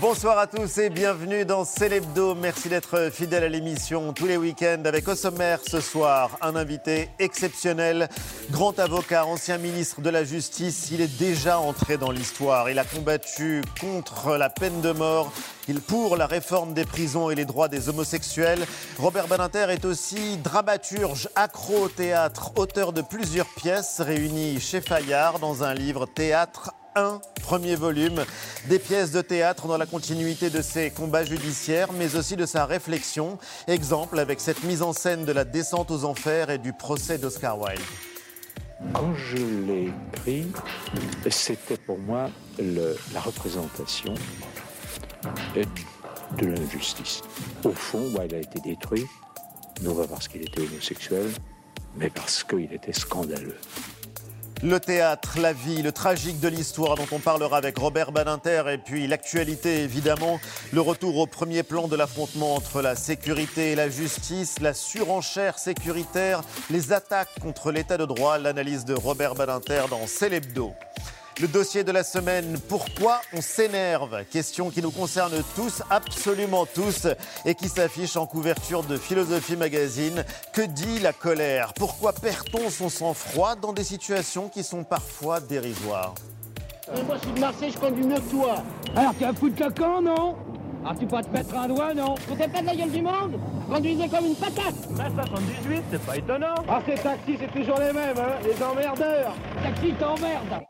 Bonsoir 0.00 0.38
à 0.38 0.46
tous 0.46 0.78
et 0.78 0.90
bienvenue 0.90 1.44
dans 1.44 1.64
Célébdo. 1.64 2.36
Merci 2.36 2.68
d'être 2.68 3.10
fidèle 3.10 3.42
à 3.42 3.48
l'émission 3.48 4.12
tous 4.12 4.26
les 4.26 4.36
week-ends 4.36 4.82
avec 4.84 5.08
au 5.08 5.16
sommaire 5.16 5.58
ce 5.68 5.80
soir 5.80 6.30
un 6.40 6.54
invité 6.54 7.08
exceptionnel, 7.18 8.08
grand 8.52 8.78
avocat, 8.78 9.26
ancien 9.26 9.58
ministre 9.58 10.00
de 10.00 10.08
la 10.08 10.22
Justice. 10.22 10.90
Il 10.92 11.00
est 11.00 11.18
déjà 11.18 11.58
entré 11.58 11.96
dans 11.96 12.12
l'histoire. 12.12 12.70
Il 12.70 12.78
a 12.78 12.84
combattu 12.84 13.62
contre 13.80 14.36
la 14.36 14.50
peine 14.50 14.80
de 14.82 14.92
mort, 14.92 15.32
il 15.66 15.80
pour 15.80 16.16
la 16.16 16.28
réforme 16.28 16.74
des 16.74 16.84
prisons 16.84 17.30
et 17.30 17.34
les 17.34 17.44
droits 17.44 17.68
des 17.68 17.88
homosexuels. 17.88 18.64
Robert 18.98 19.26
Badinter 19.26 19.66
est 19.70 19.84
aussi 19.84 20.36
dramaturge, 20.36 21.28
accro 21.34 21.86
au 21.86 21.88
théâtre, 21.88 22.52
auteur 22.54 22.92
de 22.92 23.02
plusieurs 23.02 23.48
pièces 23.56 24.00
réunies 24.00 24.60
chez 24.60 24.80
Fayard 24.80 25.40
dans 25.40 25.64
un 25.64 25.74
livre 25.74 26.06
Théâtre 26.06 26.72
un 26.94 27.20
premier 27.42 27.76
volume, 27.76 28.24
des 28.68 28.78
pièces 28.78 29.10
de 29.12 29.20
théâtre 29.20 29.66
dans 29.66 29.76
la 29.76 29.86
continuité 29.86 30.50
de 30.50 30.62
ses 30.62 30.90
combats 30.90 31.24
judiciaires, 31.24 31.92
mais 31.92 32.16
aussi 32.16 32.36
de 32.36 32.46
sa 32.46 32.66
réflexion. 32.66 33.38
Exemple 33.66 34.18
avec 34.18 34.40
cette 34.40 34.62
mise 34.64 34.82
en 34.82 34.92
scène 34.92 35.24
de 35.24 35.32
la 35.32 35.44
descente 35.44 35.90
aux 35.90 36.04
enfers 36.04 36.50
et 36.50 36.58
du 36.58 36.72
procès 36.72 37.18
d'Oscar 37.18 37.58
Wilde. 37.58 37.80
Quand 38.92 39.12
je 39.14 39.36
l'ai 39.36 39.92
écrit, 40.12 40.52
c'était 41.30 41.76
pour 41.76 41.98
moi 41.98 42.30
la 42.58 43.20
représentation 43.20 44.14
de 46.36 46.46
l'injustice. 46.46 47.22
Au 47.64 47.72
fond, 47.72 48.02
Wilde 48.16 48.34
a 48.34 48.38
été 48.38 48.60
détruit, 48.60 49.06
non 49.82 49.94
pas 49.94 50.06
parce 50.06 50.28
qu'il 50.28 50.42
était 50.42 50.60
homosexuel, 50.60 51.30
mais 51.96 52.10
parce 52.10 52.44
qu'il 52.44 52.72
était 52.72 52.92
scandaleux. 52.92 53.56
Le 54.64 54.80
théâtre, 54.80 55.38
la 55.40 55.52
vie, 55.52 55.82
le 55.82 55.92
tragique 55.92 56.40
de 56.40 56.48
l'histoire 56.48 56.96
dont 56.96 57.06
on 57.12 57.20
parlera 57.20 57.58
avec 57.58 57.78
Robert 57.78 58.10
Badinter 58.10 58.64
et 58.72 58.78
puis 58.78 59.06
l'actualité 59.06 59.82
évidemment, 59.84 60.40
le 60.72 60.80
retour 60.80 61.16
au 61.18 61.28
premier 61.28 61.62
plan 61.62 61.86
de 61.86 61.94
l'affrontement 61.94 62.56
entre 62.56 62.82
la 62.82 62.96
sécurité 62.96 63.70
et 63.70 63.74
la 63.76 63.88
justice, 63.88 64.58
la 64.60 64.74
surenchère 64.74 65.60
sécuritaire, 65.60 66.42
les 66.70 66.92
attaques 66.92 67.38
contre 67.40 67.70
l'état 67.70 67.98
de 67.98 68.04
droit, 68.04 68.38
l'analyse 68.38 68.84
de 68.84 68.94
Robert 68.94 69.36
Badinter 69.36 69.84
dans 69.90 70.08
Célébdo. 70.08 70.72
Le 71.40 71.46
dossier 71.46 71.84
de 71.84 71.92
la 71.92 72.02
semaine, 72.02 72.58
pourquoi 72.68 73.20
on 73.32 73.40
s'énerve? 73.40 74.24
Question 74.24 74.70
qui 74.70 74.82
nous 74.82 74.90
concerne 74.90 75.34
tous, 75.54 75.84
absolument 75.88 76.66
tous, 76.66 77.06
et 77.44 77.54
qui 77.54 77.68
s'affiche 77.68 78.16
en 78.16 78.26
couverture 78.26 78.82
de 78.82 78.96
Philosophie 78.96 79.54
Magazine. 79.54 80.24
Que 80.52 80.62
dit 80.62 80.98
la 80.98 81.12
colère? 81.12 81.74
Pourquoi 81.74 82.12
perd-on 82.12 82.70
son 82.70 82.88
sang-froid 82.88 83.54
dans 83.54 83.72
des 83.72 83.84
situations 83.84 84.48
qui 84.48 84.64
sont 84.64 84.82
parfois 84.82 85.38
dérisoires? 85.38 86.14
Moi, 87.06 87.14
je 87.14 87.20
suis 87.20 87.32
de 87.32 87.40
Marseille, 87.40 87.70
je 87.72 87.78
conduis 87.78 88.04
mieux 88.04 88.16
que 88.16 88.30
toi. 88.30 88.56
Alors, 88.96 89.14
tu 89.16 89.24
as 89.24 89.28
un 89.28 89.34
coup 89.34 89.48
de 89.48 89.56
cacan, 89.56 90.02
non? 90.02 90.34
Ah, 90.84 90.92
tu 90.98 91.06
peux 91.06 91.22
te 91.22 91.30
mettre 91.30 91.54
un 91.54 91.68
doigt, 91.68 91.94
non? 91.94 92.16
Vous 92.26 92.42
êtes 92.42 92.52
pas 92.52 92.62
de 92.62 92.66
la 92.66 92.74
gueule 92.74 92.90
du 92.90 93.02
monde? 93.02 93.38
Conduisez 93.70 94.08
comme 94.08 94.26
une 94.26 94.34
patate. 94.34 94.74
78, 94.96 95.82
c'est 95.92 96.04
pas 96.04 96.16
étonnant. 96.16 96.54
Ah, 96.68 96.80
ces 96.84 97.00
taxis, 97.00 97.38
c'est 97.38 97.60
toujours 97.60 97.78
les 97.78 97.92
mêmes, 97.92 98.18
hein 98.18 98.40
Les 98.42 98.60
emmerdeurs. 98.60 99.34
Taxi 99.62 99.92
t'emmerde 100.00 100.64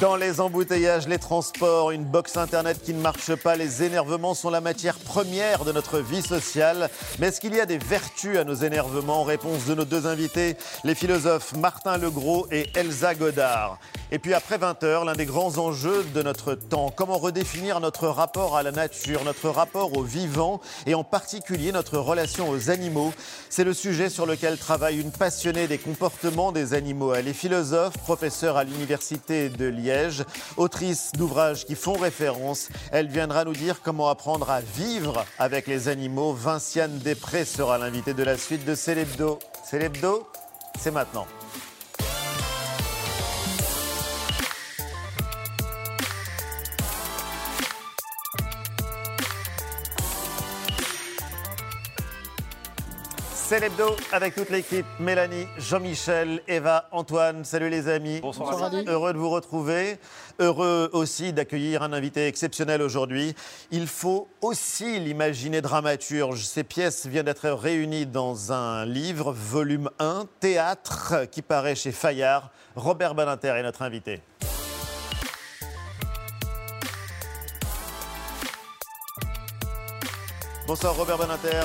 dans 0.00 0.16
les 0.16 0.40
embouteillages, 0.40 1.08
les 1.08 1.18
transports, 1.18 1.90
une 1.90 2.04
box 2.04 2.36
internet 2.36 2.80
qui 2.82 2.92
ne 2.92 3.00
marche 3.00 3.34
pas, 3.34 3.56
les 3.56 3.82
énervements 3.82 4.34
sont 4.34 4.50
la 4.50 4.60
matière 4.60 4.98
première 4.98 5.64
de 5.64 5.72
notre 5.72 5.98
vie 6.00 6.22
sociale. 6.22 6.90
Mais 7.18 7.28
est-ce 7.28 7.40
qu'il 7.40 7.54
y 7.54 7.60
a 7.60 7.66
des 7.66 7.78
vertus 7.78 8.36
à 8.38 8.44
nos 8.44 8.54
énervements? 8.54 9.24
Réponse 9.24 9.64
de 9.66 9.74
nos 9.74 9.84
deux 9.84 10.06
invités, 10.06 10.56
les 10.84 10.94
philosophes 10.94 11.54
Martin 11.56 11.96
Legros 11.96 12.46
et 12.50 12.66
Elsa 12.74 13.14
Godard. 13.14 13.78
Et 14.12 14.18
puis 14.18 14.34
après 14.34 14.58
20 14.58 14.84
heures, 14.84 15.04
l'un 15.04 15.14
des 15.14 15.26
grands 15.26 15.58
enjeux 15.58 16.04
de 16.14 16.22
notre 16.22 16.54
temps, 16.54 16.92
comment 16.94 17.18
redéfinir 17.18 17.80
notre 17.80 18.06
rapport 18.06 18.56
à 18.56 18.62
la 18.62 18.70
nature, 18.70 19.24
notre 19.24 19.48
rapport 19.48 19.96
au 19.96 20.02
vivant 20.02 20.60
et 20.86 20.94
en 20.94 21.04
particulier 21.04 21.72
notre 21.72 21.98
relation 21.98 22.48
aux 22.48 22.70
animaux. 22.70 23.12
C'est 23.50 23.64
le 23.64 23.74
sujet 23.74 24.10
sur 24.10 24.26
lequel 24.26 24.58
travaille 24.58 25.00
une 25.00 25.10
passionnée 25.10 25.66
des 25.66 25.78
comportements 25.78 26.52
des 26.52 26.74
animaux. 26.74 27.14
Elle 27.14 27.28
est 27.28 27.32
philosophe, 27.32 27.98
professeure 27.98 28.56
à 28.56 28.64
l'université 28.64 29.48
de 29.48 29.66
Liège, 29.76 30.24
autrice 30.56 31.12
d'ouvrages 31.12 31.64
qui 31.66 31.74
font 31.74 31.94
référence. 31.94 32.68
Elle 32.90 33.08
viendra 33.08 33.44
nous 33.44 33.52
dire 33.52 33.80
comment 33.82 34.08
apprendre 34.08 34.50
à 34.50 34.60
vivre 34.60 35.24
avec 35.38 35.66
les 35.66 35.88
animaux. 35.88 36.32
Vinciane 36.32 36.98
Després 36.98 37.44
sera 37.44 37.78
l'invitée 37.78 38.14
de 38.14 38.22
la 38.22 38.36
suite 38.36 38.64
de 38.64 38.74
Célébdo. 38.74 39.38
Célébdo, 39.64 40.28
c'est 40.78 40.90
maintenant. 40.90 41.26
C'est 53.48 53.60
l'hebdo 53.60 53.94
avec 54.10 54.34
toute 54.34 54.50
l'équipe. 54.50 54.84
Mélanie, 54.98 55.46
Jean-Michel, 55.56 56.42
Eva, 56.48 56.88
Antoine. 56.90 57.44
Salut 57.44 57.70
les 57.70 57.86
amis. 57.86 58.18
Bonsoir. 58.20 58.72
Heureux 58.88 59.12
de 59.12 59.18
vous 59.18 59.30
retrouver. 59.30 59.98
Heureux 60.40 60.90
aussi 60.92 61.32
d'accueillir 61.32 61.84
un 61.84 61.92
invité 61.92 62.26
exceptionnel 62.26 62.82
aujourd'hui. 62.82 63.36
Il 63.70 63.86
faut 63.86 64.26
aussi 64.40 64.98
l'imaginer 64.98 65.60
dramaturge. 65.60 66.44
Ces 66.44 66.64
pièces 66.64 67.06
viennent 67.06 67.26
d'être 67.26 67.48
réunies 67.48 68.04
dans 68.04 68.52
un 68.52 68.84
livre, 68.84 69.32
volume 69.32 69.90
1, 70.00 70.26
Théâtre, 70.40 71.26
qui 71.30 71.40
paraît 71.40 71.76
chez 71.76 71.92
Fayard. 71.92 72.50
Robert 72.74 73.14
Badinter 73.14 73.54
est 73.58 73.62
notre 73.62 73.82
invité. 73.82 74.22
Bonsoir 80.66 80.96
Robert 80.96 81.18
Badinter 81.18 81.60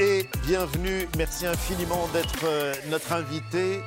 et 0.00 0.26
bienvenue. 0.46 1.08
Merci 1.16 1.46
infiniment 1.46 2.06
d'être 2.12 2.44
euh, 2.44 2.72
notre 2.88 3.12
invité. 3.12 3.80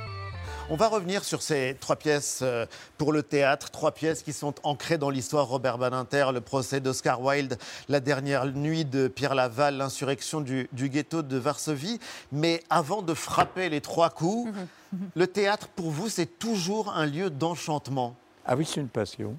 On 0.69 0.75
va 0.75 0.87
revenir 0.87 1.23
sur 1.23 1.41
ces 1.41 1.77
trois 1.79 1.95
pièces 1.95 2.41
euh, 2.43 2.65
pour 2.97 3.13
le 3.13 3.23
théâtre, 3.23 3.71
trois 3.71 3.91
pièces 3.91 4.21
qui 4.21 4.33
sont 4.33 4.53
ancrées 4.63 4.97
dans 4.97 5.09
l'histoire 5.09 5.47
Robert 5.47 5.77
Badinter, 5.77 6.27
le 6.33 6.41
procès 6.41 6.81
d'Oscar 6.81 7.21
Wilde, 7.21 7.57
la 7.87 7.99
dernière 7.99 8.45
nuit 8.45 8.83
de 8.83 9.07
Pierre 9.07 9.35
Laval, 9.35 9.77
l'insurrection 9.77 10.41
du, 10.41 10.67
du, 10.73 10.89
ghetto 10.89 11.21
de 11.21 11.37
Varsovie. 11.37 11.99
Mais 12.31 12.61
avant 12.69 13.01
de 13.01 13.13
frapper 13.13 13.69
les 13.69 13.81
trois 13.81 14.09
coups, 14.09 14.51
le 15.15 15.27
théâtre 15.27 15.69
pour 15.69 15.91
vous, 15.91 16.09
c'est 16.09 16.39
toujours 16.39 16.91
un 16.93 17.05
lieu 17.05 17.29
d'enchantement. 17.29 18.15
Ah 18.45 18.55
oui, 18.55 18.65
c'est 18.65 18.81
une 18.81 18.89
passion. 18.89 19.37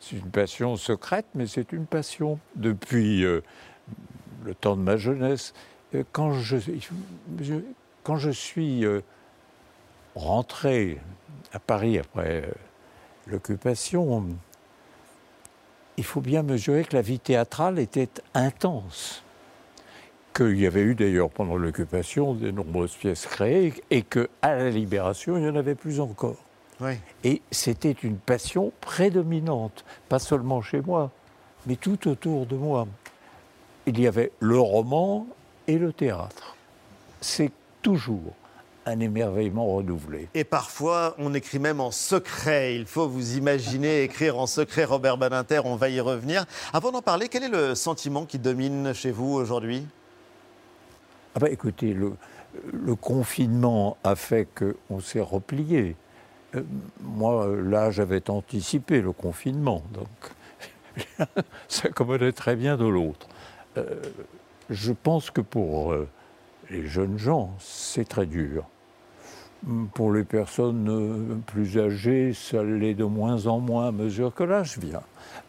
C'est 0.00 0.16
une 0.16 0.30
passion 0.30 0.76
secrète, 0.76 1.26
mais 1.34 1.46
c'est 1.46 1.72
une 1.72 1.86
passion. 1.86 2.38
Depuis 2.56 3.24
euh, 3.24 3.40
le 4.44 4.54
temps 4.54 4.76
de 4.76 4.82
ma 4.82 4.96
jeunesse, 4.96 5.54
euh, 5.94 6.04
quand 6.12 6.32
je, 6.32 6.56
je 7.40 7.54
quand 8.02 8.16
je 8.16 8.30
suis 8.30 8.84
euh, 8.84 9.00
rentré 10.14 11.00
à 11.52 11.58
Paris 11.58 11.98
après 11.98 12.42
euh, 12.42 12.50
l'occupation, 13.26 14.26
il 15.96 16.04
faut 16.04 16.20
bien 16.20 16.42
mesurer 16.42 16.84
que 16.84 16.94
la 16.94 17.02
vie 17.02 17.18
théâtrale 17.18 17.78
était 17.78 18.10
intense. 18.34 19.22
Qu'il 20.34 20.58
y 20.58 20.66
avait 20.66 20.82
eu 20.82 20.94
d'ailleurs 20.96 21.30
pendant 21.30 21.56
l'occupation 21.56 22.34
de 22.34 22.50
nombreuses 22.50 22.96
pièces 22.96 23.26
créées 23.26 23.72
et 23.90 24.02
qu'à 24.02 24.26
la 24.42 24.68
libération, 24.68 25.36
il 25.36 25.44
n'y 25.44 25.48
en 25.48 25.56
avait 25.56 25.76
plus 25.76 26.00
encore. 26.00 26.36
Oui. 26.80 26.94
Et 27.22 27.40
c'était 27.52 27.92
une 27.92 28.18
passion 28.18 28.72
prédominante, 28.80 29.84
pas 30.08 30.18
seulement 30.18 30.60
chez 30.60 30.80
moi, 30.80 31.12
mais 31.66 31.76
tout 31.76 32.08
autour 32.08 32.46
de 32.46 32.56
moi. 32.56 32.88
Il 33.86 34.00
y 34.00 34.06
avait 34.06 34.32
le 34.40 34.58
roman 34.58 35.26
et 35.66 35.78
le 35.78 35.92
théâtre. 35.92 36.56
C'est 37.20 37.52
toujours 37.82 38.34
un 38.86 39.00
émerveillement 39.00 39.66
renouvelé. 39.66 40.28
Et 40.34 40.44
parfois, 40.44 41.14
on 41.18 41.32
écrit 41.34 41.58
même 41.58 41.80
en 41.80 41.90
secret. 41.90 42.76
Il 42.76 42.86
faut 42.86 43.08
vous 43.08 43.36
imaginer 43.36 44.02
écrire 44.04 44.38
en 44.38 44.46
secret 44.46 44.84
Robert 44.84 45.16
Badinter, 45.16 45.60
on 45.64 45.76
va 45.76 45.88
y 45.88 46.00
revenir. 46.00 46.44
Avant 46.72 46.92
d'en 46.92 47.02
parler, 47.02 47.28
quel 47.28 47.44
est 47.44 47.48
le 47.48 47.74
sentiment 47.74 48.24
qui 48.24 48.38
domine 48.38 48.92
chez 48.92 49.10
vous 49.10 49.32
aujourd'hui? 49.32 49.86
Ah 51.34 51.40
bah 51.40 51.50
écoutez, 51.50 51.92
le, 51.92 52.12
le, 52.72 52.94
confinement 52.94 53.96
a 54.04 54.14
fait 54.14 54.46
qu'on 54.54 55.00
s'est 55.00 55.20
replié. 55.20 55.96
Euh, 56.54 56.62
moi, 57.00 57.48
là, 57.48 57.90
j'avais 57.90 58.30
anticipé 58.30 59.00
le 59.00 59.10
confinement, 59.10 59.82
donc 59.92 61.28
ça 61.68 61.88
commodait 61.88 62.30
très 62.30 62.54
bien 62.54 62.76
de 62.76 62.86
l'autre. 62.86 63.26
Euh, 63.76 64.00
je 64.70 64.92
pense 64.92 65.30
que 65.30 65.40
pour 65.40 65.92
euh, 65.92 66.08
les 66.70 66.86
jeunes 66.86 67.18
gens, 67.18 67.54
c'est 67.58 68.08
très 68.08 68.26
dur. 68.26 68.64
Pour 69.94 70.12
les 70.12 70.24
personnes 70.24 70.88
euh, 70.90 71.36
plus 71.46 71.78
âgées, 71.78 72.34
ça 72.34 72.62
l'est 72.62 72.94
de 72.94 73.04
moins 73.04 73.46
en 73.46 73.60
moins 73.60 73.88
à 73.88 73.92
mesure 73.92 74.34
que 74.34 74.44
l'âge 74.44 74.76
vient. 74.78 75.02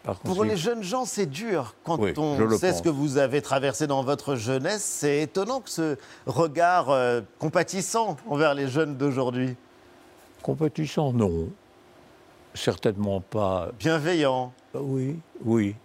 Par 0.03 0.15
pour 0.19 0.45
les 0.45 0.55
jeunes 0.55 0.83
gens, 0.83 1.03
c'est 1.03 1.25
dur. 1.25 1.75
Quand 1.83 1.99
oui, 1.99 2.13
on 2.15 2.49
sait 2.57 2.71
ce 2.71 2.81
que 2.81 2.89
vous 2.89 3.17
avez 3.17 3.41
traversé 3.41 3.87
dans 3.87 4.03
votre 4.03 4.35
jeunesse, 4.35 4.83
c'est 4.83 5.23
étonnant 5.23 5.59
que 5.59 5.69
ce 5.69 5.97
regard 6.27 6.91
euh, 6.91 7.21
compatissant 7.39 8.15
envers 8.27 8.53
les 8.53 8.69
jeunes 8.69 8.95
d'aujourd'hui. 8.95 9.55
Compatissant, 10.41 11.11
non. 11.11 11.49
Certainement 12.53 13.19
pas. 13.19 13.71
Bienveillant 13.77 14.53
Oui, 14.73 15.19
oui. 15.43 15.75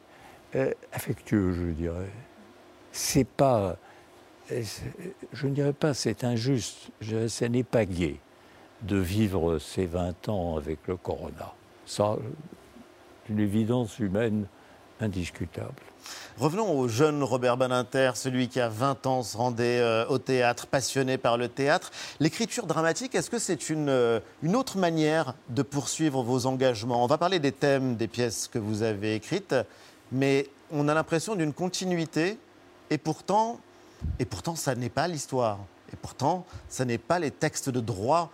Euh, 0.55 0.71
affectueux, 0.93 1.53
je 1.53 1.73
dirais. 1.73 2.11
C'est 2.93 3.27
pas. 3.27 3.77
Euh, 4.53 4.63
je 5.33 5.47
ne 5.47 5.55
dirais 5.55 5.73
pas 5.73 5.95
c'est 5.95 6.25
injuste, 6.25 6.91
je, 7.01 7.29
ce 7.29 7.45
n'est 7.45 7.63
pas 7.63 7.85
gai 7.85 8.19
de 8.83 8.97
vivre 8.97 9.59
ces 9.59 9.87
20 9.87 10.29
ans 10.29 10.57
avec 10.57 10.79
le 10.87 10.97
corona. 10.97 11.55
Ça, 11.87 12.17
une 13.29 13.39
évidence 13.39 13.99
humaine 13.99 14.47
indiscutable. 15.01 15.75
Revenons 16.39 16.79
au 16.79 16.89
jeune 16.89 17.23
Robert 17.23 17.57
Baninter, 17.57 18.13
celui 18.15 18.49
qui 18.49 18.61
a 18.61 18.69
20 18.69 19.07
ans 19.07 19.23
se 19.23 19.37
rendait 19.37 19.81
euh, 19.81 20.07
au 20.09 20.19
théâtre, 20.19 20.67
passionné 20.67 21.19
par 21.19 21.37
le 21.37 21.49
théâtre. 21.49 21.91
L'écriture 22.19 22.67
dramatique, 22.67 23.15
est-ce 23.15 23.31
que 23.31 23.39
c'est 23.39 23.69
une, 23.69 23.89
euh, 23.89 24.21
une 24.43 24.57
autre 24.57 24.79
manière 24.79 25.35
de 25.51 25.63
poursuivre 25.63 26.23
vos 26.23 26.47
engagements? 26.47 27.05
On 27.05 27.07
va 27.07 27.19
parler 27.19 27.39
des 27.39 27.53
thèmes 27.53 27.97
des 27.97 28.09
pièces 28.09 28.49
que 28.49 28.59
vous 28.59 28.83
avez 28.83 29.15
écrites, 29.15 29.55
mais 30.13 30.49
on 30.71 30.89
a 30.89 30.95
l'impression 30.95 31.35
d'une 31.35 31.53
continuité, 31.53 32.39
et 32.91 32.99
pourtant, 32.99 33.59
et 34.19 34.25
pourtant 34.25 34.57
ça 34.57 34.75
n'est 34.75 34.91
pas 34.91 35.09
l'histoire. 35.09 35.59
Et 35.93 35.97
pourtant, 35.97 36.47
ça 36.69 36.85
n'est 36.85 36.99
pas 36.99 37.19
les 37.19 37.31
textes 37.33 37.69
de 37.69 37.81
droit 37.81 38.31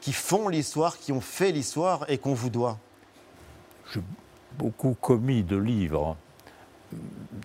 qui 0.00 0.12
font 0.12 0.48
l'histoire, 0.48 0.98
qui 0.98 1.12
ont 1.12 1.20
fait 1.20 1.52
l'histoire 1.52 2.04
et 2.08 2.18
qu'on 2.18 2.34
vous 2.34 2.50
doit. 2.50 2.78
J'ai 3.92 4.00
beaucoup 4.56 4.94
commis 5.00 5.42
de 5.42 5.56
livres 5.56 6.16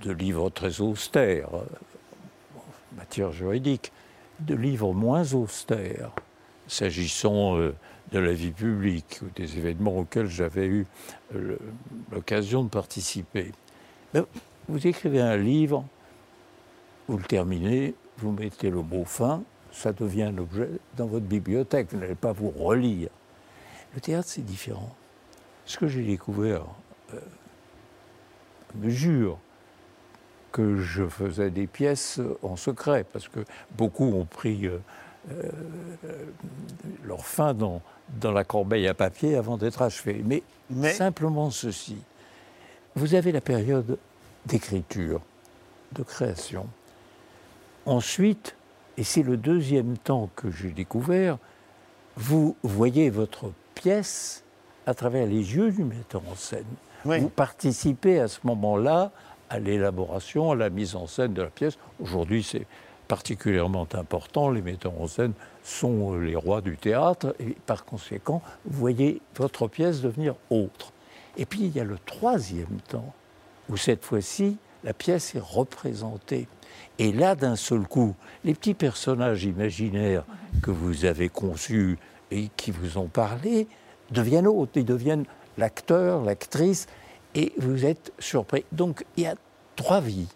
de 0.04 0.12
livres 0.12 0.50
très 0.50 0.82
austères, 0.82 1.54
en 1.54 2.96
matière 2.98 3.32
juridique, 3.32 3.92
de 4.40 4.56
livres 4.56 4.94
moins 4.94 5.34
austères, 5.34 6.12
s'agissant 6.68 7.58
euh, 7.58 7.74
de 8.12 8.20
la 8.20 8.34
vie 8.34 8.52
publique 8.52 9.20
ou 9.22 9.30
des 9.36 9.58
événements 9.58 9.98
auxquels 9.98 10.30
j'avais 10.30 10.68
eu 10.68 10.86
euh, 11.36 11.58
l'occasion 12.12 12.64
de 12.64 12.70
participer. 12.70 13.52
vous 14.68 14.88
écrivez 14.88 15.22
un 15.22 15.38
livre, 15.38 15.86
vous 17.08 17.18
le 17.18 17.24
terminez, 17.24 17.96
vous 18.18 18.32
mettez 18.32 18.70
le 18.70 18.82
mot 18.82 19.06
fin, 19.06 19.44
ça 19.72 19.92
devient 19.92 20.24
un 20.24 20.38
objet 20.38 20.70
dans 20.96 21.08
votre 21.08 21.26
bibliothèque, 21.26 21.88
vous 21.92 21.98
n'allez 21.98 22.16
pas 22.16 22.32
vous 22.32 22.50
relire. 22.50 23.10
Le 23.96 24.02
théâtre, 24.02 24.28
c'est 24.30 24.46
différent. 24.46 24.96
Ce 25.66 25.78
que 25.78 25.88
j'ai 25.88 26.04
découvert 26.04 26.66
euh, 27.14 27.20
mesure 28.76 29.38
que 30.52 30.78
je 30.78 31.08
faisais 31.08 31.50
des 31.50 31.68
pièces 31.68 32.22
en 32.44 32.56
secret, 32.56 33.06
parce 33.12 33.28
que 33.28 33.40
beaucoup 33.72 34.06
ont 34.06 34.26
pris 34.26 34.68
euh, 34.68 34.78
euh, 35.32 35.50
leur 37.04 37.26
fin 37.26 37.54
dans, 37.54 37.82
dans 38.22 38.32
la 38.32 38.44
corbeille 38.44 38.88
à 38.88 38.94
papier 38.94 39.36
avant 39.36 39.58
d'être 39.58 39.82
achevés. 39.82 40.22
Mais, 40.24 40.44
Mais, 40.70 40.94
simplement 40.94 41.50
ceci. 41.50 41.98
Vous 42.96 43.16
avez 43.16 43.32
la 43.32 43.42
période 43.42 43.98
d'écriture, 44.46 45.22
de 45.94 46.04
création. 46.04 46.68
Ensuite, 47.86 48.56
et 48.98 49.04
c'est 49.04 49.24
le 49.24 49.38
deuxième 49.38 49.98
temps 49.98 50.30
que 50.36 50.50
j'ai 50.52 50.70
découvert, 50.70 51.38
vous 52.16 52.56
voyez 52.64 53.10
votre 53.10 53.52
pièce 53.76 54.44
à 54.86 54.94
travers 54.94 55.26
les 55.26 55.56
yeux 55.56 55.72
du 55.72 55.84
metteur 55.84 56.22
en 56.32 56.36
scène. 56.36 56.66
Vous 57.06 57.30
participez 57.30 58.20
à 58.20 58.28
ce 58.28 58.40
moment-là 58.44 59.12
à 59.50 59.60
l'élaboration, 59.60 60.52
à 60.52 60.56
la 60.56 60.70
mise 60.70 60.96
en 60.96 61.08
scène 61.08 61.34
de 61.34 61.42
la 61.42 61.50
pièce. 61.50 61.78
Aujourd'hui, 62.00 62.44
c'est 62.44 62.66
particulièrement 63.08 63.88
important. 63.94 64.50
Les 64.50 64.62
metteurs 64.62 65.00
en 65.00 65.08
scène 65.08 65.34
sont 65.64 66.18
les 66.18 66.36
rois 66.36 66.62
du 66.62 66.78
théâtre 66.78 67.36
et 67.40 67.56
par 67.66 67.86
conséquent, 67.86 68.42
vous 68.66 68.80
voyez 68.80 69.22
votre 69.36 69.68
pièce 69.68 70.02
devenir 70.02 70.36
autre. 70.50 70.94
Et 71.38 71.46
puis 71.46 71.62
il 71.62 71.76
y 71.76 71.80
a 71.80 71.84
le 71.84 71.98
troisième 72.06 72.80
temps 72.88 73.14
où 73.70 73.78
cette 73.78 74.06
fois-ci, 74.06 74.58
la 74.84 74.94
pièce 74.94 75.36
est 75.36 75.42
représentée. 75.42 76.48
Et 77.00 77.12
là, 77.12 77.36
d'un 77.36 77.56
seul 77.56 77.82
coup, 77.82 78.16
les 78.44 78.54
petits 78.54 78.74
personnages 78.74 79.44
imaginaires 79.44 80.24
que 80.62 80.72
vous 80.72 81.06
avez 81.06 81.30
conçus 81.30 81.98
et 82.32 82.50
qui 82.56 82.72
vous 82.72 82.98
ont 82.98 83.08
parlé 83.08 83.68
deviennent 84.12 84.48
autres, 84.48 84.74
ils 84.76 84.86
deviennent 84.86 85.26
l'acteur, 85.58 86.24
l'actrice, 86.24 86.88
et 87.36 87.54
vous 87.58 87.86
êtes 87.86 88.12
surpris. 88.20 88.66
Donc 88.72 89.06
il 89.18 89.24
y 89.24 89.28
a 89.28 89.36
trois 89.76 90.02
vies. 90.02 90.28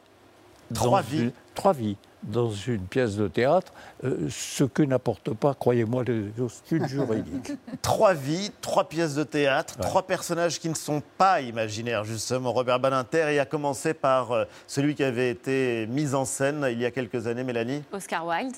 Trois 0.73 1.01
vies 1.01 1.31
Trois 1.53 1.73
vies 1.73 1.97
dans 2.23 2.51
une 2.51 2.81
pièce 2.81 3.15
de 3.15 3.27
théâtre, 3.27 3.73
euh, 4.03 4.27
ce 4.29 4.63
que 4.63 4.83
n'apporte 4.83 5.33
pas, 5.33 5.53
croyez-moi, 5.53 6.03
les 6.03 6.29
études 6.29 6.87
juridiques. 6.87 7.53
trois 7.81 8.13
vies, 8.13 8.51
trois 8.61 8.89
pièces 8.89 9.15
de 9.15 9.23
théâtre, 9.23 9.77
trois 9.77 10.03
personnages 10.03 10.59
qui 10.59 10.69
ne 10.69 10.75
sont 10.75 11.01
pas 11.17 11.41
imaginaires, 11.41 12.03
justement. 12.03 12.51
Robert 12.51 12.79
Baninter, 12.79 13.33
et 13.33 13.39
a 13.39 13.45
commencé 13.45 13.93
par 13.93 14.31
euh, 14.31 14.45
celui 14.67 14.95
qui 14.95 15.03
avait 15.03 15.29
été 15.29 15.87
mis 15.87 16.13
en 16.13 16.25
scène 16.25 16.67
il 16.71 16.79
y 16.79 16.85
a 16.85 16.91
quelques 16.91 17.27
années, 17.27 17.43
Mélanie? 17.43 17.83
Oscar 17.91 18.25
Wilde. 18.25 18.55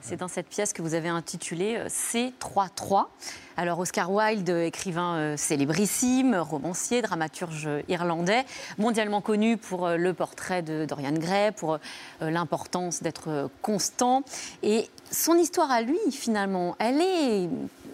C'est 0.00 0.16
dans 0.16 0.28
cette 0.28 0.46
pièce 0.48 0.72
que 0.72 0.80
vous 0.80 0.94
avez 0.94 1.08
intitulée 1.08 1.76
euh, 1.76 1.88
C3-3. 1.88 3.06
Alors 3.56 3.80
Oscar 3.80 4.12
Wilde, 4.12 4.48
écrivain 4.48 5.16
euh, 5.16 5.36
célébrissime, 5.36 6.36
romancier, 6.36 7.02
dramaturge 7.02 7.68
irlandais, 7.88 8.44
mondialement 8.78 9.20
connu 9.20 9.56
pour 9.56 9.86
euh, 9.86 9.96
le 9.96 10.14
portrait 10.14 10.62
de 10.62 10.84
Dorian 10.84 11.12
Gray, 11.12 11.52
pour 11.52 11.78
l'importance 12.20 13.02
d'être 13.02 13.50
constant. 13.62 14.22
Et 14.62 14.88
son 15.10 15.34
histoire 15.34 15.70
à 15.70 15.82
lui, 15.82 15.98
finalement, 16.12 16.76
elle 16.78 17.00
est 17.00 17.48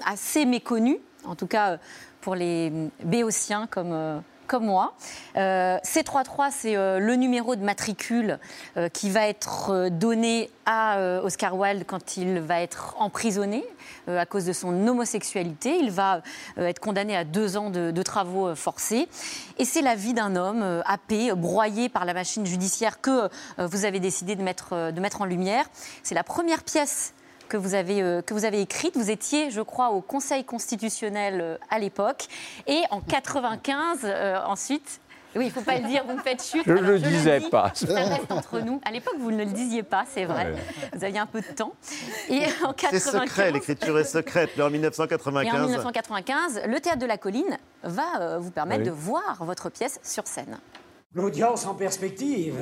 assez 0.04 0.44
méconnue, 0.44 0.98
en 1.24 1.34
tout 1.34 1.46
cas 1.46 1.78
pour 2.20 2.34
les 2.34 2.72
béotiens 3.02 3.66
comme 3.66 4.22
comme 4.46 4.66
moi. 4.66 4.94
Euh, 5.36 5.78
C33, 5.78 6.50
c'est 6.50 6.76
euh, 6.76 6.98
le 6.98 7.16
numéro 7.16 7.56
de 7.56 7.64
matricule 7.64 8.38
euh, 8.76 8.88
qui 8.88 9.10
va 9.10 9.26
être 9.26 9.88
donné 9.90 10.50
à 10.66 11.20
Oscar 11.22 11.56
Wilde 11.56 11.84
quand 11.86 12.16
il 12.16 12.40
va 12.40 12.62
être 12.62 12.94
emprisonné 12.98 13.62
à 14.08 14.24
cause 14.24 14.46
de 14.46 14.54
son 14.54 14.88
homosexualité. 14.88 15.76
Il 15.78 15.90
va 15.90 16.22
être 16.56 16.78
condamné 16.78 17.14
à 17.14 17.24
deux 17.24 17.58
ans 17.58 17.68
de, 17.68 17.90
de 17.90 18.02
travaux 18.02 18.54
forcés. 18.54 19.06
Et 19.58 19.66
c'est 19.66 19.82
la 19.82 19.94
vie 19.94 20.14
d'un 20.14 20.36
homme 20.36 20.82
happé, 20.86 21.34
broyé 21.34 21.90
par 21.90 22.06
la 22.06 22.14
machine 22.14 22.46
judiciaire 22.46 23.02
que 23.02 23.28
vous 23.58 23.84
avez 23.84 24.00
décidé 24.00 24.36
de 24.36 24.42
mettre, 24.42 24.90
de 24.90 25.00
mettre 25.00 25.20
en 25.20 25.26
lumière. 25.26 25.66
C'est 26.02 26.14
la 26.14 26.24
première 26.24 26.62
pièce 26.62 27.12
que 27.54 27.58
vous 27.58 27.74
avez, 27.74 28.02
euh, 28.02 28.20
que 28.20 28.34
vous 28.34 28.44
avez 28.44 28.60
écrite. 28.60 28.96
Vous 28.96 29.12
étiez, 29.12 29.52
je 29.52 29.60
crois, 29.60 29.90
au 29.90 30.00
Conseil 30.00 30.42
constitutionnel 30.42 31.40
euh, 31.40 31.56
à 31.70 31.78
l'époque. 31.78 32.26
Et 32.66 32.82
en 32.90 33.00
95, 33.08 34.00
euh, 34.02 34.40
ensuite, 34.44 35.00
oui, 35.36 35.44
il 35.44 35.48
ne 35.48 35.52
faut 35.52 35.60
pas 35.60 35.78
le 35.78 35.86
dire, 35.86 36.02
vous 36.04 36.16
me 36.16 36.20
faites 36.20 36.42
chute. 36.42 36.64
Je 36.66 36.72
ne 36.72 36.80
le 36.80 36.98
disais 36.98 37.38
pas. 37.52 37.70
Ça 37.74 37.86
reste 37.94 38.32
entre 38.32 38.58
nous. 38.58 38.80
À 38.84 38.90
l'époque, 38.90 39.14
vous 39.20 39.30
ne 39.30 39.44
le 39.44 39.46
disiez 39.46 39.84
pas, 39.84 40.04
c'est 40.12 40.24
vrai. 40.24 40.52
Vous 40.92 41.04
aviez 41.04 41.20
un 41.20 41.26
peu 41.26 41.40
de 41.40 41.46
temps. 41.46 41.72
Et 42.28 42.42
en 42.64 42.72
95... 42.72 42.90
C'est 42.90 42.98
secret, 42.98 43.52
l'écriture 43.52 43.98
est 44.00 44.04
secrète. 44.04 44.50
Mais 44.56 44.64
en 44.64 44.70
1995... 44.70 45.46
Et 45.46 45.56
en 45.56 45.62
1995, 45.62 46.62
le 46.66 46.80
Théâtre 46.80 46.98
de 47.00 47.06
la 47.06 47.18
Colline 47.18 47.58
va 47.84 48.38
vous 48.38 48.50
permettre 48.50 48.84
de 48.84 48.90
voir 48.90 49.44
votre 49.44 49.70
pièce 49.70 50.00
sur 50.02 50.26
scène. 50.26 50.58
L'audience 51.14 51.66
en 51.66 51.74
perspective. 51.74 52.56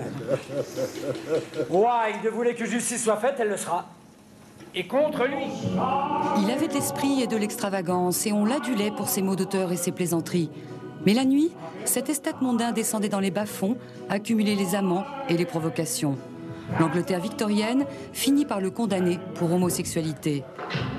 Wilde 1.70 2.26
voulait 2.32 2.54
que 2.54 2.64
justice 2.64 3.04
soit 3.04 3.16
faite, 3.16 3.36
elle 3.38 3.48
le 3.48 3.58
sera 3.58 3.86
et 4.74 4.86
contre 4.86 5.24
lui. 5.24 5.46
Il 6.42 6.50
avait 6.50 6.68
de 6.68 6.74
l'esprit 6.74 7.22
et 7.22 7.26
de 7.26 7.36
l'extravagance 7.36 8.26
et 8.26 8.32
on 8.32 8.44
l'adulait 8.44 8.90
pour 8.90 9.08
ses 9.08 9.22
mots 9.22 9.36
d'auteur 9.36 9.72
et 9.72 9.76
ses 9.76 9.92
plaisanteries. 9.92 10.50
Mais 11.04 11.14
la 11.14 11.24
nuit, 11.24 11.50
cet 11.84 12.08
esthète 12.08 12.40
mondain 12.40 12.72
descendait 12.72 13.08
dans 13.08 13.20
les 13.20 13.30
bas-fonds, 13.30 13.76
accumulait 14.08 14.54
les 14.54 14.74
amants 14.74 15.04
et 15.28 15.36
les 15.36 15.44
provocations. 15.44 16.16
L'Angleterre 16.78 17.20
victorienne 17.20 17.84
finit 18.12 18.46
par 18.46 18.60
le 18.60 18.70
condamner 18.70 19.18
pour 19.34 19.52
homosexualité. 19.52 20.44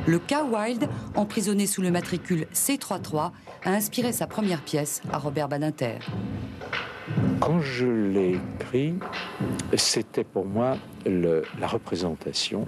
Le 0.06 0.20
cas 0.20 0.44
Wilde, 0.44 0.88
emprisonné 1.16 1.66
sous 1.66 1.82
le 1.82 1.90
matricule 1.90 2.46
C33, 2.54 3.32
a 3.64 3.70
inspiré 3.72 4.12
sa 4.12 4.28
première 4.28 4.62
pièce 4.62 5.02
à 5.12 5.18
Robert 5.18 5.48
Badinter. 5.48 6.00
Quand 7.40 7.60
je 7.60 7.86
l'ai 7.86 8.40
écrit, 8.60 8.96
c'était 9.76 10.24
pour 10.24 10.46
moi 10.46 10.78
la 11.06 11.68
représentation 11.68 12.66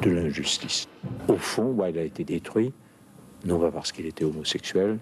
de 0.00 0.10
l'injustice. 0.10 0.88
Au 1.28 1.36
fond, 1.36 1.74
Wilde 1.76 1.98
a 1.98 2.02
été 2.02 2.24
détruit, 2.24 2.72
non 3.44 3.58
pas 3.58 3.70
parce 3.70 3.92
qu'il 3.92 4.06
était 4.06 4.24
homosexuel, 4.24 4.98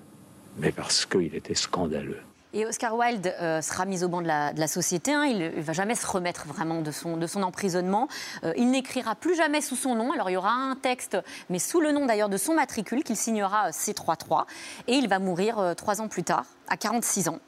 mais 0.59 0.73
parce 0.73 1.07
qu'il 1.07 1.35
était 1.35 1.55
scandaleux. 1.55 2.21
Et 2.55 2.65
Oscar 2.65 2.97
Wilde 2.97 3.35
euh, 3.41 3.61
sera 3.61 3.85
mis 3.85 4.05
au 4.05 4.09
banc 4.09 4.23
de 4.23 4.27
la, 4.27 4.67
société. 4.67 5.13
Hein. 5.13 5.25
Il 5.25 5.39
ne 5.39 5.61
va 5.61 5.75
jamais 5.75 5.95
se 5.95 6.07
remettre 6.07 6.47
vraiment 6.47 6.81
de 6.81 6.91
son, 6.91 7.43
emprisonnement. 7.43 8.09
Euh, 8.43 8.55
il 8.57 8.71
n'écrira 8.71 9.15
plus 9.15 9.37
jamais 9.37 9.61
sous 9.61 9.77
son 9.77 9.95
nom. 9.95 10.13
Alors 10.13 10.31
il 10.31 10.33
y 10.33 10.37
aura 10.37 10.53
un 10.53 10.75
texte, 10.75 11.19
mais 11.51 11.59
sous 11.59 11.81
le 11.81 11.93
nom 11.93 12.07
d'ailleurs 12.07 12.31
de 12.31 12.39
son 12.39 12.55
matricule, 12.55 13.05
qu'il 13.05 13.17
signera 13.17 13.71
C33. 13.71 14.47
Et 14.87 14.95
il 14.95 15.09
va 15.09 15.19
mourir 15.19 15.59
euh, 15.59 15.75
trois 15.75 16.01
ans 16.01 16.09
plus 16.09 16.25
tard, 16.25 16.47
à 16.69 16.79
46 16.79 17.29
ans. 17.29 17.39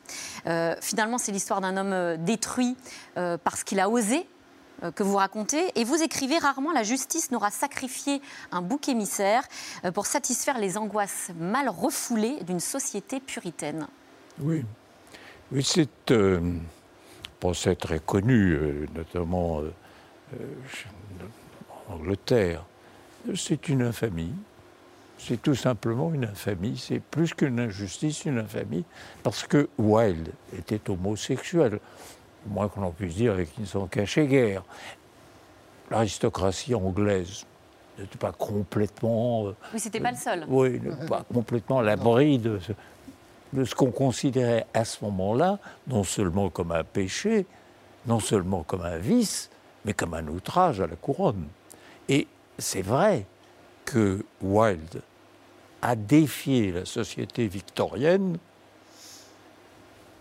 finalement, 0.83 1.17
c'est 1.17 1.33
l'histoire 1.33 1.63
d'un 1.63 1.77
homme 1.77 2.23
détruit 2.23 2.77
parce 3.15 3.65
qu'il 3.65 3.81
a 3.81 3.89
osé 3.89 4.19
euh, 4.19 4.40
que 4.95 5.03
vous 5.03 5.17
racontez. 5.17 5.71
Et 5.79 5.85
vous 5.85 6.03
écrivez 6.03 6.39
rarement 6.39 6.73
la 6.73 6.83
justice 6.83 7.31
n'aura 7.31 7.51
sacrifié 7.51 8.21
un 8.53 8.63
bouc 8.63 8.89
émissaire 8.89 9.45
euh, 9.85 9.91
pour 9.91 10.07
satisfaire 10.07 10.59
les 10.59 10.77
angoisses 10.77 11.31
mal 11.39 11.69
refoulées 11.69 12.43
d'une 12.45 12.61
société 12.61 13.21
puritaine. 13.21 13.87
Oui. 14.41 14.65
Oui, 15.53 15.65
c'est 15.65 16.11
euh, 16.13 16.41
procès 17.41 17.75
très 17.75 17.99
connu, 17.99 18.53
euh, 18.53 18.87
notamment 18.95 19.63
en 21.89 21.95
Angleterre. 21.95 22.65
C'est 23.35 23.69
une 23.69 23.83
infamie. 23.83 24.33
C'est 25.19 25.43
tout 25.43 25.55
simplement 25.55 26.15
une 26.15 26.25
infamie. 26.25 26.79
C'est 26.79 27.01
plus 27.01 27.35
qu'une 27.35 27.61
injustice, 27.61 28.25
une 28.25 28.39
infamie. 28.39 28.85
Parce 29.23 29.47
que 29.47 29.69
Wilde 29.77 30.33
était 30.57 30.89
homosexuel. 30.89 31.81
Moins 32.47 32.69
qu'on 32.69 32.83
en 32.83 32.91
puisse 32.91 33.15
dire 33.15 33.33
avec 33.33 33.57
une 33.59 33.67
s'en 33.67 33.87
cachait 33.87 34.27
guère. 34.27 34.63
L'aristocratie 35.91 36.75
anglaise 36.75 37.45
n'était 37.99 38.19
pas 38.19 38.33
complètement. 38.33 39.49
Euh, 39.49 39.57
oui, 39.75 39.81
c'était 39.81 40.01
pas 40.01 40.13
le 40.13 40.17
seul. 40.17 40.45
Oui, 40.49 40.81
pas 41.09 41.25
complètement 41.33 41.81
à 41.81 41.83
l'abri 41.83 42.39
de, 42.39 42.59
de 43.53 43.65
ce 43.65 43.75
qu'on 43.75 43.91
considérait 43.91 44.67
à 44.73 44.85
ce 44.85 45.05
moment-là, 45.05 45.59
non 45.87 46.05
seulement 46.05 46.49
comme 46.49 46.73
un 46.73 46.85
péché, 46.85 47.47
non 48.07 48.21
seulement 48.21 48.63
comme 48.63 48.83
un 48.83 48.99
vice, 48.99 49.51
mais 49.85 49.93
comme 49.93 50.15
un 50.15 50.27
outrage 50.29 50.81
à 50.81 50.87
la 50.87 50.97
couronne. 50.97 51.47
Et 52.09 52.27
c'est 52.59 52.83
vrai 52.83 53.27
que 53.85 54.25
Wilde 54.41 55.03
a 55.83 55.97
défié 55.97 56.73
la 56.73 56.85
société 56.85 57.47
victorienne 57.49 58.39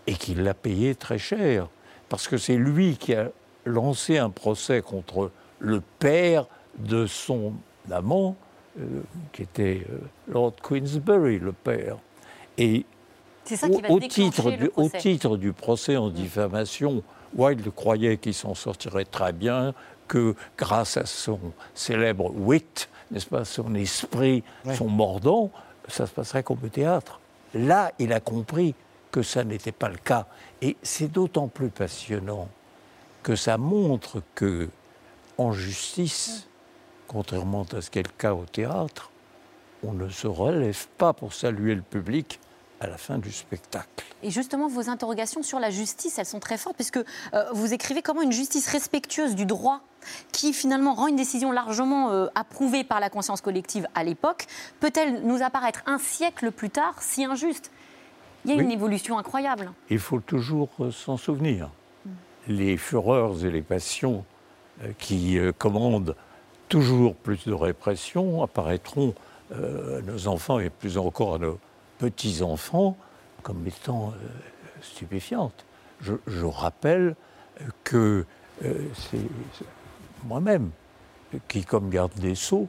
et 0.06 0.14
qu'il 0.14 0.42
l'a 0.42 0.54
payé 0.54 0.94
très 0.94 1.18
cher, 1.18 1.68
parce 2.10 2.28
que 2.28 2.36
c'est 2.36 2.56
lui 2.56 2.96
qui 2.98 3.14
a 3.14 3.30
lancé 3.64 4.18
un 4.18 4.28
procès 4.28 4.82
contre 4.82 5.30
le 5.60 5.80
père 5.98 6.46
de 6.78 7.06
son 7.06 7.54
amant, 7.90 8.36
euh, 8.78 9.00
qui 9.32 9.42
était 9.42 9.86
euh, 9.90 9.98
Lord 10.28 10.54
Queensberry, 10.62 11.38
le 11.38 11.52
père. 11.52 11.96
Et 12.58 12.84
ça 13.44 13.68
qui 13.68 13.80
va 13.80 13.90
au, 13.90 14.00
titre 14.00 14.50
du, 14.50 14.70
au 14.76 14.88
titre 14.88 15.36
du 15.36 15.52
procès 15.52 15.96
en 15.96 16.10
diffamation, 16.10 17.02
Wilde 17.34 17.70
croyait 17.74 18.16
qu'il 18.16 18.34
s'en 18.34 18.54
sortirait 18.54 19.04
très 19.04 19.32
bien, 19.32 19.72
que 20.08 20.34
grâce 20.58 20.96
à 20.96 21.06
son 21.06 21.38
célèbre 21.74 22.32
wit, 22.34 22.88
n'est-ce 23.12 23.26
pas, 23.26 23.44
son 23.44 23.74
esprit, 23.76 24.42
son 24.74 24.88
mordant, 24.88 25.50
ça 25.88 26.06
se 26.06 26.12
passerait 26.12 26.42
comme 26.42 26.58
au 26.64 26.68
théâtre. 26.68 27.20
Là, 27.54 27.92
il 28.00 28.12
a 28.12 28.20
compris 28.20 28.74
que 29.10 29.22
ça 29.22 29.44
n'était 29.44 29.72
pas 29.72 29.88
le 29.88 29.98
cas. 29.98 30.26
Et 30.62 30.76
c'est 30.82 31.08
d'autant 31.08 31.48
plus 31.48 31.70
passionnant 31.70 32.48
que 33.22 33.36
ça 33.36 33.58
montre 33.58 34.22
que, 34.34 34.68
en 35.38 35.52
justice, 35.52 36.46
contrairement 37.08 37.66
à 37.72 37.80
ce 37.80 37.90
qu'est 37.90 38.02
le 38.02 38.12
cas 38.16 38.34
au 38.34 38.44
théâtre, 38.44 39.10
on 39.82 39.92
ne 39.92 40.08
se 40.08 40.26
relève 40.26 40.86
pas 40.98 41.12
pour 41.12 41.32
saluer 41.32 41.74
le 41.74 41.82
public 41.82 42.40
à 42.80 42.86
la 42.86 42.96
fin 42.96 43.18
du 43.18 43.30
spectacle. 43.30 44.04
Et 44.22 44.30
justement, 44.30 44.66
vos 44.66 44.88
interrogations 44.88 45.42
sur 45.42 45.60
la 45.60 45.70
justice, 45.70 46.18
elles 46.18 46.26
sont 46.26 46.40
très 46.40 46.56
fortes, 46.56 46.76
puisque 46.76 46.96
euh, 46.96 47.02
vous 47.52 47.74
écrivez 47.74 48.00
comment 48.00 48.22
une 48.22 48.32
justice 48.32 48.68
respectueuse 48.68 49.34
du 49.34 49.44
droit, 49.44 49.80
qui 50.32 50.54
finalement 50.54 50.94
rend 50.94 51.08
une 51.08 51.16
décision 51.16 51.52
largement 51.52 52.10
euh, 52.10 52.26
approuvée 52.34 52.84
par 52.84 53.00
la 53.00 53.10
conscience 53.10 53.42
collective 53.42 53.86
à 53.94 54.02
l'époque, 54.02 54.46
peut-elle 54.80 55.22
nous 55.26 55.42
apparaître 55.42 55.82
un 55.84 55.98
siècle 55.98 56.50
plus 56.52 56.70
tard 56.70 57.02
si 57.02 57.24
injuste? 57.24 57.70
Il 58.44 58.54
y 58.54 58.58
a 58.58 58.62
une 58.62 58.70
évolution 58.70 59.18
incroyable. 59.18 59.70
Il 59.90 59.98
faut 59.98 60.20
toujours 60.20 60.70
euh, 60.80 60.90
s'en 60.90 61.16
souvenir. 61.16 61.70
Mm. 62.04 62.10
Les 62.48 62.76
fureurs 62.76 63.44
et 63.44 63.50
les 63.50 63.62
passions 63.62 64.24
qui 64.98 65.38
commandent 65.58 66.16
toujours 66.70 67.14
plus 67.14 67.46
de 67.46 67.52
répression 67.52 68.42
apparaîtront 68.42 69.14
à 69.52 70.00
nos 70.00 70.26
enfants 70.26 70.58
et 70.58 70.70
plus 70.70 70.96
encore 70.96 71.34
à 71.34 71.38
nos 71.38 71.58
petits-enfants 71.98 72.96
comme 73.42 73.66
étant 73.66 74.12
euh, 74.12 74.28
stupéfiantes. 74.82 75.64
Je, 76.00 76.44
rappelle 76.44 77.14
que 77.84 78.24
euh, 78.64 78.88
c'est 78.94 79.20
moi-même 80.24 80.70
qui, 81.48 81.64
comme 81.64 81.90
garde 81.90 82.14
des 82.14 82.34
Sceaux, 82.34 82.68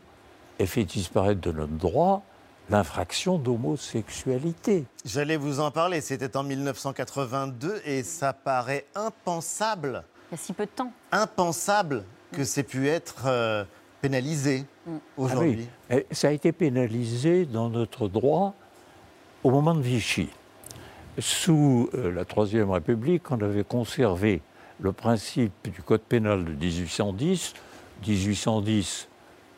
ai 0.60 0.66
fait 0.66 0.84
disparaître 0.84 1.40
de 1.40 1.52
notre 1.52 1.74
droit 1.74 2.24
l'infraction 2.72 3.38
d'homosexualité. 3.38 4.86
J'allais 5.06 5.38
vous 5.38 5.60
en 5.60 5.72
parler, 5.72 6.02
c'était 6.02 6.36
en 6.38 6.44
1982 6.44 7.82
et 7.86 8.02
ça 8.02 8.34
paraît 8.34 8.86
impensable. 8.96 10.04
Il 10.32 10.36
y 10.36 10.36
a 10.36 10.38
si 10.38 10.54
peu 10.54 10.66
de 10.66 10.72
temps. 10.72 10.92
Impensable 11.12 12.06
que 12.32 12.46
c'est 12.46 12.64
pu 12.64 12.88
être 12.88 13.24
euh, 13.26 13.66
pénalisé 14.02 14.66
mm. 14.88 14.98
aujourd'hui. 15.18 15.68
Ah 15.90 15.96
ça 16.12 16.30
a 16.30 16.32
été 16.32 16.52
pénalisé 16.54 17.46
dans 17.46 17.70
notre 17.70 18.08
droit 18.08 18.56
au 19.44 19.52
moment 19.52 19.76
de 19.76 19.82
Vichy, 19.82 20.30
sous 21.18 21.90
euh, 21.94 22.12
la 22.12 22.26
Troisième 22.26 22.70
République, 22.70 23.32
on 23.32 23.42
avait 23.42 23.64
conservé 23.64 24.42
le 24.80 24.92
principe 24.94 25.70
du 25.70 25.82
Code 25.82 26.02
pénal 26.02 26.46
de 26.46 26.52
1810. 26.52 27.54
1810, 28.08 29.10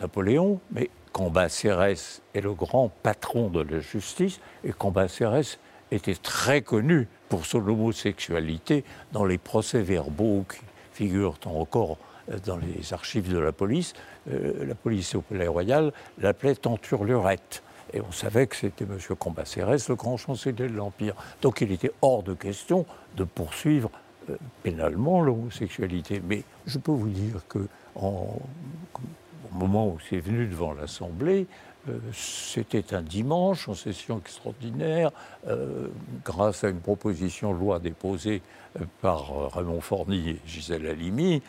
Napoléon, 0.02 0.60
mais 0.72 0.90
Cambacérès 1.14 2.22
est 2.34 2.42
le 2.42 2.54
grand 2.54 2.90
patron 3.04 3.50
de 3.50 3.62
la 3.62 3.80
justice, 3.80 4.40
et 4.66 4.74
Cambacérès 4.74 5.60
était 5.92 6.16
très 6.16 6.62
connu 6.62 7.08
pour 7.30 7.46
son 7.46 7.60
homosexualité 7.60 8.84
dans 9.12 9.24
les 9.24 9.38
procès-verbaux 9.38 10.44
qui 10.50 10.62
figurent 10.92 11.38
encore 11.46 11.98
euh, 12.32 12.38
dans 12.46 12.58
les 12.58 12.94
archives 12.94 13.32
de 13.32 13.38
la 13.38 13.52
police. 13.52 13.94
Euh, 14.32 14.66
la 14.66 14.76
police 14.76 15.14
au 15.16 15.22
Palais 15.22 15.48
Royal 15.48 15.94
l'appelait 16.18 16.56
Tenturlurette. 16.56 17.64
Et 17.94 18.02
on 18.02 18.12
savait 18.12 18.48
que 18.48 18.56
c'était 18.56 18.86
M. 18.86 18.98
Cambacérès, 19.20 19.88
le 19.88 19.96
grand 19.96 20.18
chancelier 20.18 20.68
de 20.68 20.76
l'Empire. 20.76 21.14
Donc 21.44 21.62
il 21.62 21.72
était 21.72 21.92
hors 22.02 22.24
de 22.24 22.34
question 22.34 22.88
de 23.18 23.24
poursuivre 23.24 23.92
euh, 24.30 24.38
pénalement 24.64 25.22
l'homosexualité. 25.22 26.22
Mais 26.28 26.44
je 26.66 26.80
peux 26.80 26.92
vous 26.92 27.10
dire 27.10 27.42
que 27.48 27.68
au 29.52 29.56
moment 29.56 29.88
où 29.88 29.98
c'est 30.10 30.20
venu 30.20 30.48
devant 30.48 30.74
l'Assemblée, 30.74 31.48
euh, 31.90 31.98
c'était 32.14 32.94
un 32.94 33.02
dimanche 33.02 33.68
en 33.68 33.74
session 33.74 34.20
extraordinaire, 34.20 35.12
euh, 35.48 35.88
grâce 36.24 36.64
à 36.64 36.70
une 36.70 36.80
proposition 36.80 37.54
de 37.54 37.60
loi 37.60 37.80
déposée 37.80 38.42
par 39.02 39.54
Raymond 39.54 39.82
Forny 39.82 40.30
et 40.30 40.40
Gisèle 40.48 40.88
Halimi 40.88 41.42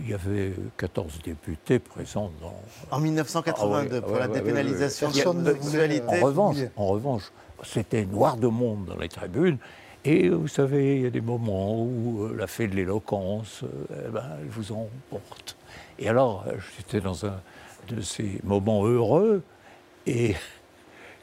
il 0.00 0.10
y 0.10 0.14
avait 0.14 0.52
14 0.76 1.20
députés 1.24 1.78
présents 1.78 2.30
dans... 2.40 2.54
En 2.90 3.00
1982, 3.00 3.96
ah 3.96 4.00
pour 4.00 4.16
la 4.16 4.28
dépénalisation 4.28 5.10
de 5.10 5.22
l'homosexualité. 5.22 6.22
En 6.22 6.24
revanche, 6.24 6.56
en 6.76 6.86
revanche, 6.86 7.32
c'était 7.62 8.04
noir 8.04 8.36
de 8.36 8.46
monde 8.46 8.86
dans 8.86 8.98
les 8.98 9.08
tribunes. 9.08 9.58
Et 10.04 10.28
vous 10.28 10.48
savez, 10.48 10.96
il 10.96 11.02
y 11.02 11.06
a 11.06 11.10
des 11.10 11.20
moments 11.20 11.82
où 11.82 12.24
euh, 12.24 12.36
la 12.38 12.46
fée 12.46 12.68
de 12.68 12.76
l'éloquence, 12.76 13.64
euh, 13.64 14.04
eh 14.06 14.10
ben, 14.12 14.22
elle 14.40 14.48
vous 14.48 14.70
emporte. 14.70 15.56
Et 15.98 16.08
alors, 16.08 16.44
euh, 16.46 16.52
j'étais 16.76 17.00
dans 17.00 17.26
un 17.26 17.40
de 17.88 18.00
ces 18.00 18.40
moments 18.42 18.84
heureux, 18.84 19.42
et 20.06 20.34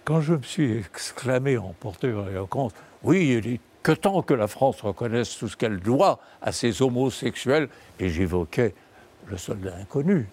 quand 0.06 0.22
je 0.22 0.34
me 0.34 0.42
suis 0.44 0.78
exclamé, 0.78 1.58
emporté 1.58 2.12
par 2.12 2.26
l'éloquence, 2.26 2.72
oui, 3.04 3.38
il 3.38 3.54
est 3.54 3.60
que 3.84 3.92
tant 3.92 4.22
que 4.22 4.34
la 4.34 4.48
France 4.48 4.82
reconnaisse 4.82 5.38
tout 5.38 5.50
ce 5.50 5.58
qu'elle 5.58 5.80
doit 5.80 6.20
à 6.42 6.52
ses 6.52 6.82
homosexuels, 6.82 7.68
et 8.00 8.10
j'évoquais 8.10 8.74
le 9.28 9.38
soldat 9.38 9.76
inconnu, 9.76 10.28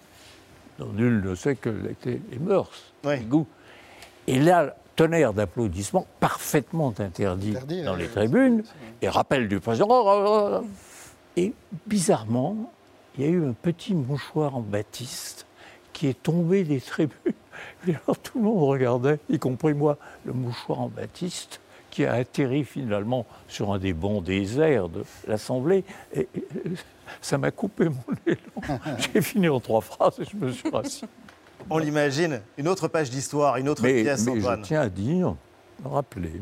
dont 0.79 0.91
nul 0.93 1.21
ne 1.21 1.35
sait 1.35 1.55
quels 1.55 1.87
étaient 1.89 2.21
les 2.31 2.39
mœurs, 2.39 2.93
les 3.03 3.19
goûts. 3.19 3.47
Et 4.27 4.39
là, 4.39 4.75
tonnerre 4.95 5.33
d'applaudissements 5.33 6.07
parfaitement 6.19 6.93
interdit 6.97 7.55
dans 7.83 7.95
les 7.95 8.07
tribunes, 8.07 8.63
et 9.01 9.09
rappel 9.09 9.47
du 9.49 9.59
président. 9.59 10.63
Et 11.37 11.53
bizarrement, 11.87 12.71
il 13.17 13.23
y 13.23 13.27
a 13.27 13.29
eu 13.29 13.45
un 13.45 13.53
petit 13.53 13.93
mouchoir 13.93 14.55
en 14.55 14.61
baptiste 14.61 15.45
qui 15.93 16.07
est 16.07 16.21
tombé 16.21 16.63
des. 16.63 16.81
Et 17.87 17.95
alors 17.95 18.17
tout 18.17 18.39
le 18.39 18.45
monde 18.45 18.69
regardait, 18.69 19.19
y 19.29 19.37
compris 19.37 19.73
moi, 19.73 19.97
le 20.25 20.33
mouchoir 20.33 20.81
en 20.81 20.87
baptiste 20.87 21.59
qui 21.91 22.05
a 22.05 22.13
atterri 22.13 22.63
finalement 22.63 23.25
sur 23.47 23.73
un 23.73 23.77
des 23.77 23.93
bancs 23.93 24.23
déserts 24.23 24.89
de 24.89 25.03
l'Assemblée. 25.27 25.83
Et, 26.15 26.27
ça 27.19 27.37
m'a 27.37 27.51
coupé 27.51 27.89
mon 27.89 28.03
élan. 28.25 28.79
J'ai 29.13 29.21
fini 29.21 29.49
en 29.49 29.59
trois 29.59 29.81
phrases 29.81 30.19
et 30.19 30.23
je 30.25 30.37
me 30.37 30.51
suis 30.51 30.69
rassis. 30.69 31.05
On 31.69 31.77
l'imagine, 31.77 32.41
une 32.57 32.67
autre 32.67 32.87
page 32.87 33.09
d'histoire, 33.09 33.57
une 33.57 33.69
autre 33.69 33.83
pièce, 33.83 34.25
mais 34.25 34.39
je 34.39 34.61
tiens 34.61 34.81
à 34.81 34.89
dire, 34.89 35.35
rappeler, 35.83 36.41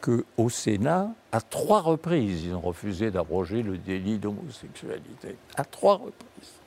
qu'au 0.00 0.48
Sénat, 0.48 1.08
à 1.32 1.40
trois 1.40 1.80
reprises, 1.80 2.44
ils 2.44 2.54
ont 2.54 2.60
refusé 2.60 3.10
d'abroger 3.10 3.62
le 3.62 3.78
délit 3.78 4.18
d'homosexualité. 4.18 5.36
À 5.56 5.64
trois 5.64 5.94
reprises. 5.94 6.60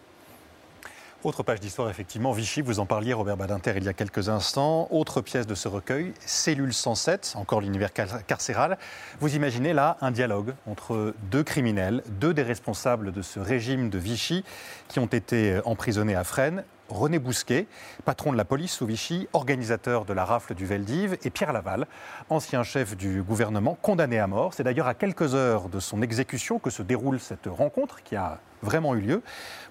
Autre 1.24 1.42
page 1.42 1.62
d'histoire, 1.62 1.90
effectivement, 1.90 2.34
Vichy, 2.34 2.60
vous 2.60 2.82
en 2.82 2.86
parliez, 2.86 3.14
Robert 3.14 3.38
Badinter, 3.38 3.76
il 3.78 3.86
y 3.86 3.88
a 3.88 3.94
quelques 3.94 4.28
instants. 4.28 4.90
Autre 4.92 5.22
pièce 5.22 5.48
de 5.48 5.56
ce 5.56 5.70
recueil, 5.70 6.14
Cellule 6.20 6.74
107, 6.74 7.36
encore 7.38 7.62
l'univers 7.62 7.92
carcéral. 7.94 8.78
Vous 9.22 9.34
imaginez 9.34 9.72
là 9.72 9.96
un 10.02 10.12
dialogue 10.12 10.54
entre 10.68 11.14
deux 11.32 11.44
criminels, 11.44 12.04
deux 12.20 12.34
des 12.34 12.44
responsables 12.44 13.14
de 13.14 13.22
ce 13.22 13.40
régime 13.40 13.90
de 13.90 13.98
Vichy 13.98 14.44
qui 14.90 15.00
ont 15.00 15.06
été 15.06 15.62
emprisonnés 15.64 16.16
à 16.16 16.26
Fresnes. 16.26 16.66
René 16.90 17.20
Bousquet, 17.20 17.68
patron 18.06 18.32
de 18.32 18.38
la 18.38 18.46
police 18.46 18.74
sous 18.74 18.86
Vichy, 18.86 19.28
organisateur 19.34 20.06
de 20.06 20.14
la 20.14 20.26
rafle 20.26 20.54
du 20.54 20.66
Veldiv, 20.66 21.18
et 21.24 21.30
Pierre 21.30 21.54
Laval, 21.54 21.88
ancien 22.30 22.64
chef 22.64 22.96
du 22.96 23.22
gouvernement, 23.22 23.78
condamné 23.82 24.20
à 24.20 24.28
mort. 24.28 24.54
C'est 24.54 24.64
d'ailleurs 24.64 24.88
à 24.88 24.94
quelques 24.94 25.34
heures 25.34 25.70
de 25.70 25.80
son 25.80 26.02
exécution 26.02 26.60
que 26.60 26.70
se 26.70 26.84
déroule 26.84 27.20
cette 27.20 27.48
rencontre 27.48 28.04
qui 28.04 28.16
a 28.16 28.40
vraiment 28.62 28.96
eu 28.96 29.02
lieu. 29.02 29.22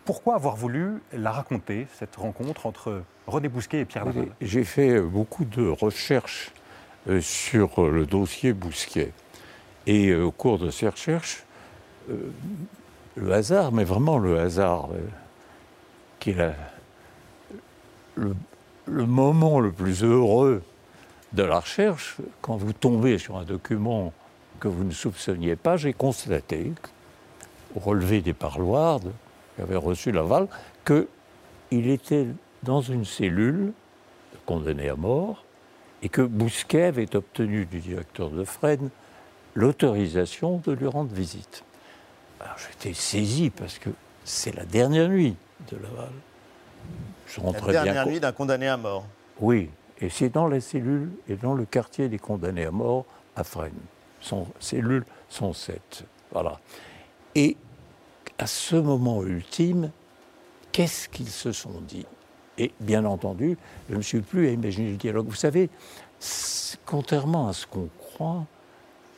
Pourquoi 0.04 0.34
avoir 0.34 0.56
voulu 0.56 1.02
la 1.12 1.30
raconter, 1.30 1.86
cette 1.98 2.16
rencontre 2.16 2.66
entre 2.66 3.02
René 3.26 3.48
Bousquet 3.48 3.80
et 3.80 3.84
Pierre 3.84 4.04
Laval? 4.04 4.28
J'ai 4.40 4.64
fait 4.64 5.00
beaucoup 5.00 5.44
de 5.44 5.68
recherches 5.68 6.52
euh, 7.08 7.20
sur 7.20 7.88
le 7.88 8.06
dossier 8.06 8.52
Bousquet. 8.52 9.12
Et 9.86 10.08
euh, 10.08 10.24
au 10.24 10.30
cours 10.30 10.58
de 10.58 10.70
ces 10.70 10.88
recherches, 10.88 11.44
euh, 12.10 12.32
le 13.16 13.32
hasard, 13.32 13.72
mais 13.72 13.84
vraiment 13.84 14.18
le 14.18 14.38
hasard, 14.38 14.88
qui 16.20 16.32
le, 18.16 18.34
moment 19.06 19.60
le 19.60 19.72
plus 19.72 20.02
heureux 20.02 20.62
de 21.32 21.42
la 21.42 21.60
recherche, 21.60 22.16
quand 22.40 22.56
vous 22.56 22.72
tombez 22.72 23.18
sur 23.18 23.36
un 23.36 23.44
document 23.44 24.12
que 24.60 24.68
vous 24.68 24.84
ne 24.84 24.92
soupçonniez 24.92 25.56
pas, 25.56 25.76
j'ai 25.76 25.92
constaté, 25.92 26.72
au 27.74 27.80
relevé 27.80 28.20
des 28.20 28.34
parloirs 28.34 29.00
qui 29.00 29.62
avait 29.62 29.76
reçu 29.76 30.12
l'aval, 30.12 30.46
qu'il 30.84 31.88
était 31.88 32.26
dans 32.62 32.80
une 32.80 33.04
cellule 33.04 33.72
condamné 34.46 34.88
à 34.88 34.96
mort 34.96 35.44
et 36.02 36.08
que 36.08 36.22
Bousquet 36.22 36.84
avait 36.84 37.14
obtenu 37.16 37.64
du 37.64 37.80
directeur 37.80 38.30
de 38.30 38.44
Fresnes 38.44 38.90
l'autorisation 39.54 40.60
de 40.64 40.72
lui 40.72 40.86
rendre 40.86 41.14
visite. 41.14 41.64
J'étais 42.56 42.94
saisi 42.94 43.50
parce 43.50 43.78
que 43.78 43.90
c'est 44.24 44.54
la 44.54 44.64
dernière 44.64 45.08
nuit 45.08 45.36
de 45.70 45.76
Laval. 45.76 46.10
La 47.66 47.72
dernière 47.72 48.06
nuit 48.06 48.20
d'un 48.20 48.32
condamné 48.32 48.68
à 48.68 48.76
mort. 48.76 49.06
Oui, 49.40 49.70
et 50.00 50.10
c'est 50.10 50.28
dans 50.28 50.48
la 50.48 50.60
cellule 50.60 51.10
et 51.28 51.36
dans 51.36 51.54
le 51.54 51.64
quartier 51.64 52.08
des 52.08 52.18
condamnés 52.18 52.66
à 52.66 52.70
mort 52.70 53.04
à 53.36 53.44
Fresnes. 53.44 53.72
Son 54.20 54.46
cellule 54.60 55.04
107. 55.28 56.04
Voilà. 56.32 56.60
Et 57.34 57.56
à 58.38 58.46
ce 58.46 58.76
moment 58.76 59.22
ultime, 59.22 59.90
qu'est-ce 60.72 61.08
qu'ils 61.08 61.30
se 61.30 61.52
sont 61.52 61.80
dit? 61.86 62.06
Et 62.58 62.72
bien 62.80 63.04
entendu, 63.04 63.56
je 63.88 63.94
ne 63.94 63.98
me 63.98 64.02
suis 64.02 64.20
plus 64.20 64.48
à 64.48 64.50
imaginer 64.50 64.90
le 64.90 64.96
dialogue. 64.96 65.26
Vous 65.26 65.34
savez, 65.34 65.70
contrairement 66.84 67.48
à 67.48 67.52
ce 67.52 67.66
qu'on 67.66 67.88
croit, 67.98 68.44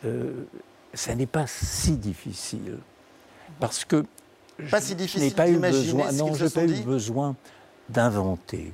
euh, 0.05 0.45
ça 0.93 1.15
n'est 1.15 1.27
pas 1.27 1.47
si 1.47 1.97
difficile. 1.97 2.79
Parce 3.59 3.85
que 3.85 4.05
pas 4.71 4.81
si 4.81 4.95
difficile 4.95 5.21
je 5.21 5.25
n'ai 5.27 5.31
pas 5.33 5.49
eu 5.49 5.57
besoin, 5.57 6.13
non, 6.13 6.33
je 6.35 6.45
n'ai 6.45 6.51
pas 6.51 6.65
eu 6.65 6.83
besoin 6.83 7.35
d'inventer. 7.89 8.73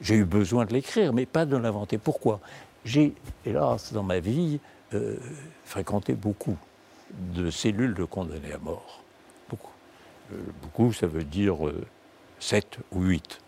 J'ai 0.00 0.16
eu 0.16 0.24
besoin 0.24 0.64
de 0.64 0.72
l'écrire, 0.72 1.12
mais 1.12 1.26
pas 1.26 1.44
de 1.44 1.56
l'inventer. 1.56 1.98
Pourquoi? 1.98 2.40
J'ai, 2.84 3.14
hélas, 3.44 3.92
dans 3.92 4.02
ma 4.02 4.20
vie, 4.20 4.60
euh, 4.94 5.16
fréquenté 5.64 6.14
beaucoup 6.14 6.56
de 7.10 7.50
cellules 7.50 7.94
de 7.94 8.04
condamnés 8.04 8.52
à 8.52 8.58
mort. 8.58 9.02
Beaucoup. 9.48 9.72
Euh, 10.32 10.36
beaucoup, 10.62 10.92
ça 10.92 11.06
veut 11.06 11.24
dire 11.24 11.56
7 12.38 12.78
ou 12.92 13.02
8. 13.02 13.40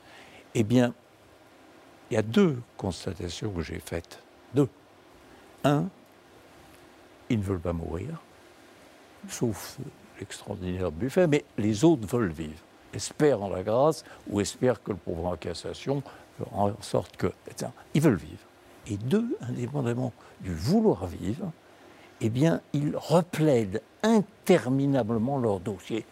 Eh 0.55 0.65
bien, 0.65 0.93
il 2.11 2.15
y 2.15 2.17
a 2.17 2.23
deux 2.23 2.59
constatations 2.77 3.51
que 3.53 3.63
j'ai 3.63 3.79
faites. 3.79 4.21
Deux. 4.55 4.69
Un, 5.63 5.87
ils 7.29 7.39
ne 7.39 7.45
veulent 7.45 7.61
pas 7.61 7.73
mourir, 7.73 8.21
sauf 9.29 9.79
l'extraordinaire 10.19 10.91
Buffet, 10.91 11.27
mais 11.27 11.45
les 11.57 11.85
autres 11.85 12.07
veulent 12.07 12.33
vivre, 12.33 12.59
espèrent 12.95 13.43
en 13.43 13.49
la 13.49 13.63
grâce 13.63 14.05
ou 14.29 14.41
espèrent 14.41 14.83
que 14.83 14.93
le 14.93 14.97
pouvoir 14.97 15.33
en 15.33 15.37
cassation 15.37 16.03
en 16.53 16.73
sorte 16.81 17.17
que. 17.17 17.33
Ils 17.95 18.01
veulent 18.01 18.15
vivre. 18.15 18.39
Et 18.87 18.97
deux, 18.97 19.37
indépendamment 19.43 20.13
du 20.41 20.55
vouloir 20.55 21.07
vivre, 21.07 21.53
eh 22.21 22.29
bien, 22.29 22.61
ils 22.73 22.97
replaident 22.97 23.83
interminablement 24.03 25.39
leur 25.39 25.61
dossier. 25.61 26.05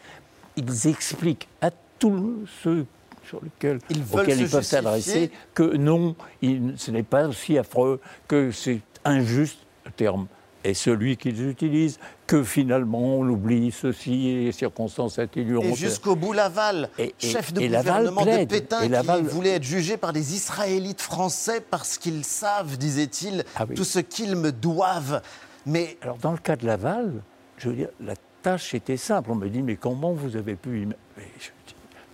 Ils 0.56 0.86
expliquent 0.86 1.48
à 1.60 1.70
tous 1.98 2.46
ceux 2.62 2.86
sur 3.24 3.42
lesquels, 3.42 3.80
ils 3.90 4.02
auxquels 4.12 4.40
ils 4.40 4.48
peuvent 4.48 4.62
s'adresser 4.62 5.30
que 5.54 5.76
non, 5.76 6.14
ce 6.42 6.90
n'est 6.90 7.02
pas 7.02 7.28
aussi 7.28 7.58
affreux, 7.58 8.00
que 8.26 8.50
c'est 8.50 8.80
injuste, 9.04 9.58
terme 9.96 10.26
est 10.64 10.74
celui 10.74 11.16
qu'ils 11.16 11.48
utilisent, 11.48 11.98
que 12.26 12.42
finalement 12.42 13.18
on 13.18 13.28
oublie 13.28 13.70
ceci 13.70 14.28
et 14.28 14.44
les 14.44 14.52
circonstances 14.52 15.18
atténuantes. 15.18 15.64
Et 15.64 15.74
jusqu'au 15.74 16.16
bout 16.16 16.32
Laval, 16.32 16.90
chef 17.18 17.52
de 17.52 17.60
gouvernement 17.60 18.24
de 18.24 18.44
Pétain, 18.44 18.88
qui 18.88 19.22
voulait 19.22 19.56
être 19.56 19.64
jugé 19.64 19.96
par 19.96 20.12
des 20.12 20.34
Israélites 20.34 21.00
français 21.00 21.60
parce 21.60 21.98
qu'ils 21.98 22.24
savent, 22.24 22.76
disait-il, 22.76 23.44
ah 23.56 23.66
tout 23.66 23.84
ce 23.84 23.98
qu'ils 24.00 24.36
me 24.36 24.52
doivent. 24.52 25.22
Mais 25.66 25.96
alors 26.02 26.18
dans 26.18 26.32
le 26.32 26.38
cas 26.38 26.56
de 26.56 26.66
Laval, 26.66 27.22
je 27.56 27.68
veux 27.68 27.74
dire, 27.74 27.88
la 28.00 28.14
tâche 28.42 28.74
était 28.74 28.96
simple. 28.96 29.30
On 29.30 29.36
me 29.36 29.48
dit 29.48 29.62
mais 29.62 29.76
comment 29.76 30.12
vous 30.12 30.36
avez 30.36 30.54
pu 30.54 30.88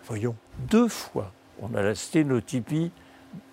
Voyons, 0.07 0.37
deux 0.71 0.89
fois, 0.89 1.33
on 1.63 1.75
a 1.75 1.83
la 1.83 1.95
sténotypie 1.95 2.91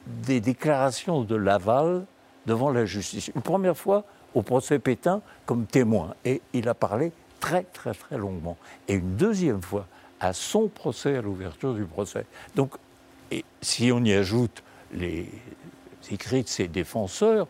des 0.06 0.42
déclarations 0.42 1.22
de 1.22 1.36
Laval 1.36 2.06
devant 2.46 2.72
la 2.72 2.86
justice. 2.86 3.32
Une 3.36 3.42
première 3.42 3.78
fois, 3.78 4.04
au 4.34 4.42
procès 4.42 4.80
Pétain 4.80 5.22
comme 5.46 5.66
témoin. 5.66 6.16
Et 6.26 6.42
il 6.54 6.68
a 6.70 6.74
parlé 6.74 7.12
très, 7.40 7.64
très, 7.64 7.94
très 7.94 8.18
longuement. 8.18 8.58
Et 8.88 8.94
une 8.94 9.16
deuxième 9.16 9.62
fois, 9.62 9.88
à 10.20 10.34
son 10.34 10.68
procès, 10.68 11.18
à 11.18 11.22
l'ouverture 11.22 11.74
du 11.74 11.86
procès. 11.86 12.26
Donc, 12.56 12.74
et 13.32 13.44
si 13.62 13.92
on 13.92 14.04
y 14.04 14.14
ajoute 14.14 14.64
les 14.94 15.28
écrits 16.12 16.44
de 16.44 16.48
ses 16.50 16.68
défenseurs, 16.68 17.48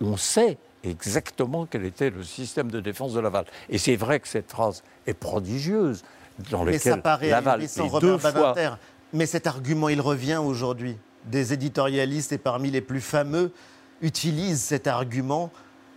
on 0.00 0.16
sait 0.16 0.58
exactement 0.84 1.66
quel 1.66 1.84
était 1.84 2.10
le 2.10 2.22
système 2.22 2.70
de 2.70 2.80
défense 2.80 3.14
de 3.14 3.20
Laval. 3.20 3.46
Et 3.68 3.78
c'est 3.78 3.96
vrai 3.96 4.20
que 4.20 4.28
cette 4.28 4.50
phrase 4.50 4.84
est 5.06 5.14
prodigieuse, 5.14 6.04
dans 6.50 6.64
Mais 6.64 6.78
ça 6.78 6.96
paraît 6.98 7.30
Laval 7.30 7.68
sans 7.68 7.98
deux 7.98 8.18
fois... 8.18 8.54
Mais 9.12 9.26
cet 9.26 9.46
argument, 9.46 9.88
il 9.88 10.00
revient 10.00 10.40
aujourd'hui. 10.42 10.96
Des 11.24 11.52
éditorialistes, 11.52 12.32
et 12.32 12.38
parmi 12.38 12.70
les 12.70 12.80
plus 12.80 13.00
fameux, 13.00 13.52
utilisent 14.02 14.62
cet 14.62 14.86
argument 14.86 15.50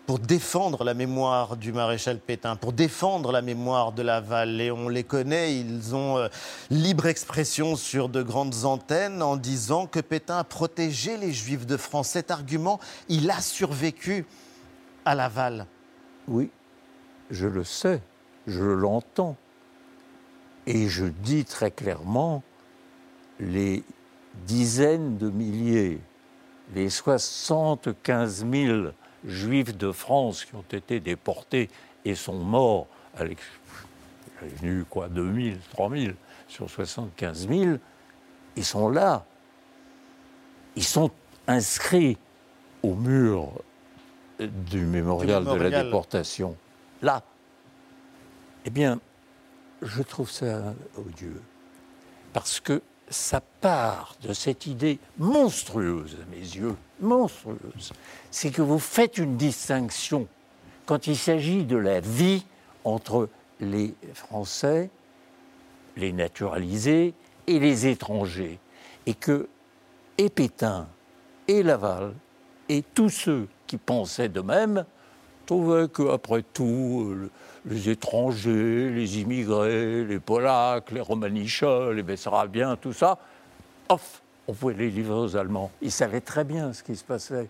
pour 0.09 0.17
défendre 0.17 0.83
la 0.83 0.95
mémoire 0.95 1.55
du 1.55 1.71
maréchal 1.71 2.17
Pétain, 2.17 2.55
pour 2.55 2.73
défendre 2.73 3.31
la 3.31 3.43
mémoire 3.43 3.91
de 3.91 4.01
Laval. 4.01 4.59
Et 4.59 4.71
on 4.71 4.89
les 4.89 5.03
connaît, 5.03 5.55
ils 5.55 5.93
ont 5.93 6.17
euh, 6.17 6.29
libre 6.71 7.05
expression 7.05 7.75
sur 7.75 8.09
de 8.09 8.23
grandes 8.23 8.65
antennes 8.65 9.21
en 9.21 9.37
disant 9.37 9.85
que 9.85 9.99
Pétain 9.99 10.39
a 10.39 10.43
protégé 10.43 11.15
les 11.17 11.31
Juifs 11.31 11.67
de 11.67 11.77
France. 11.77 12.07
Cet 12.07 12.31
argument, 12.31 12.79
il 13.07 13.29
a 13.29 13.39
survécu 13.39 14.25
à 15.05 15.13
Laval. 15.13 15.67
Oui, 16.27 16.49
je 17.29 17.45
le 17.45 17.63
sais, 17.63 18.01
je 18.47 18.63
l'entends. 18.63 19.35
Et 20.65 20.89
je 20.89 21.05
dis 21.05 21.45
très 21.45 21.69
clairement, 21.69 22.41
les 23.39 23.83
dizaines 24.47 25.19
de 25.19 25.29
milliers, 25.29 26.01
les 26.73 26.89
75 26.89 28.47
000 28.51 28.89
juifs 29.25 29.75
de 29.77 29.91
France 29.91 30.45
qui 30.45 30.55
ont 30.55 30.65
été 30.71 30.99
déportés 30.99 31.69
et 32.05 32.15
sont 32.15 32.39
morts, 32.39 32.87
à 33.17 33.25
il 33.25 33.31
est 33.31 34.55
venu 34.61 34.85
quoi, 34.85 35.09
2000, 35.09 35.59
3000 35.73 36.15
sur 36.47 36.69
75 36.69 37.47
000, 37.47 37.77
ils 38.55 38.65
sont 38.65 38.89
là. 38.89 39.25
Ils 40.75 40.83
sont 40.83 41.11
inscrits 41.47 42.17
au 42.83 42.95
mur 42.95 43.51
du 44.39 44.85
mémorial, 44.85 45.43
de 45.43 45.53
la 45.55 45.83
déportation. 45.83 46.55
Là. 47.01 47.23
Eh 48.65 48.69
bien, 48.69 48.99
je 49.81 50.01
trouve 50.01 50.29
ça 50.29 50.73
odieux. 50.97 51.41
Parce 52.33 52.59
que 52.59 52.81
ça 53.09 53.41
part 53.61 54.15
de 54.21 54.33
cette 54.33 54.65
idée 54.67 54.99
monstrueuse 55.17 56.17
à 56.21 56.29
mes 56.29 56.41
yeux, 56.41 56.75
monstrueuse, 56.99 57.93
c'est 58.31 58.51
que 58.51 58.61
vous 58.61 58.79
faites 58.79 59.17
une 59.17 59.37
distinction 59.37 60.27
quand 60.85 61.07
il 61.07 61.17
s'agit 61.17 61.65
de 61.65 61.77
la 61.77 61.99
vie 61.99 62.45
entre 62.83 63.29
les 63.59 63.93
Français, 64.13 64.89
les 65.97 66.13
naturalisés 66.13 67.13
et 67.47 67.59
les 67.59 67.87
étrangers, 67.87 68.59
et 69.05 69.13
que 69.13 69.47
et 70.17 70.29
Pétain 70.29 70.87
et 71.47 71.63
Laval 71.63 72.13
et 72.67 72.83
tous 72.93 73.09
ceux 73.09 73.47
qui 73.67 73.77
pensaient 73.77 74.29
de 74.29 74.41
même 74.41 74.85
trouvaient 75.45 75.87
qu'après 75.87 76.43
tout, 76.43 77.29
les 77.65 77.89
étrangers, 77.89 78.89
les 78.89 79.19
immigrés, 79.19 80.05
les 80.05 80.19
Polacs, 80.19 80.91
les 80.91 81.01
Romanichas, 81.01 81.91
les 81.91 82.03
Bessarabiens, 82.03 82.75
tout 82.75 82.93
ça, 82.93 83.17
off, 83.89 84.21
on 84.47 84.53
pouvait 84.53 84.73
les 84.73 84.89
livrer 84.89 85.19
aux 85.19 85.35
Allemands. 85.35 85.71
Ils 85.81 85.91
savaient 85.91 86.21
très 86.21 86.43
bien 86.43 86.73
ce 86.73 86.83
qui 86.83 86.95
se 86.95 87.03
passait. 87.03 87.49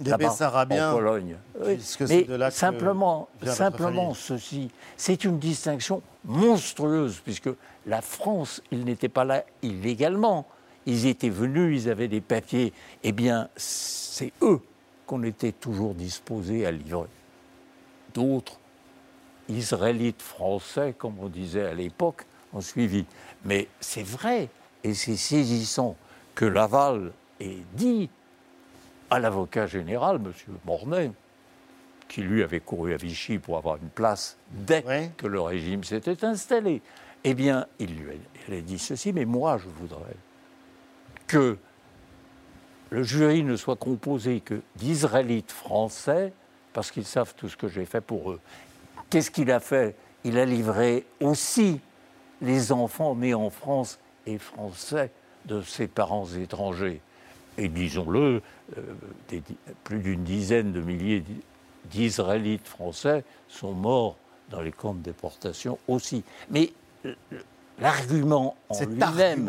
Des 0.00 0.16
Bessarabiens 0.16 0.90
en 0.90 0.94
Pologne. 0.94 1.36
Mais 1.60 2.50
simplement, 2.50 3.28
simplement 3.44 4.12
ceci, 4.14 4.70
c'est 4.96 5.24
une 5.24 5.38
distinction 5.38 6.02
monstrueuse, 6.24 7.20
puisque 7.24 7.50
la 7.86 8.02
France, 8.02 8.60
il 8.72 8.84
n'était 8.84 9.08
pas 9.08 9.24
là 9.24 9.44
illégalement. 9.62 10.46
ils 10.86 11.06
étaient 11.06 11.30
venus, 11.30 11.84
ils 11.84 11.90
avaient 11.90 12.08
des 12.08 12.20
papiers. 12.20 12.72
Eh 13.02 13.12
bien, 13.12 13.48
c'est 13.56 14.32
eux 14.42 14.60
qu'on 15.06 15.22
était 15.22 15.52
toujours 15.52 15.94
disposés 15.94 16.66
à 16.66 16.70
livrer. 16.70 17.08
D'autres, 18.12 18.58
Israélites 19.48 20.22
français, 20.22 20.94
comme 20.96 21.18
on 21.20 21.28
disait 21.28 21.66
à 21.66 21.74
l'époque, 21.74 22.24
ont 22.52 22.60
suivi. 22.60 23.04
Mais 23.44 23.68
c'est 23.80 24.02
vrai, 24.02 24.48
et 24.82 24.94
c'est 24.94 25.16
saisissant 25.16 25.96
que 26.34 26.44
Laval 26.44 27.12
ait 27.40 27.62
dit 27.74 28.08
à 29.10 29.18
l'avocat 29.18 29.66
général, 29.66 30.16
M. 30.16 30.32
Mornay, 30.64 31.10
qui 32.08 32.22
lui 32.22 32.42
avait 32.42 32.60
couru 32.60 32.94
à 32.94 32.96
Vichy 32.96 33.38
pour 33.38 33.56
avoir 33.56 33.76
une 33.76 33.88
place 33.88 34.36
dès 34.50 35.10
que 35.16 35.26
le 35.26 35.40
régime 35.40 35.84
s'était 35.84 36.24
installé, 36.24 36.82
eh 37.24 37.34
bien, 37.34 37.66
il 37.78 37.96
lui 37.96 38.58
a, 38.58 38.60
dit 38.60 38.78
ceci, 38.78 39.12
mais 39.12 39.24
moi, 39.24 39.58
je 39.58 39.68
voudrais 39.68 40.16
que 41.26 41.56
le 42.90 43.02
jury 43.02 43.42
ne 43.42 43.56
soit 43.56 43.76
composé 43.76 44.40
que 44.40 44.60
d'Israélites 44.76 45.50
français, 45.50 46.32
parce 46.72 46.90
qu'ils 46.90 47.06
savent 47.06 47.34
tout 47.36 47.48
ce 47.48 47.56
que 47.56 47.68
j'ai 47.68 47.86
fait 47.86 48.02
pour 48.02 48.32
eux. 48.32 48.40
Qu'est-ce 49.14 49.30
qu'il 49.30 49.52
a 49.52 49.60
fait? 49.60 49.94
Il 50.24 50.40
a 50.40 50.44
livré 50.44 51.06
aussi 51.20 51.78
les 52.42 52.72
enfants 52.72 53.14
nés 53.14 53.32
en 53.32 53.48
France 53.48 54.00
et 54.26 54.38
français 54.38 55.12
de 55.44 55.62
ses 55.62 55.86
parents 55.86 56.26
étrangers. 56.26 57.00
Et 57.56 57.68
disons-le, 57.68 58.42
euh, 58.76 58.82
plus 59.84 60.00
d'une 60.00 60.24
dizaine 60.24 60.72
de 60.72 60.80
milliers 60.80 61.22
d'Israélites 61.92 62.66
français 62.66 63.22
sont 63.46 63.72
morts 63.72 64.16
dans 64.50 64.60
les 64.60 64.72
camps 64.72 64.94
de 64.94 65.02
déportation 65.04 65.78
aussi. 65.86 66.24
Mais 66.50 66.72
l'argument 67.78 68.56
en 68.68 68.80
lui-même 68.80 69.48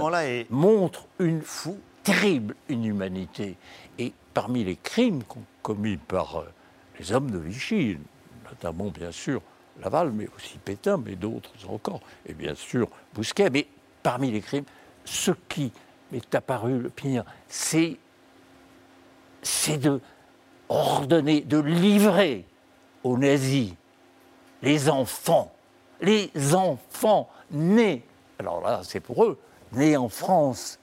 montre 0.51 1.07
une 1.17 1.41
fou, 1.41 1.79
terrible 2.03 2.53
inhumanité. 2.69 3.57
Et 3.97 4.13
parmi 4.35 4.63
les 4.63 4.75
crimes 4.75 5.23
commis 5.63 5.97
par 5.97 6.35
euh, 6.35 6.45
les 6.99 7.11
hommes 7.11 7.31
de 7.31 7.39
Vichy, 7.39 7.97
notamment 8.47 8.91
bien 8.91 9.11
sûr 9.11 9.41
Laval, 9.81 10.11
mais 10.11 10.27
aussi 10.35 10.57
Pétain, 10.57 10.97
mais 10.97 11.15
d'autres 11.15 11.51
encore, 11.69 12.01
et 12.25 12.33
bien 12.33 12.55
sûr 12.55 12.87
Bousquet, 13.13 13.49
mais 13.49 13.67
parmi 14.03 14.31
les 14.31 14.41
crimes, 14.41 14.65
ce 15.03 15.31
qui 15.49 15.71
m'est 16.11 16.35
apparu 16.35 16.79
le 16.79 16.89
pire, 16.89 17.25
c'est, 17.47 17.97
de 19.77 19.99
ordonner, 20.69 21.41
de 21.41 21.59
livrer 21.59 22.45
aux 23.03 23.17
nazis 23.17 23.73
les 24.61 24.89
enfants, 24.89 25.53
les 26.01 26.31
enfants 26.55 27.29
nés, 27.51 28.03
alors 28.39 28.61
là 28.61 28.81
c'est 28.83 28.99
pour 28.99 29.23
eux, 29.23 29.39
nés 29.73 29.97
en 29.97 30.09
France. 30.09 30.79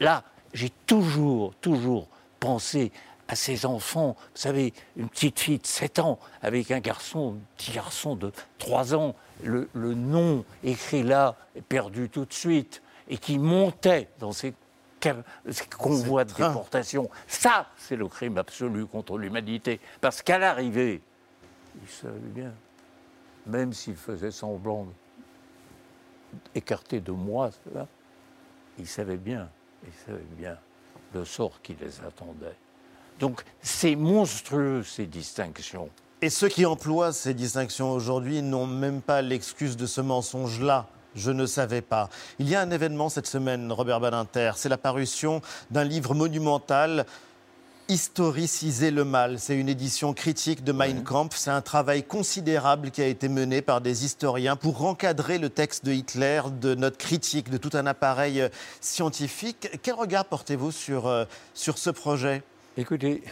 Là, 0.00 0.22
j'ai 0.52 0.70
toujours, 0.86 1.54
toujours 1.56 2.08
pensé 2.40 2.92
à 3.28 3.36
ces 3.36 3.66
enfants. 3.66 4.16
Vous 4.18 4.40
savez, 4.40 4.72
une 4.96 5.08
petite 5.08 5.40
fille 5.40 5.58
de 5.58 5.66
7 5.66 5.98
ans 5.98 6.18
avec 6.42 6.70
un 6.70 6.80
garçon, 6.80 7.36
un 7.36 7.56
petit 7.56 7.72
garçon 7.72 8.16
de 8.16 8.32
3 8.58 8.94
ans, 8.94 9.14
le, 9.42 9.68
nom 9.74 10.44
écrit 10.62 11.02
là 11.02 11.36
est 11.56 11.62
perdu 11.62 12.08
tout 12.08 12.24
de 12.24 12.32
suite, 12.32 12.82
et 13.08 13.18
qui 13.18 13.38
montait 13.38 14.08
dans 14.18 14.32
ces, 14.32 14.54
ces 15.50 15.66
convois 15.66 16.24
de 16.24 16.32
déportation. 16.32 17.10
Ça, 17.26 17.66
c'est 17.76 17.96
le 17.96 18.08
crime 18.08 18.38
absolu 18.38 18.86
contre 18.86 19.18
l'humanité. 19.18 19.80
Parce 20.00 20.22
qu'à 20.22 20.38
l'arrivée, 20.38 21.02
il 21.82 21.88
savait 21.88 22.18
bien, 22.18 22.52
même 23.46 23.72
s'il 23.72 23.96
faisait 23.96 24.30
semblant 24.30 24.86
écarté 26.54 27.00
de 27.00 27.12
moi, 27.12 27.50
il 28.78 28.86
savait 28.86 29.16
bien, 29.16 29.48
il 29.86 29.92
savait 30.06 30.26
bien 30.36 30.58
le 31.12 31.24
sort 31.24 31.60
qui 31.62 31.74
les 31.74 32.00
attendait. 32.00 32.56
Donc 33.20 33.42
c'est 33.62 33.96
monstrueux 33.96 34.82
ces 34.82 35.06
distinctions. 35.06 35.88
Et 36.22 36.30
ceux 36.30 36.48
qui 36.48 36.64
emploient 36.64 37.12
ces 37.12 37.34
distinctions 37.34 37.92
aujourd'hui 37.92 38.42
n'ont 38.42 38.66
même 38.66 39.02
pas 39.02 39.22
l'excuse 39.22 39.76
de 39.76 39.86
ce 39.86 40.00
mensonge-là. 40.00 40.86
Je 41.14 41.30
ne 41.30 41.46
savais 41.46 41.82
pas. 41.82 42.08
Il 42.38 42.48
y 42.48 42.54
a 42.54 42.60
un 42.60 42.70
événement 42.70 43.08
cette 43.08 43.26
semaine, 43.26 43.70
Robert 43.70 44.00
Badinter. 44.00 44.52
C'est 44.56 44.68
la 44.68 44.78
parution 44.78 45.42
d'un 45.70 45.84
livre 45.84 46.14
monumental 46.14 47.06
Historiciser 47.86 48.90
le 48.90 49.04
mal. 49.04 49.38
C'est 49.38 49.56
une 49.56 49.68
édition 49.68 50.14
critique 50.14 50.64
de 50.64 50.72
Mein 50.72 51.04
Kampf. 51.04 51.36
C'est 51.36 51.50
un 51.50 51.60
travail 51.60 52.02
considérable 52.02 52.90
qui 52.90 53.02
a 53.02 53.06
été 53.06 53.28
mené 53.28 53.60
par 53.60 53.82
des 53.82 54.06
historiens 54.06 54.56
pour 54.56 54.86
encadrer 54.86 55.36
le 55.36 55.50
texte 55.50 55.84
de 55.84 55.92
Hitler, 55.92 56.40
de 56.62 56.74
notre 56.74 56.96
critique, 56.96 57.50
de 57.50 57.58
tout 57.58 57.68
un 57.74 57.84
appareil 57.84 58.48
scientifique. 58.80 59.68
Quel 59.82 59.96
regard 59.96 60.24
portez-vous 60.24 60.72
sur, 60.72 61.06
euh, 61.06 61.26
sur 61.52 61.76
ce 61.76 61.90
projet? 61.90 62.42
Écoutez, 62.76 63.22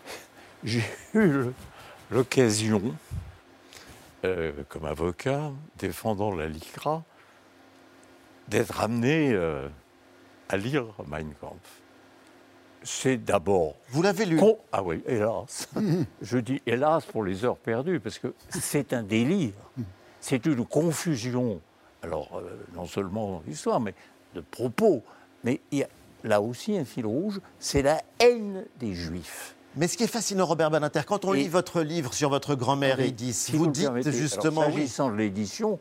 j'ai 0.64 0.82
eu 1.14 1.44
l'occasion, 2.10 2.94
euh, 4.24 4.52
comme 4.68 4.84
avocat, 4.86 5.50
défendant 5.78 6.34
la 6.34 6.48
LICRA, 6.48 7.02
d'être 8.48 8.80
amené 8.80 9.36
à 10.48 10.56
lire 10.56 10.86
Mein 11.06 11.34
Kampf 11.40 11.80
c'est 12.82 13.18
d'abord. 13.18 13.74
Vous 13.90 14.02
l'avez 14.02 14.24
lu 14.24 14.40
Ah 14.72 14.82
oui, 14.82 15.02
hélas. 15.06 15.68
Je 16.22 16.38
dis 16.38 16.62
hélas 16.66 17.04
pour 17.04 17.24
les 17.24 17.44
heures 17.44 17.56
perdues, 17.56 18.00
parce 18.00 18.18
que 18.18 18.34
c'est 18.48 18.92
un 18.92 19.02
délire. 19.02 19.52
C'est 20.20 20.46
une 20.46 20.64
confusion. 20.64 21.60
Alors, 22.02 22.38
euh, 22.38 22.66
non 22.74 22.86
seulement 22.86 23.42
l'histoire, 23.46 23.80
mais 23.80 23.94
de 24.34 24.40
propos. 24.40 25.02
Mais 25.44 25.60
il 25.70 25.78
y 25.78 25.82
a 25.82 25.88
là 26.24 26.40
aussi 26.40 26.76
un 26.76 26.84
fil 26.84 27.06
rouge 27.06 27.40
c'est 27.58 27.82
la 27.82 28.02
haine 28.18 28.64
des 28.80 28.94
Juifs. 28.94 29.54
Mais 29.76 29.86
ce 29.86 29.96
qui 29.96 30.04
est 30.04 30.08
fascinant, 30.08 30.46
Robert 30.46 30.70
Badinter, 30.70 31.02
quand 31.06 31.24
on 31.24 31.32
lit 31.32 31.48
votre 31.48 31.82
livre 31.82 32.12
sur 32.12 32.30
votre 32.30 32.54
grand-mère 32.54 33.00
Edith, 33.00 33.34
si 33.34 33.52
vous, 33.52 33.68
dites 33.68 34.10
justement. 34.10 34.62
S'agissant 34.62 35.10
de 35.10 35.16
l'édition, 35.16 35.78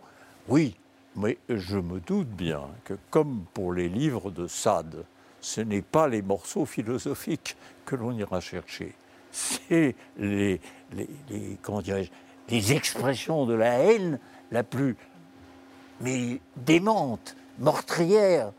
oui, 0.50 0.78
mais 1.16 1.38
je 1.50 1.78
me 1.78 2.00
doute 2.00 2.28
bien 2.28 2.62
que, 2.84 2.94
comme 3.10 3.46
pour 3.54 3.74
les 3.74 3.90
livres 3.90 4.30
de 4.30 4.46
Sade, 4.46 5.04
ce 5.42 5.62
n'est 5.62 5.82
pas 5.82 6.08
les 6.08 6.22
morceaux 6.22 6.66
philosophiques 6.66 7.56
que 7.86 7.96
l'on 7.96 8.12
ira 8.12 8.40
chercher. 8.40 8.94
C'est 9.32 9.96
les, 10.18 10.60
les, 10.94 11.10
les 12.50 12.74
expressions 12.74 13.46
de 13.46 13.54
la 13.54 13.80
haine 13.80 14.20
la 14.52 14.64
plus 14.64 14.96
mais 16.02 16.40
démente, 16.56 17.36
meurtrière, 17.60 18.52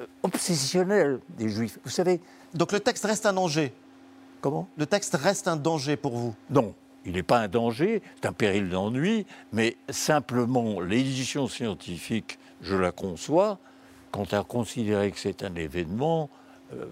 euh, 0.00 0.06
obsessionnelle 0.22 1.20
des 1.28 1.48
Juifs. 1.48 1.78
Vous 1.84 1.90
savez. 1.90 2.20
Donc 2.54 2.72
le 2.72 2.80
texte 2.80 3.04
reste 3.04 3.26
un 3.26 3.32
danger. 3.32 3.72
Comment 4.40 4.68
Le 4.76 4.86
texte 4.86 5.14
reste 5.14 5.48
un 5.48 5.56
danger 5.56 5.96
pour 5.96 6.16
vous 6.16 6.34
Non, 6.50 6.74
il 7.06 7.12
n'est 7.12 7.22
pas 7.22 7.38
un 7.38 7.48
danger, 7.48 8.02
c'est 8.16 8.26
un 8.26 8.32
péril 8.32 8.68
d'ennui, 8.68 9.26
mais 9.52 9.76
simplement 9.88 10.80
l'édition 10.80 11.48
scientifique, 11.48 12.38
je 12.60 12.76
la 12.76 12.92
conçois, 12.92 13.58
quant 14.10 14.26
à 14.32 14.42
considérer 14.44 15.10
que 15.10 15.18
c'est 15.18 15.42
un 15.42 15.54
événement, 15.54 16.30
euh, 16.72 16.86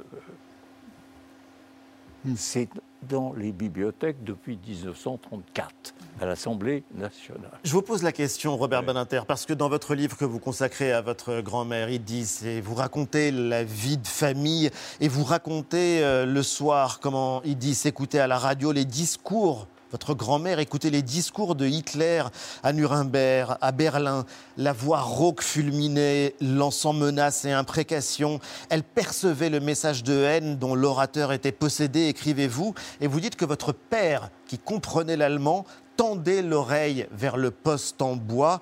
hmm. 2.25 2.35
c'est 2.37 2.69
dans 3.09 3.33
les 3.33 3.53
bibliothèques 3.53 4.23
depuis 4.25 4.59
1934 4.65 5.95
à 6.21 6.27
l'Assemblée 6.27 6.85
nationale. 6.95 7.51
Je 7.65 7.73
vous 7.73 7.83
pose 7.83 8.03
la 8.03 8.13
question, 8.13 8.57
Robert 8.57 8.83
Beninter, 8.83 9.23
parce 9.27 9.45
que 9.45 9.53
dans 9.53 9.69
votre 9.69 9.95
livre 9.95 10.17
que 10.17 10.25
vous 10.25 10.39
consacrez 10.39 10.93
à 10.93 11.01
votre 11.01 11.41
grand-mère 11.41 11.91
Idis, 11.91 12.61
vous 12.63 12.75
racontez 12.75 13.31
la 13.31 13.65
vie 13.65 13.99
de 13.99 14.07
famille 14.07 14.71
et 15.01 15.09
vous 15.09 15.25
racontez 15.25 16.05
euh, 16.05 16.25
le 16.27 16.43
soir 16.43 17.01
comment 17.01 17.43
Idis 17.43 17.83
écoutait 17.87 18.21
à 18.21 18.27
la 18.27 18.39
radio 18.39 18.73
les 18.73 18.85
discours 18.85 19.67
votre 19.93 20.15
grand-mère 20.15 20.59
écoutait 20.59 20.89
les 20.89 21.03
discours 21.03 21.55
de 21.55 21.67
Hitler 21.67 22.25
à 22.63 22.73
Nuremberg, 22.73 23.59
à 23.61 23.73
Berlin. 23.73 24.25
La 24.57 24.73
voix 24.73 25.01
rauque 25.01 25.43
fulminait, 25.43 26.35
lançant 26.41 26.95
menaces 26.95 27.45
et 27.45 27.53
imprécations. 27.53 28.41
Elle 28.71 28.85
percevait 28.85 29.51
le 29.51 29.61
message 29.61 30.03
de 30.03 30.15
haine 30.15 30.57
dont 30.57 30.75
l'orateur 30.75 31.31
était 31.33 31.53
possédé, 31.53 32.09
écrivez-vous. 32.09 32.75
Et 33.03 33.07
vous 33.07 33.21
dites 33.21 33.37
que 33.37 33.45
votre 33.45 33.73
père, 33.73 34.31
qui 34.47 34.59
comprenait 34.59 35.19
l'allemand, 35.19 35.67
tendait 35.99 36.41
l'oreille 36.41 37.07
vers 37.13 37.37
le 37.37 37.51
poste 37.51 38.01
en 38.01 38.17
bois. 38.17 38.61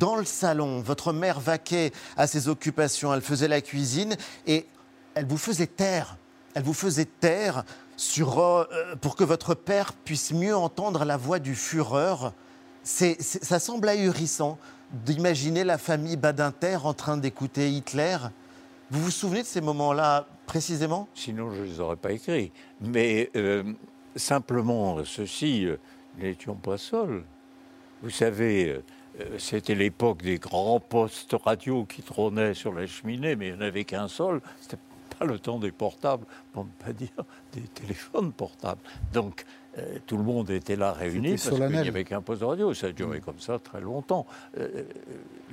Dans 0.00 0.16
le 0.16 0.24
salon, 0.24 0.80
votre 0.80 1.12
mère 1.12 1.38
vaquait 1.38 1.92
à 2.16 2.26
ses 2.26 2.48
occupations. 2.48 3.14
Elle 3.14 3.22
faisait 3.22 3.46
la 3.46 3.60
cuisine 3.60 4.16
et 4.48 4.66
elle 5.14 5.26
vous 5.26 5.38
faisait 5.38 5.68
taire. 5.68 6.16
Elle 6.54 6.64
vous 6.64 6.74
faisait 6.74 7.06
taire 7.06 7.64
sur, 7.96 8.38
euh, 8.38 8.64
pour 9.00 9.16
que 9.16 9.24
votre 9.24 9.54
père 9.54 9.92
puisse 9.92 10.32
mieux 10.32 10.56
entendre 10.56 11.04
la 11.04 11.16
voix 11.16 11.38
du 11.38 11.54
Führer. 11.54 12.32
ça 12.82 13.58
semble 13.58 13.88
ahurissant 13.88 14.58
d'imaginer 14.90 15.64
la 15.64 15.78
famille 15.78 16.16
Badinter 16.16 16.78
en 16.84 16.94
train 16.94 17.16
d'écouter 17.16 17.70
Hitler. 17.70 18.16
Vous 18.90 19.02
vous 19.02 19.10
souvenez 19.10 19.42
de 19.42 19.46
ces 19.46 19.60
moments-là 19.60 20.26
précisément? 20.46 21.08
Sinon, 21.14 21.50
je 21.52 21.62
ne 21.62 21.66
les 21.66 21.80
aurais 21.80 21.96
pas 21.96 22.12
écrits. 22.12 22.52
Mais 22.80 23.30
euh, 23.36 23.62
simplement, 24.16 25.04
ceci, 25.04 25.66
euh, 25.66 25.78
n'étions 26.18 26.56
pas 26.56 26.76
seuls. 26.76 27.24
Vous 28.02 28.10
savez, 28.10 28.80
c'était 29.38 29.76
l'époque 29.76 30.22
des 30.22 30.38
grands 30.38 30.80
postes 30.80 31.36
radio 31.44 31.84
qui 31.84 32.02
trônaient 32.02 32.52
sur 32.52 32.72
la 32.72 32.84
cheminée, 32.88 33.36
mais 33.36 33.48
il 33.48 33.52
n'y 33.54 33.58
en 33.58 33.60
avait 33.60 33.84
qu'un 33.84 34.08
seul. 34.08 34.40
C'était 34.60 34.78
pas 35.16 35.24
le 35.24 35.38
temps 35.38 35.60
des 35.60 35.70
portables, 35.70 36.26
pour 36.52 36.64
ne 36.64 36.70
pas 36.84 36.92
dire 36.92 37.10
des 37.52 37.62
téléphones 37.62 38.32
portables. 38.32 38.80
Donc, 39.12 39.44
euh, 39.78 39.98
tout 40.06 40.16
le 40.16 40.22
monde 40.22 40.50
était 40.50 40.76
là 40.76 40.92
réuni 40.92 41.30
parce 41.30 41.48
qu'il 41.48 41.66
n'y 41.66 41.88
avait 41.88 42.04
qu'un 42.04 42.20
poste 42.20 42.40
de 42.40 42.46
radio. 42.46 42.74
Ça 42.74 42.88
a 42.88 42.92
duré 42.92 43.18
mm. 43.18 43.22
comme 43.22 43.40
ça 43.40 43.58
très 43.58 43.80
longtemps. 43.80 44.26
Euh, 44.58 44.82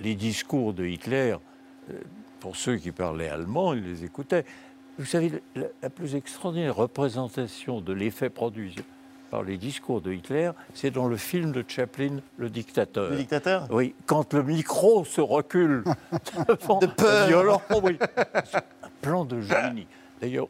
les 0.01 0.15
discours 0.15 0.73
de 0.73 0.85
Hitler, 0.85 1.35
pour 2.39 2.55
ceux 2.55 2.77
qui 2.77 2.91
parlaient 2.91 3.29
allemand, 3.29 3.73
ils 3.73 3.83
les 3.83 4.03
écoutaient. 4.03 4.45
Vous 4.97 5.05
savez, 5.05 5.41
la, 5.55 5.89
plus 5.89 6.15
extraordinaire 6.15 6.75
représentation 6.75 7.79
de 7.79 7.93
l'effet 7.93 8.29
produit 8.29 8.75
par 9.31 9.43
les 9.43 9.57
discours 9.57 10.01
de 10.01 10.11
Hitler, 10.11 10.51
c'est 10.73 10.91
dans 10.91 11.07
le 11.07 11.15
film 11.15 11.51
de 11.51 11.63
Chaplin, 11.65 12.17
Le 12.37 12.49
Dictateur. 12.49 13.11
Le 13.11 13.17
Dictateur? 13.17 13.67
Oui, 13.71 13.95
quand 14.05 14.33
le 14.33 14.43
micro 14.43 15.05
se 15.05 15.21
recule 15.21 15.83
devant 16.49 16.79
de 16.79 16.87
peur. 16.87 17.61
oui. 17.83 17.97
Un 18.83 18.89
plan 19.01 19.23
de 19.23 19.39
génie. 19.39 19.87
D'ailleurs, 20.19 20.47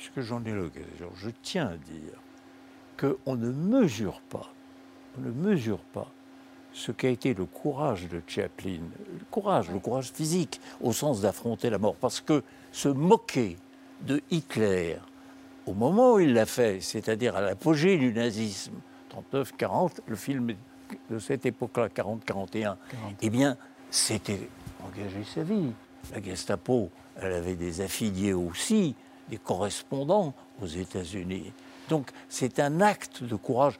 puisque 0.00 0.26
j'en 0.26 0.42
ai 0.44 0.52
l'occasion, 0.52 1.10
je 1.14 1.28
tiens 1.42 1.66
à 1.66 1.76
dire 1.76 2.18
qu'on 2.98 3.36
ne 3.36 3.50
mesure 3.50 4.22
pas, 4.30 4.50
on 5.18 5.20
ne 5.20 5.30
mesure 5.30 5.80
pas 5.80 6.10
ce 6.72 6.90
qu'a 6.90 7.10
été 7.10 7.34
le 7.34 7.44
courage 7.44 8.08
de 8.08 8.22
Chaplin, 8.26 8.78
le 9.12 9.24
courage, 9.30 9.70
le 9.70 9.78
courage 9.78 10.10
physique, 10.10 10.58
au 10.80 10.94
sens 10.94 11.20
d'affronter 11.20 11.68
la 11.68 11.76
mort, 11.76 11.96
parce 11.96 12.22
que 12.22 12.42
se 12.72 12.88
moquer 12.88 13.58
de 14.00 14.22
Hitler 14.30 14.96
au 15.66 15.74
moment 15.74 16.14
où 16.14 16.20
il 16.20 16.32
l'a 16.32 16.46
fait, 16.46 16.80
c'est-à-dire 16.80 17.36
à, 17.36 17.42
l'apogée 17.42 17.98
du 17.98 18.10
nazisme, 18.10 18.72
39-40, 19.34 19.98
le 20.06 20.16
film 20.16 20.54
de 21.10 21.18
cette 21.18 21.44
époque-là, 21.44 21.88
40-41, 21.88 22.76
eh 23.20 23.28
bien, 23.28 23.58
c'était 23.90 24.48
engager 24.82 25.24
sa 25.24 25.42
vie. 25.42 25.72
La 26.14 26.22
Gestapo, 26.22 26.88
elle 27.16 27.34
avait 27.34 27.56
des 27.56 27.82
affiliés 27.82 28.32
aussi, 28.32 28.94
des 29.30 29.38
correspondants 29.38 30.34
aux 30.60 30.66
États-Unis. 30.66 31.52
Donc, 31.88 32.10
c'est 32.28 32.58
un 32.60 32.80
acte 32.80 33.22
de 33.22 33.34
courage, 33.36 33.78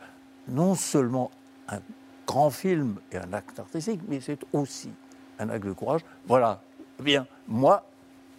non 0.49 0.75
seulement 0.75 1.31
un 1.69 1.81
grand 2.27 2.51
film 2.51 2.97
et 3.13 3.19
un 3.19 3.33
acte 3.33 3.59
artistique, 3.59 4.01
mais 4.09 4.21
c'est 4.21 4.39
aussi 4.53 4.91
un 5.39 5.49
acte 5.51 5.67
de 5.67 5.73
courage. 5.73 6.03
Voilà. 6.27 6.61
Eh 6.99 7.03
bien, 7.03 7.27
moi, 7.47 7.85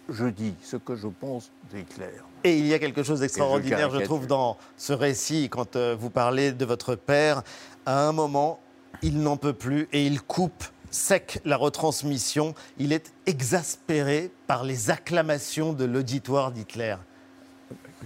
je 0.08 0.26
dis 0.26 0.54
ce 0.62 0.76
que 0.76 0.94
je 0.96 1.08
pense 1.08 1.50
d'Hitler. 1.70 2.10
Et 2.44 2.58
il 2.58 2.66
y 2.66 2.74
a 2.74 2.78
quelque 2.78 3.02
chose 3.02 3.20
d'extraordinaire, 3.20 3.90
je, 3.90 4.00
trouve, 4.00 4.26
dans 4.26 4.56
ce 4.76 4.92
récit, 4.92 5.48
quand 5.48 5.76
euh, 5.76 5.96
vous 5.98 6.10
parlez 6.10 6.52
de 6.52 6.64
votre 6.64 6.94
père. 6.94 7.42
À 7.86 8.06
un 8.08 8.12
moment, 8.12 8.60
il 9.02 9.20
n'en 9.20 9.36
peut 9.36 9.52
plus 9.52 9.88
et 9.92 10.06
il 10.06 10.20
coupe 10.22 10.64
sec 10.92 11.40
la 11.44 11.56
retransmission. 11.56 12.54
Il 12.78 12.92
est 12.92 13.12
exaspéré 13.26 14.30
par 14.46 14.64
les 14.64 14.90
acclamations 14.90 15.72
de 15.72 15.84
l'auditoire 15.84 16.52
d'Hitler. 16.52 16.96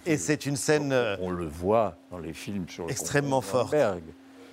Et 0.04 0.16
c'est 0.16 0.46
une 0.46 0.56
scène. 0.56 0.94
On, 1.20 1.30
le 1.30 1.46
voit 1.46 1.96
dans 2.10 2.18
les 2.18 2.32
films 2.32 2.68
sur 2.68 2.86
le 2.86 2.90
extrêmement 2.90 3.40
forte. 3.40 3.74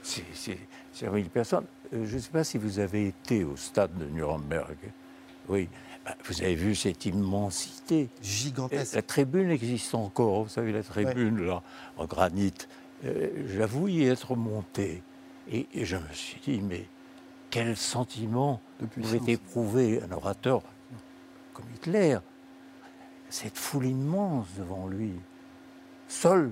C'est 0.03 1.09
mille 1.09 1.29
personnes. 1.29 1.65
Euh, 1.93 2.05
je 2.05 2.15
ne 2.15 2.21
sais 2.21 2.29
pas 2.29 2.43
si 2.43 2.57
vous 2.57 2.79
avez 2.79 3.07
été 3.07 3.43
au 3.43 3.55
stade 3.55 3.95
de 3.97 4.05
Nuremberg. 4.05 4.77
Oui, 5.49 5.69
bah, 6.05 6.15
vous 6.25 6.41
avez 6.41 6.55
vu 6.55 6.75
cette 6.75 7.05
immensité. 7.05 8.09
Gigantesque. 8.21 8.95
La 8.95 9.01
tribune 9.01 9.49
existe 9.49 9.93
encore, 9.95 10.43
vous 10.43 10.49
savez, 10.49 10.71
la 10.71 10.83
tribune, 10.83 11.45
là, 11.45 11.61
en 11.97 12.05
granit. 12.05 12.53
Euh, 13.05 13.29
j'avoue 13.55 13.87
y 13.87 14.05
être 14.05 14.35
monté. 14.35 15.03
Et, 15.51 15.67
je 15.73 15.97
me 15.97 16.13
suis 16.13 16.39
dit, 16.41 16.61
mais 16.61 16.85
quel 17.53 17.77
sentiment 17.77 18.59
pouvait 18.95 19.31
éprouver 19.31 20.01
un 20.01 20.11
orateur 20.11 20.63
comme 21.53 21.65
Hitler 21.75 22.17
Cette 23.29 23.59
foule 23.59 23.85
immense 23.85 24.47
devant 24.57 24.87
lui. 24.87 25.11
Seul, 26.07 26.49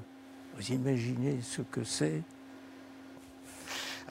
vous 0.55 0.71
imaginez 0.71 1.41
ce 1.41 1.63
que 1.63 1.83
c'est 1.83 2.21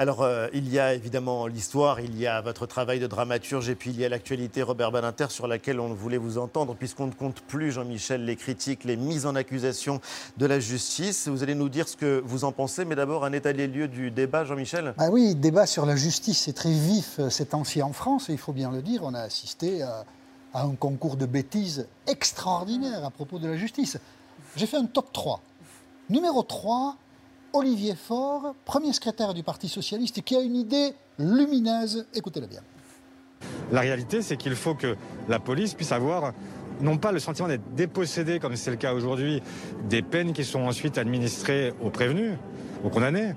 alors, 0.01 0.23
euh, 0.23 0.49
il 0.55 0.73
y 0.73 0.79
a 0.79 0.95
évidemment 0.95 1.47
l'histoire, 1.47 2.01
il 2.01 2.19
y 2.19 2.27
a 2.27 2.41
votre 2.41 2.65
travail 2.65 3.01
de 3.01 3.07
dramaturge 3.07 3.69
et 3.69 3.75
puis 3.75 3.91
il 3.91 4.01
y 4.01 4.05
a 4.07 4.09
l'actualité 4.09 4.63
Robert 4.63 4.91
Badinter 4.91 5.27
sur 5.29 5.47
laquelle 5.47 5.79
on 5.79 5.93
voulait 5.93 6.17
vous 6.17 6.39
entendre, 6.39 6.75
puisqu'on 6.75 7.09
ne 7.09 7.13
compte 7.13 7.43
plus, 7.43 7.71
Jean-Michel, 7.71 8.25
les 8.25 8.35
critiques, 8.35 8.85
les 8.85 8.97
mises 8.97 9.27
en 9.27 9.35
accusation 9.35 10.01
de 10.39 10.47
la 10.47 10.59
justice. 10.59 11.29
Vous 11.29 11.43
allez 11.43 11.55
nous 11.55 11.69
dire 11.69 11.87
ce 11.87 11.99
que 11.99 12.23
vous 12.25 12.45
en 12.45 12.53
pensez, 12.53 12.87
mais 12.87 12.95
d'abord 12.95 13.27
un 13.27 13.33
état 13.35 13.53
des 13.53 13.67
lieux 13.67 13.89
du 13.89 14.11
débat, 14.11 14.47
Jean-Michel 14.47 14.95
ah 14.97 15.11
Oui, 15.11 15.35
débat 15.35 15.67
sur 15.67 15.85
la 15.85 15.97
justice, 15.97 16.45
c'est 16.45 16.55
très 16.55 16.73
vif 16.73 17.17
euh, 17.19 17.29
ces 17.29 17.45
temps-ci 17.45 17.83
en 17.83 17.93
France, 17.93 18.31
et 18.31 18.33
il 18.33 18.39
faut 18.39 18.55
bien 18.55 18.71
le 18.71 18.81
dire, 18.81 19.03
on 19.05 19.13
a 19.13 19.21
assisté 19.21 19.83
à, 19.83 20.07
à 20.55 20.63
un 20.63 20.77
concours 20.77 21.19
de 21.19 21.27
bêtises 21.27 21.87
extraordinaire 22.07 23.05
à 23.05 23.11
propos 23.11 23.39
de 23.39 23.49
la 23.49 23.59
justice. 23.59 23.99
J'ai 24.57 24.67
fait 24.67 24.79
un 24.79 24.87
top 24.87 25.13
3. 25.13 25.43
Numéro 26.09 26.43
3, 26.43 26.97
Olivier 27.53 27.95
Faure, 27.95 28.55
premier 28.65 28.93
secrétaire 28.93 29.35
du 29.35 29.43
Parti 29.43 29.69
socialiste, 29.69 30.23
qui 30.23 30.37
a 30.37 30.41
une 30.41 30.57
idée 30.57 30.95
lumineuse. 31.19 32.07
Écoutez-le 32.15 32.47
bien. 32.47 32.61
La 33.73 33.81
réalité, 33.81 34.23
c'est 34.23 34.37
qu'il 34.37 34.55
faut 34.55 34.75
que 34.75 34.97
la 35.29 35.39
police 35.39 35.75
puisse 35.75 35.93
avoir 35.93 36.33
non 36.81 36.97
pas 36.97 37.13
le 37.13 37.19
sentiment 37.19 37.49
d'être 37.49 37.75
dépossédé, 37.75 38.39
comme 38.39 38.57
c'est 38.57 38.71
le 38.71 38.77
cas 38.77 38.95
aujourd'hui, 38.95 39.43
des 39.89 40.03
peines 40.03 40.33
qui 40.33 40.45
sont 40.45 40.61
ensuite 40.61 40.99
administrées 40.99 41.75
aux 41.83 41.91
prévenus, 41.91 42.37
aux 42.85 42.89
condamnés, 42.89 43.35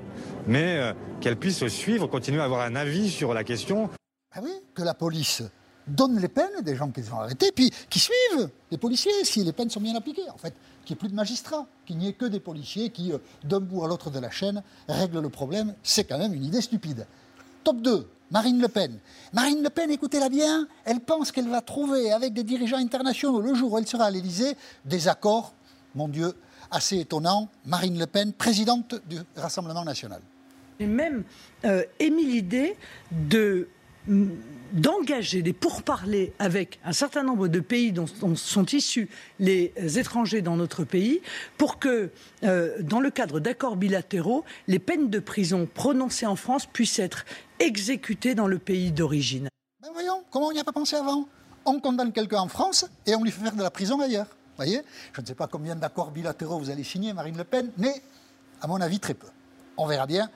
mais 0.47 0.77
euh, 0.77 0.93
qu'elle 1.19 1.35
puisse 1.35 1.65
suivre, 1.67 2.07
continuer 2.07 2.39
à 2.39 2.45
avoir 2.45 2.61
un 2.61 2.75
avis 2.75 3.09
sur 3.09 3.33
la 3.33 3.43
question. 3.43 3.89
Ah 4.33 4.39
oui, 4.41 4.51
que 4.73 4.83
la 4.83 4.93
police 4.93 5.43
donne 5.87 6.19
les 6.19 6.29
peines 6.29 6.61
des 6.61 6.75
gens 6.75 6.89
qui 6.89 7.01
ont 7.11 7.19
arrêtés, 7.19 7.51
puis 7.53 7.69
qui 7.89 7.99
suivent 7.99 8.49
les 8.71 8.77
policiers 8.77 9.11
si 9.23 9.43
les 9.43 9.51
peines 9.51 9.69
sont 9.69 9.81
bien 9.81 9.95
appliquées. 9.95 10.29
En 10.33 10.37
fait, 10.37 10.53
qu'il 10.85 10.95
n'y 10.95 10.97
ait 10.97 10.99
plus 10.99 11.09
de 11.09 11.15
magistrats, 11.15 11.65
qu'il 11.85 11.97
n'y 11.97 12.07
ait 12.07 12.13
que 12.13 12.25
des 12.25 12.39
policiers 12.39 12.89
qui, 12.89 13.11
euh, 13.11 13.17
d'un 13.43 13.59
bout 13.59 13.83
à 13.83 13.87
l'autre 13.87 14.09
de 14.09 14.19
la 14.19 14.29
chaîne, 14.29 14.63
règlent 14.87 15.21
le 15.21 15.29
problème, 15.29 15.73
c'est 15.83 16.03
quand 16.03 16.17
même 16.17 16.33
une 16.33 16.43
idée 16.43 16.61
stupide. 16.61 17.05
Top 17.63 17.81
2, 17.81 18.07
Marine 18.31 18.61
Le 18.61 18.67
Pen. 18.67 18.99
Marine 19.31 19.63
Le 19.63 19.69
Pen, 19.69 19.91
écoutez-la 19.91 20.29
bien, 20.29 20.67
elle 20.85 20.99
pense 20.99 21.31
qu'elle 21.31 21.47
va 21.47 21.61
trouver 21.61 22.11
avec 22.11 22.33
des 22.33 22.43
dirigeants 22.43 22.77
internationaux, 22.77 23.41
le 23.41 23.53
jour 23.53 23.73
où 23.73 23.77
elle 23.77 23.87
sera 23.87 24.05
à 24.05 24.11
l'Élysée, 24.11 24.55
des 24.85 25.07
accords, 25.07 25.53
mon 25.95 26.07
Dieu, 26.07 26.33
assez 26.71 26.99
étonnants. 26.99 27.49
Marine 27.65 27.97
Le 27.97 28.07
Pen, 28.07 28.33
présidente 28.33 28.95
du 29.07 29.19
Rassemblement 29.35 29.83
national. 29.85 30.21
J'ai 30.79 30.87
même 30.87 31.23
euh, 31.65 31.83
émis 31.99 32.25
l'idée 32.25 32.75
de 33.11 33.69
d'engager 34.73 35.41
des 35.41 35.53
pourparlers 35.53 36.33
avec 36.39 36.79
un 36.83 36.93
certain 36.93 37.23
nombre 37.23 37.47
de 37.47 37.59
pays 37.59 37.91
dont, 37.91 38.05
sont 38.35 38.65
issus 38.65 39.09
les 39.39 39.71
étrangers 39.97 40.41
dans 40.41 40.57
notre 40.57 40.83
pays 40.83 41.21
pour 41.57 41.79
que, 41.79 42.09
euh, 42.43 42.75
dans 42.81 42.99
le 42.99 43.11
cadre 43.11 43.39
d'accords 43.39 43.77
bilatéraux, 43.77 44.43
les 44.67 44.79
peines 44.79 45.09
de 45.09 45.19
prison 45.19 45.67
prononcées 45.71 46.25
en 46.25 46.35
France 46.35 46.65
puissent 46.65 46.99
être 46.99 47.25
exécutées 47.59 48.35
dans 48.35 48.47
le 48.47 48.57
pays 48.57 48.91
d'origine. 48.91 49.47
Ben 49.81 49.89
voyons, 49.93 50.23
comment 50.31 50.47
on 50.47 50.53
n'y 50.53 50.59
a 50.59 50.63
pas 50.63 50.71
pensé 50.71 50.95
avant? 50.95 51.27
On 51.65 51.79
condamne 51.79 52.11
quelqu'un 52.11 52.39
en 52.39 52.47
France 52.47 52.85
et 53.05 53.15
on 53.15 53.23
lui 53.23 53.31
fait 53.31 53.41
faire 53.41 53.55
de 53.55 53.63
la 53.63 53.71
prison 53.71 54.01
ailleurs. 54.01 54.27
Voyez? 54.57 54.81
Je 55.13 55.21
ne 55.21 55.25
sais 55.25 55.35
pas 55.35 55.47
combien 55.47 55.75
d'accords 55.75 56.11
bilatéraux 56.11 56.59
vous 56.59 56.69
allez 56.69 56.83
signer, 56.83 57.13
Marine 57.13 57.37
Le 57.37 57.43
Pen, 57.43 57.71
mais 57.77 58.01
à 58.61 58.67
mon 58.67 58.81
avis, 58.81 58.99
très 58.99 59.13
peu. 59.13 59.27
On 59.77 59.85
verra 59.85 60.07
bien 60.07 60.29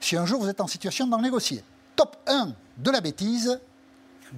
si 0.00 0.16
un 0.16 0.26
jour 0.26 0.40
vous 0.40 0.48
êtes 0.48 0.60
en 0.60 0.66
situation 0.66 1.06
d'en 1.06 1.20
négocier. 1.20 1.62
Top 1.96 2.16
1 2.26 2.52
de 2.78 2.90
la 2.90 3.00
bêtise, 3.00 3.60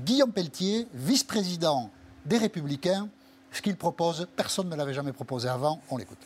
Guillaume 0.02 0.32
Pelletier, 0.32 0.88
vice-président 0.92 1.90
des 2.26 2.38
Républicains. 2.38 3.08
Ce 3.52 3.62
qu'il 3.62 3.76
propose, 3.76 4.26
personne 4.34 4.68
ne 4.68 4.74
l'avait 4.74 4.94
jamais 4.94 5.12
proposé 5.12 5.48
avant. 5.48 5.80
On 5.90 5.96
l'écoute. 5.96 6.18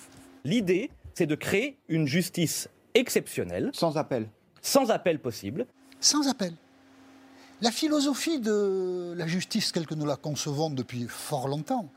L'idée, 0.44 0.90
c'est 1.14 1.26
de 1.26 1.34
créer 1.34 1.78
une 1.88 2.06
justice 2.06 2.68
exceptionnelle. 2.94 3.70
Sans 3.74 3.98
appel. 3.98 4.28
Sans 4.62 4.90
appel 4.90 5.20
possible. 5.20 5.66
Sans 6.00 6.28
appel. 6.28 6.54
La 7.60 7.70
philosophie 7.70 8.40
de 8.40 9.14
la 9.16 9.26
justice, 9.26 9.72
telle 9.72 9.86
que 9.86 9.94
nous 9.94 10.06
la 10.06 10.16
concevons 10.16 10.70
depuis 10.70 11.06
fort 11.08 11.48
longtemps, 11.48 11.90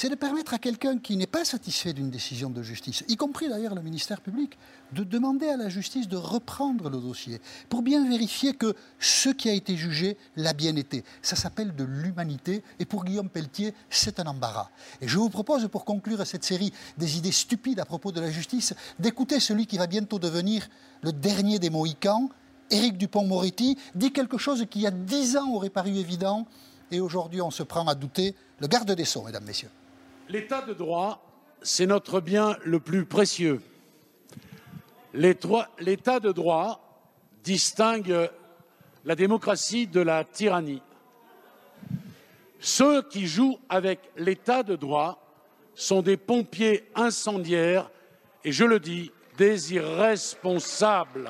c'est 0.00 0.08
de 0.08 0.14
permettre 0.14 0.54
à 0.54 0.58
quelqu'un 0.58 0.96
qui 0.96 1.18
n'est 1.18 1.26
pas 1.26 1.44
satisfait 1.44 1.92
d'une 1.92 2.08
décision 2.08 2.48
de 2.48 2.62
justice, 2.62 3.04
y 3.08 3.16
compris 3.16 3.50
d'ailleurs 3.50 3.74
le 3.74 3.82
ministère 3.82 4.22
public, 4.22 4.56
de 4.92 5.04
demander 5.04 5.46
à 5.46 5.58
la 5.58 5.68
justice 5.68 6.08
de 6.08 6.16
reprendre 6.16 6.88
le 6.88 6.96
dossier 6.96 7.38
pour 7.68 7.82
bien 7.82 8.08
vérifier 8.08 8.54
que 8.54 8.74
ce 8.98 9.28
qui 9.28 9.50
a 9.50 9.52
été 9.52 9.76
jugé 9.76 10.16
l'a 10.36 10.54
bien 10.54 10.74
été. 10.76 11.04
Ça 11.20 11.36
s'appelle 11.36 11.76
de 11.76 11.84
l'humanité 11.84 12.62
et 12.78 12.86
pour 12.86 13.04
Guillaume 13.04 13.28
Pelletier, 13.28 13.74
c'est 13.90 14.20
un 14.20 14.24
embarras. 14.24 14.70
Et 15.02 15.06
je 15.06 15.18
vous 15.18 15.28
propose, 15.28 15.68
pour 15.68 15.84
conclure 15.84 16.26
cette 16.26 16.44
série 16.44 16.72
des 16.96 17.18
idées 17.18 17.30
stupides 17.30 17.78
à 17.78 17.84
propos 17.84 18.10
de 18.10 18.22
la 18.22 18.30
justice, 18.30 18.72
d'écouter 18.98 19.38
celui 19.38 19.66
qui 19.66 19.76
va 19.76 19.86
bientôt 19.86 20.18
devenir 20.18 20.66
le 21.02 21.12
dernier 21.12 21.58
des 21.58 21.68
Mohicans, 21.68 22.30
Éric 22.70 22.96
Dupont-Moretti, 22.96 23.76
dit 23.94 24.12
quelque 24.12 24.38
chose 24.38 24.64
qui, 24.70 24.78
il 24.78 24.82
y 24.84 24.86
a 24.86 24.92
dix 24.92 25.36
ans, 25.36 25.52
aurait 25.52 25.68
paru 25.68 25.90
évident 25.90 26.46
et 26.90 27.00
aujourd'hui 27.00 27.42
on 27.42 27.50
se 27.50 27.62
prend 27.62 27.86
à 27.86 27.94
douter. 27.94 28.34
Le 28.60 28.66
garde 28.66 28.90
des 28.92 29.04
Sceaux, 29.04 29.24
mesdames, 29.24 29.44
messieurs. 29.44 29.68
L'état 30.30 30.62
de 30.62 30.74
droit, 30.74 31.20
c'est 31.60 31.86
notre 31.86 32.20
bien 32.20 32.56
le 32.64 32.78
plus 32.78 33.04
précieux. 33.04 33.60
L'état 35.12 36.20
de 36.20 36.30
droit 36.30 37.02
distingue 37.42 38.30
la 39.04 39.16
démocratie 39.16 39.88
de 39.88 40.00
la 40.00 40.22
tyrannie. 40.22 40.82
Ceux 42.60 43.02
qui 43.02 43.26
jouent 43.26 43.58
avec 43.68 43.98
l'état 44.16 44.62
de 44.62 44.76
droit 44.76 45.20
sont 45.74 46.00
des 46.00 46.16
pompiers 46.16 46.88
incendiaires 46.94 47.90
et, 48.44 48.52
je 48.52 48.64
le 48.64 48.78
dis, 48.78 49.10
des 49.36 49.74
irresponsables. 49.74 51.28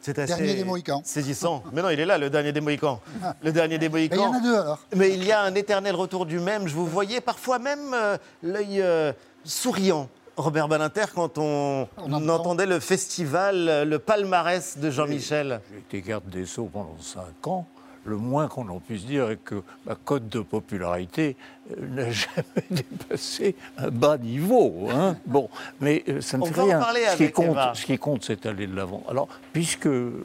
C'est 0.00 0.18
assez 0.18 0.34
Dernier 0.34 0.54
des 0.54 0.64
Mohicans. 0.64 1.02
saisissant. 1.04 1.62
Mais 1.72 1.82
non, 1.82 1.90
il 1.90 2.00
est 2.00 2.06
là, 2.06 2.16
le 2.16 2.30
dernier 2.30 2.52
des 2.52 2.60
Mohicans. 2.60 3.00
Le 3.42 3.52
dernier 3.52 3.78
des 3.78 3.88
Mais 3.88 4.06
il 4.06 4.12
y 4.12 4.16
Mohicans. 4.16 4.30
en 4.34 4.38
a 4.38 4.40
deux 4.40 4.56
alors. 4.56 4.78
Mais 4.96 5.10
il 5.12 5.24
y 5.24 5.32
a 5.32 5.42
un 5.42 5.54
éternel 5.54 5.94
retour 5.94 6.24
du 6.24 6.40
même. 6.40 6.68
Je 6.68 6.74
vous 6.74 6.86
voyais 6.86 7.20
parfois 7.20 7.58
même 7.58 7.92
euh, 7.92 8.16
l'œil 8.42 8.80
euh, 8.80 9.12
souriant, 9.44 10.08
Robert 10.36 10.68
Badinter, 10.68 11.06
quand 11.14 11.36
on, 11.36 11.86
entendait 11.98 12.66
le 12.66 12.80
festival, 12.80 13.68
euh, 13.68 13.84
le 13.84 13.98
palmarès 13.98 14.78
de 14.78 14.90
Jean-Michel. 14.90 15.60
J'ai 15.70 15.98
été 15.98 16.08
garde 16.08 16.28
des 16.30 16.46
Sceaux 16.46 16.70
pendant 16.72 16.96
cinq 16.98 17.46
ans. 17.46 17.66
Le 18.04 18.16
moins 18.16 18.48
qu'on 18.48 18.68
en 18.68 18.78
puisse 18.78 19.04
dire 19.04 19.30
est 19.30 19.36
que 19.44 19.62
ma 19.84 19.94
cote 19.94 20.28
de 20.28 20.40
popularité 20.40 21.36
euh, 21.70 21.86
n'a 21.88 22.10
jamais 22.10 22.64
dépassé 22.70 23.54
un 23.76 23.90
bas 23.90 24.16
niveau. 24.18 24.88
hein. 24.90 25.16
Bon, 25.26 25.48
mais 25.80 26.02
euh, 26.08 26.20
ça 26.20 26.38
ne 26.38 26.42
On 26.42 26.46
fait 26.46 26.62
rien. 26.62 26.80
ce, 27.12 27.16
qui 27.16 27.30
compte, 27.30 27.58
ce 27.74 27.84
qui 27.86 27.98
compte, 27.98 28.24
c'est 28.24 28.46
aller 28.46 28.66
de 28.66 28.74
l'avant. 28.74 29.02
Alors, 29.08 29.28
puisque 29.52 29.86
vous 29.86 30.24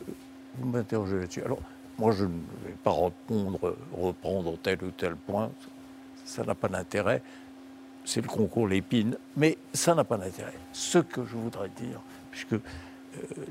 m'interrogez 0.64 1.20
là-dessus, 1.20 1.44
alors 1.44 1.60
moi 1.98 2.12
je 2.12 2.24
ne 2.26 2.30
vais 2.66 2.76
pas 2.84 2.92
répondre, 2.94 3.76
reprendre 3.98 4.58
tel 4.64 4.84
ou 4.84 4.92
tel 4.92 5.16
point, 5.16 5.50
ça 6.24 6.44
n'a 6.44 6.56
pas 6.56 6.68
d'intérêt. 6.70 7.22
C'est 8.06 8.22
le 8.22 8.28
concours 8.28 8.68
Lépine, 8.68 9.18
mais 9.36 9.58
ça 9.74 9.96
n'a 9.96 10.04
pas 10.04 10.18
d'intérêt. 10.18 10.54
Ce 10.72 11.00
que 11.00 11.26
je 11.26 11.36
voudrais 11.36 11.70
dire, 11.70 12.00
puisque 12.32 12.54
euh, 12.54 12.60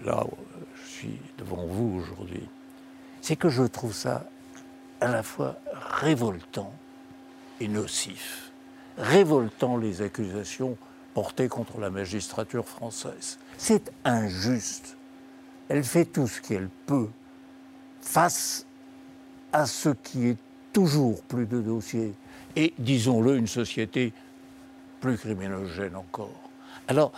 là, 0.04 0.24
je 0.76 0.90
suis 0.90 1.18
devant 1.38 1.66
vous 1.66 2.00
aujourd'hui, 2.02 2.48
c'est 3.24 3.36
que 3.36 3.48
je 3.48 3.62
trouve 3.62 3.94
ça 3.94 4.26
à 5.00 5.08
la 5.08 5.22
fois 5.22 5.56
révoltant 6.00 6.70
et 7.58 7.68
nocif. 7.68 8.52
Révoltant 8.98 9.78
les 9.78 10.02
accusations 10.02 10.76
portées 11.14 11.48
contre 11.48 11.80
la 11.80 11.88
magistrature 11.88 12.68
française. 12.68 13.38
C'est 13.56 13.90
injuste. 14.04 14.98
Elle 15.70 15.84
fait 15.84 16.04
tout 16.04 16.26
ce 16.26 16.42
qu'elle 16.42 16.68
peut 16.84 17.08
face 18.02 18.66
à 19.54 19.64
ce 19.64 19.88
qui 19.88 20.28
est 20.28 20.38
toujours 20.74 21.22
plus 21.22 21.46
de 21.46 21.62
dossiers 21.62 22.12
et, 22.56 22.74
disons-le, 22.78 23.36
une 23.36 23.46
société 23.46 24.12
plus 25.00 25.16
criminogène 25.16 25.96
encore. 25.96 26.50
Alors, 26.88 27.10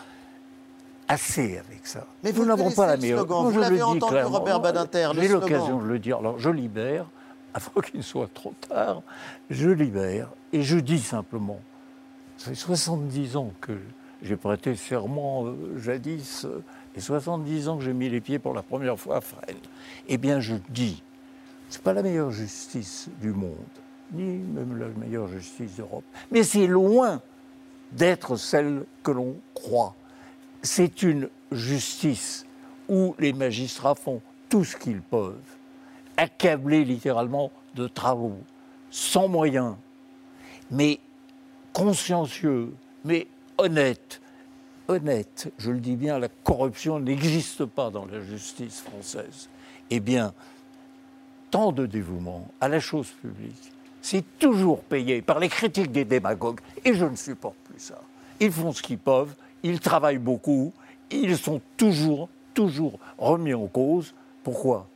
assez 1.09 1.59
avec 1.59 1.87
ça. 1.87 2.07
Mais 2.23 2.33
vous 2.33 2.45
n'avons 2.45 2.71
pas 2.71 2.87
la 2.87 2.97
le 2.97 3.03
meilleure. 3.03 3.19
slogan, 3.21 3.42
Moi, 3.42 3.51
vous 3.51 3.61
l'avez 3.61 3.83
entendu, 3.83 4.12
clairement. 4.12 4.38
Robert 4.38 4.61
Badinter, 4.61 5.11
J'ai 5.14 5.29
l'occasion 5.29 5.79
de 5.79 5.87
le 5.87 5.99
dire. 5.99 6.19
Alors, 6.19 6.38
je 6.38 6.51
libère, 6.51 7.07
avant 7.55 7.81
qu'il 7.81 7.99
ne 7.99 8.05
soit 8.05 8.29
trop 8.33 8.55
tard, 8.69 9.03
je 9.51 9.71
libère 9.71 10.29
et 10.53 10.62
je 10.62 10.79
dis 10.79 11.01
simplement, 11.01 11.61
ça 12.37 12.51
fait 12.51 12.55
70 12.55 13.37
ans 13.37 13.53
que 13.61 13.79
j'ai 14.23 14.37
prêté 14.37 14.75
serment 14.75 15.47
euh, 15.47 15.79
jadis 15.79 16.45
euh, 16.45 16.62
et 16.95 17.01
70 17.01 17.69
ans 17.69 17.77
que 17.79 17.85
j'ai 17.85 17.92
mis 17.92 18.09
les 18.09 18.21
pieds 18.21 18.38
pour 18.38 18.55
la 18.55 18.62
première 18.62 18.99
fois 18.99 19.19
à 19.19 19.21
Fresnes. 19.21 19.57
Eh 20.09 20.19
bien, 20.19 20.40
je 20.40 20.55
dis, 20.71 21.03
c'est 21.69 21.83
pas 21.83 21.92
la 21.92 22.03
meilleure 22.03 22.31
justice 22.31 23.09
du 23.21 23.33
monde, 23.33 23.55
ni 24.12 24.38
même 24.38 24.79
la 24.79 24.88
meilleure 24.88 25.29
justice 25.29 25.77
d'Europe, 25.77 26.05
mais 26.31 26.42
c'est 26.42 26.66
loin 26.66 27.21
d'être 27.92 28.37
celle 28.37 28.85
que 29.03 29.11
l'on 29.11 29.37
croit. 29.55 29.95
C'est 30.67 31.05
une 31.05 31.29
justice 31.53 32.45
où 32.89 33.15
les 33.21 33.33
magistrats 33.33 33.95
font 33.95 34.21
tout 34.49 34.65
ce 34.65 34.77
qu'ils 34.77 35.01
peuvent, 35.01 35.37
accablés 36.17 36.85
littéralement 36.85 37.53
de 37.77 37.87
travaux, 37.87 38.41
sans 38.91 39.29
moyens, 39.29 39.77
mais 40.73 40.99
consciencieux, 41.73 42.75
mais 43.05 43.29
honnêtes. 43.59 44.21
Honnête, 44.89 45.53
je 45.57 45.71
le 45.71 45.79
dis 45.79 45.95
bien, 45.95 46.19
la 46.19 46.29
corruption 46.29 46.99
n'existe 46.99 47.65
pas 47.65 47.91
dans 47.91 48.07
la 48.07 48.21
justice 48.21 48.81
française. 48.81 49.49
Eh 49.91 50.01
bien, 50.01 50.35
tant 51.53 51.71
de 51.71 51.87
dévouement 51.87 52.49
à 52.61 52.67
la 52.67 52.81
chose 52.81 53.09
publique, 53.23 53.73
c'est 54.03 54.25
toujours 54.41 54.81
payé 54.81 55.23
par 55.23 55.39
les 55.39 55.49
critiques 55.49 55.93
des 55.93 56.05
démagogues. 56.05 56.61
Et 56.85 56.93
je 56.93 57.05
ne 57.05 57.15
supporte 57.15 57.57
plus 57.71 57.79
ça. 57.79 58.01
Ils 58.41 58.51
font 58.51 58.73
ce 58.73 58.83
qu'ils 58.83 58.99
peuvent, 58.99 59.35
ils 59.62 59.81
travaillent 59.81 60.19
beaucoup, 60.19 60.73
ils 61.11 61.37
sont 61.37 61.61
toujours, 61.77 62.29
toujours 62.55 62.99
remis 63.19 63.55
en 63.55 63.66
cause. 63.66 64.14
Pourquoi, 64.42 64.88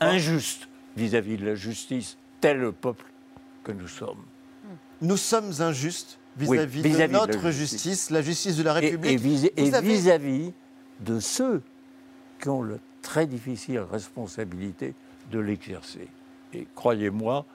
Injuste 0.00 0.68
vis-à-vis 0.96 1.36
de 1.36 1.46
la 1.46 1.54
justice, 1.54 2.16
tel 2.40 2.58
le 2.58 2.72
peuple 2.72 3.04
que 3.64 3.72
nous 3.72 3.88
sommes. 3.88 4.22
Nous 5.00 5.16
sommes 5.16 5.52
injustes 5.60 6.18
Oui, 6.40 6.56
vis-à-vis 6.58 6.82
de 6.82 6.88
de 6.88 6.96
la 6.98 7.08
notre 7.08 7.50
justice. 7.50 7.82
justice, 7.82 8.10
la 8.10 8.20
justice 8.22 8.56
de 8.56 8.62
la 8.62 8.72
République. 8.74 9.52
Et, 9.56 9.74
avez- 9.74 9.88
vis-à-vis 9.88 10.52
de 11.00 11.20
ceux 11.20 11.62
qui 12.40 12.48
ont 12.48 12.62
la 12.62 12.76
très 13.02 13.26
difficile 13.26 13.78
responsabilité 13.80 14.94
de 15.30 15.38
l'exercer. 15.38 16.08
Et 16.52 16.66
croyez-moi, 16.74 17.46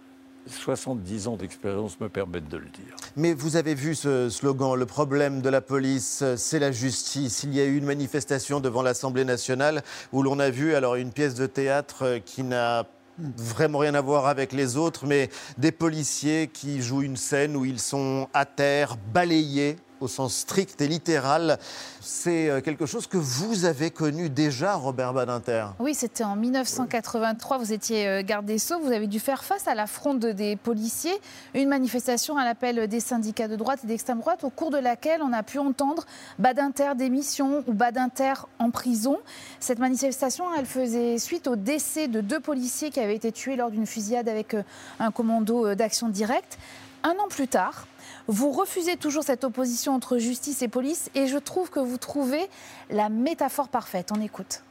70 0.47 1.27
ans 1.27 1.37
d'expérience 1.37 1.99
me 1.99 2.09
permettent 2.09 2.49
de 2.49 2.57
le 2.57 2.65
dire. 2.65 2.95
Mais 3.15 3.33
vous 3.33 3.55
avez 3.55 3.75
vu 3.75 3.95
ce 3.95 4.29
slogan, 4.29 4.75
le 4.75 4.85
problème 4.85 5.41
de 5.41 5.49
la 5.49 5.61
police, 5.61 6.23
c'est 6.37 6.59
la 6.59 6.71
justice. 6.71 7.43
Il 7.43 7.53
y 7.53 7.61
a 7.61 7.65
eu 7.65 7.77
une 7.77 7.85
manifestation 7.85 8.59
devant 8.59 8.81
l'Assemblée 8.81 9.25
nationale 9.25 9.83
où 10.11 10.23
l'on 10.23 10.39
a 10.39 10.49
vu 10.49 10.75
alors 10.75 10.95
une 10.95 11.11
pièce 11.11 11.35
de 11.35 11.45
théâtre 11.45 12.19
qui 12.25 12.43
n'a 12.43 12.85
vraiment 13.19 13.79
rien 13.79 13.93
à 13.93 14.01
voir 14.01 14.27
avec 14.27 14.53
les 14.53 14.75
autres, 14.77 15.05
mais 15.05 15.29
des 15.57 15.71
policiers 15.71 16.49
qui 16.51 16.81
jouent 16.81 17.03
une 17.03 17.17
scène 17.17 17.55
où 17.55 17.65
ils 17.65 17.79
sont 17.79 18.27
à 18.33 18.45
terre, 18.45 18.97
balayés 19.13 19.77
au 20.03 20.07
sens 20.07 20.35
strict 20.35 20.79
et 20.81 20.87
littéral. 20.87 21.57
C'est 22.01 22.49
euh, 22.49 22.61
quelque 22.61 22.85
chose 22.85 23.07
que 23.07 23.17
vous 23.17 23.65
avez 23.65 23.89
connu 23.89 24.29
déjà, 24.29 24.75
Robert 24.75 25.13
Badinter? 25.13 25.67
Oui, 25.79 25.95
c'était 25.95 26.23
en 26.23 26.35
1983. 26.35 27.57
Vous 27.57 27.73
étiez 27.73 28.07
euh, 28.07 28.23
garde 28.23 28.45
des 28.45 28.59
Sceaux. 28.59 28.79
Vous 28.79 28.91
avez 28.91 29.07
dû 29.07 29.19
faire 29.19 29.43
face 29.43 29.67
à 29.67 29.75
la 29.75 29.87
fronde 29.87 30.19
des 30.19 30.55
policiers. 30.57 31.17
Une 31.53 31.69
manifestation 31.69 32.37
à 32.37 32.43
l'appel 32.43 32.87
des 32.87 32.99
syndicats 32.99 33.47
de 33.47 33.55
droite 33.55 33.79
et 33.83 33.87
d'extrême 33.87 34.19
droite, 34.19 34.43
au 34.43 34.49
cours 34.49 34.69
de 34.69 34.77
laquelle 34.77 35.21
on 35.21 35.31
a 35.31 35.43
pu 35.43 35.59
entendre 35.59 36.05
Badinter 36.37 36.91
démission 36.95 37.63
ou 37.67 37.73
Badinter 37.73 38.33
en 38.59 38.69
prison. 38.69 39.17
Cette 39.59 39.79
manifestation, 39.79 40.45
elle 40.57 40.65
faisait 40.65 41.17
suite 41.17 41.47
au 41.47 41.55
décès 41.55 42.07
de 42.07 42.19
deux 42.19 42.39
policiers 42.39 42.89
qui 42.89 42.99
avaient 42.99 43.15
été 43.15 43.31
tués 43.31 43.55
lors 43.55 43.71
d'une 43.71 43.87
fusillade 43.87 44.27
avec 44.27 44.53
euh, 44.53 44.63
un 44.99 45.11
commando 45.11 45.73
d'action 45.73 46.09
directe. 46.09 46.57
Un 47.05 47.11
an 47.19 47.27
plus 47.29 47.49
tard, 47.49 47.85
vous 48.27 48.51
refusez 48.51 48.97
toujours 48.97 49.23
cette 49.23 49.43
opposition 49.43 49.93
entre 49.93 50.17
justice 50.17 50.61
et 50.61 50.67
police 50.67 51.09
et 51.15 51.27
je 51.27 51.37
trouve 51.37 51.69
que 51.69 51.79
vous 51.79 51.97
trouvez 51.97 52.47
la 52.89 53.09
métaphore 53.09 53.67
parfaite. 53.67 54.11
On 54.15 54.21
écoute. 54.21 54.61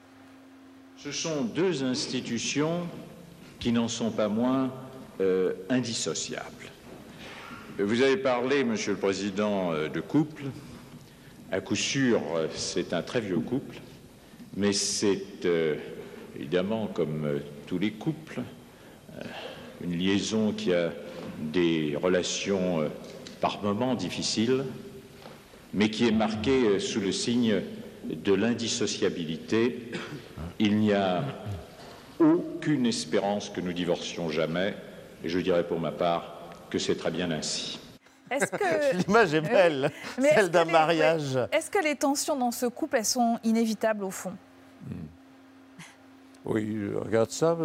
Ce 0.97 1.13
sont 1.13 1.43
deux 1.43 1.83
institutions 1.83 2.87
qui 3.59 3.73
n'en 3.73 3.89
sont 3.89 4.11
pas 4.11 4.29
moins 4.29 4.73
euh, 5.21 5.53
indissociables. 5.69 6.71
Vous 7.79 8.03
avez 8.03 8.17
parlé, 8.17 8.65
Monsieur 8.65 8.93
le 8.93 8.99
Président, 8.99 9.73
euh, 9.73 9.89
de 9.89 10.01
couple. 10.01 10.45
À 11.51 11.61
coup 11.61 11.77
sûr, 11.77 12.23
euh, 12.35 12.49
c'est 12.55 12.93
un 12.93 13.03
très 13.03 13.21
vieux 13.21 13.41
couple, 13.41 13.77
mais 14.57 14.73
c'est 14.73 15.47
évidemment, 16.37 16.87
comme 16.87 17.41
tous 17.67 17.79
les 17.79 17.93
couples, 17.93 18.41
une 19.83 19.97
liaison 19.97 20.53
qui 20.53 20.73
a 20.73 20.93
des 21.53 21.99
relations 22.01 22.89
par 23.43 23.61
moments 23.63 23.95
difficiles, 23.97 24.65
mais 25.75 25.91
qui 25.91 26.07
est 26.09 26.13
marquée 26.13 26.65
euh, 26.65 26.79
sous 26.79 27.01
le 27.01 27.11
signe 27.13 27.61
de 28.05 28.33
l'indissociabilité. 28.33 29.91
Il 30.61 30.79
n'y 30.79 30.93
a 30.93 31.25
aucune 32.21 32.87
espérance 32.87 33.51
que 33.51 33.61
nous 33.61 33.73
divorcions 33.73 34.29
jamais, 34.31 34.75
et 35.25 35.29
je 35.29 35.41
dirais 35.41 35.67
pour 35.67 35.81
ma 35.81 35.91
part 35.91 36.39
que 36.71 36.79
c'est 36.79 36.95
très 36.95 37.11
bien 37.11 37.31
ainsi. 37.33 37.81
Est-ce 38.31 38.47
que 38.51 38.97
L'image 39.07 39.35
est 39.35 39.41
belle, 39.41 39.91
Mais 40.19 40.29
est-ce 40.29 40.35
celle 40.37 40.47
que 40.47 40.53
d'un 40.53 40.65
les- 40.65 40.73
mariage. 40.73 41.39
Est-ce 41.51 41.71
que 41.71 41.83
les 41.83 41.97
tensions 41.97 42.37
dans 42.37 42.53
ce 42.53 42.67
couple, 42.67 42.97
elles 42.99 43.05
sont 43.05 43.39
inévitables 43.43 44.05
au 44.05 44.11
fond? 44.11 44.33
Oui, 46.45 46.77
je 46.93 46.97
regarde 46.97 47.31
ça. 47.31 47.57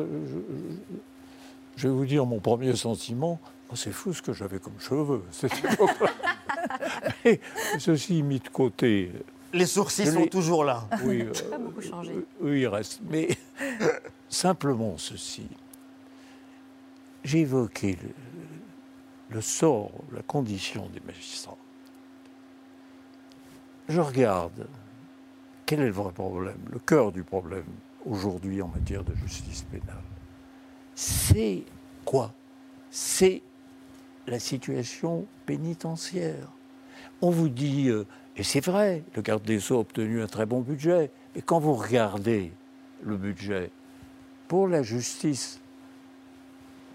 je 1.75 1.87
vais 1.87 1.93
vous 1.93 2.05
dire 2.05 2.25
mon 2.25 2.39
premier 2.39 2.75
sentiment. 2.75 3.39
Oh, 3.69 3.75
c'est 3.75 3.91
fou 3.91 4.13
ce 4.13 4.21
que 4.21 4.33
j'avais 4.33 4.59
comme 4.59 4.79
cheveux. 4.79 5.23
Mais 7.25 7.39
ceci 7.79 8.23
mis 8.23 8.39
de 8.39 8.47
côté. 8.47 9.11
Les 9.53 9.65
sourcils 9.65 10.07
sont 10.07 10.25
toujours 10.27 10.63
là. 10.63 10.87
Oui, 11.03 11.21
euh, 11.21 11.49
Pas 11.49 11.57
beaucoup 11.57 11.81
changé. 11.81 12.13
oui, 12.41 12.61
il 12.61 12.67
reste. 12.67 13.01
Mais 13.09 13.29
simplement 14.29 14.97
ceci. 14.97 15.47
J'ai 17.23 17.39
évoqué 17.39 17.97
le, 18.01 19.35
le 19.35 19.41
sort, 19.41 19.91
la 20.13 20.21
condition 20.21 20.87
des 20.93 21.01
magistrats. 21.05 21.57
Je 23.89 23.99
regarde 23.99 24.67
quel 25.65 25.81
est 25.81 25.87
le 25.87 25.91
vrai 25.91 26.11
problème, 26.13 26.57
le 26.71 26.79
cœur 26.79 27.11
du 27.11 27.23
problème 27.23 27.65
aujourd'hui 28.05 28.61
en 28.61 28.69
matière 28.69 29.03
de 29.03 29.13
justice 29.15 29.63
pénale. 29.63 30.01
C'est 30.95 31.63
quoi? 32.05 32.33
C'est 32.89 33.41
la 34.27 34.39
situation 34.39 35.25
pénitentiaire. 35.45 36.51
On 37.21 37.29
vous 37.31 37.49
dit, 37.49 37.89
euh, 37.89 38.05
et 38.35 38.43
c'est 38.43 38.63
vrai, 38.63 39.03
le 39.15 39.21
garde 39.21 39.43
des 39.43 39.59
Sceaux 39.59 39.77
a 39.77 39.79
obtenu 39.79 40.21
un 40.21 40.27
très 40.27 40.45
bon 40.45 40.61
budget, 40.61 41.09
mais 41.33 41.41
quand 41.41 41.59
vous 41.59 41.73
regardez 41.73 42.51
le 43.01 43.17
budget 43.17 43.71
pour 44.47 44.67
la 44.67 44.83
justice, 44.83 45.59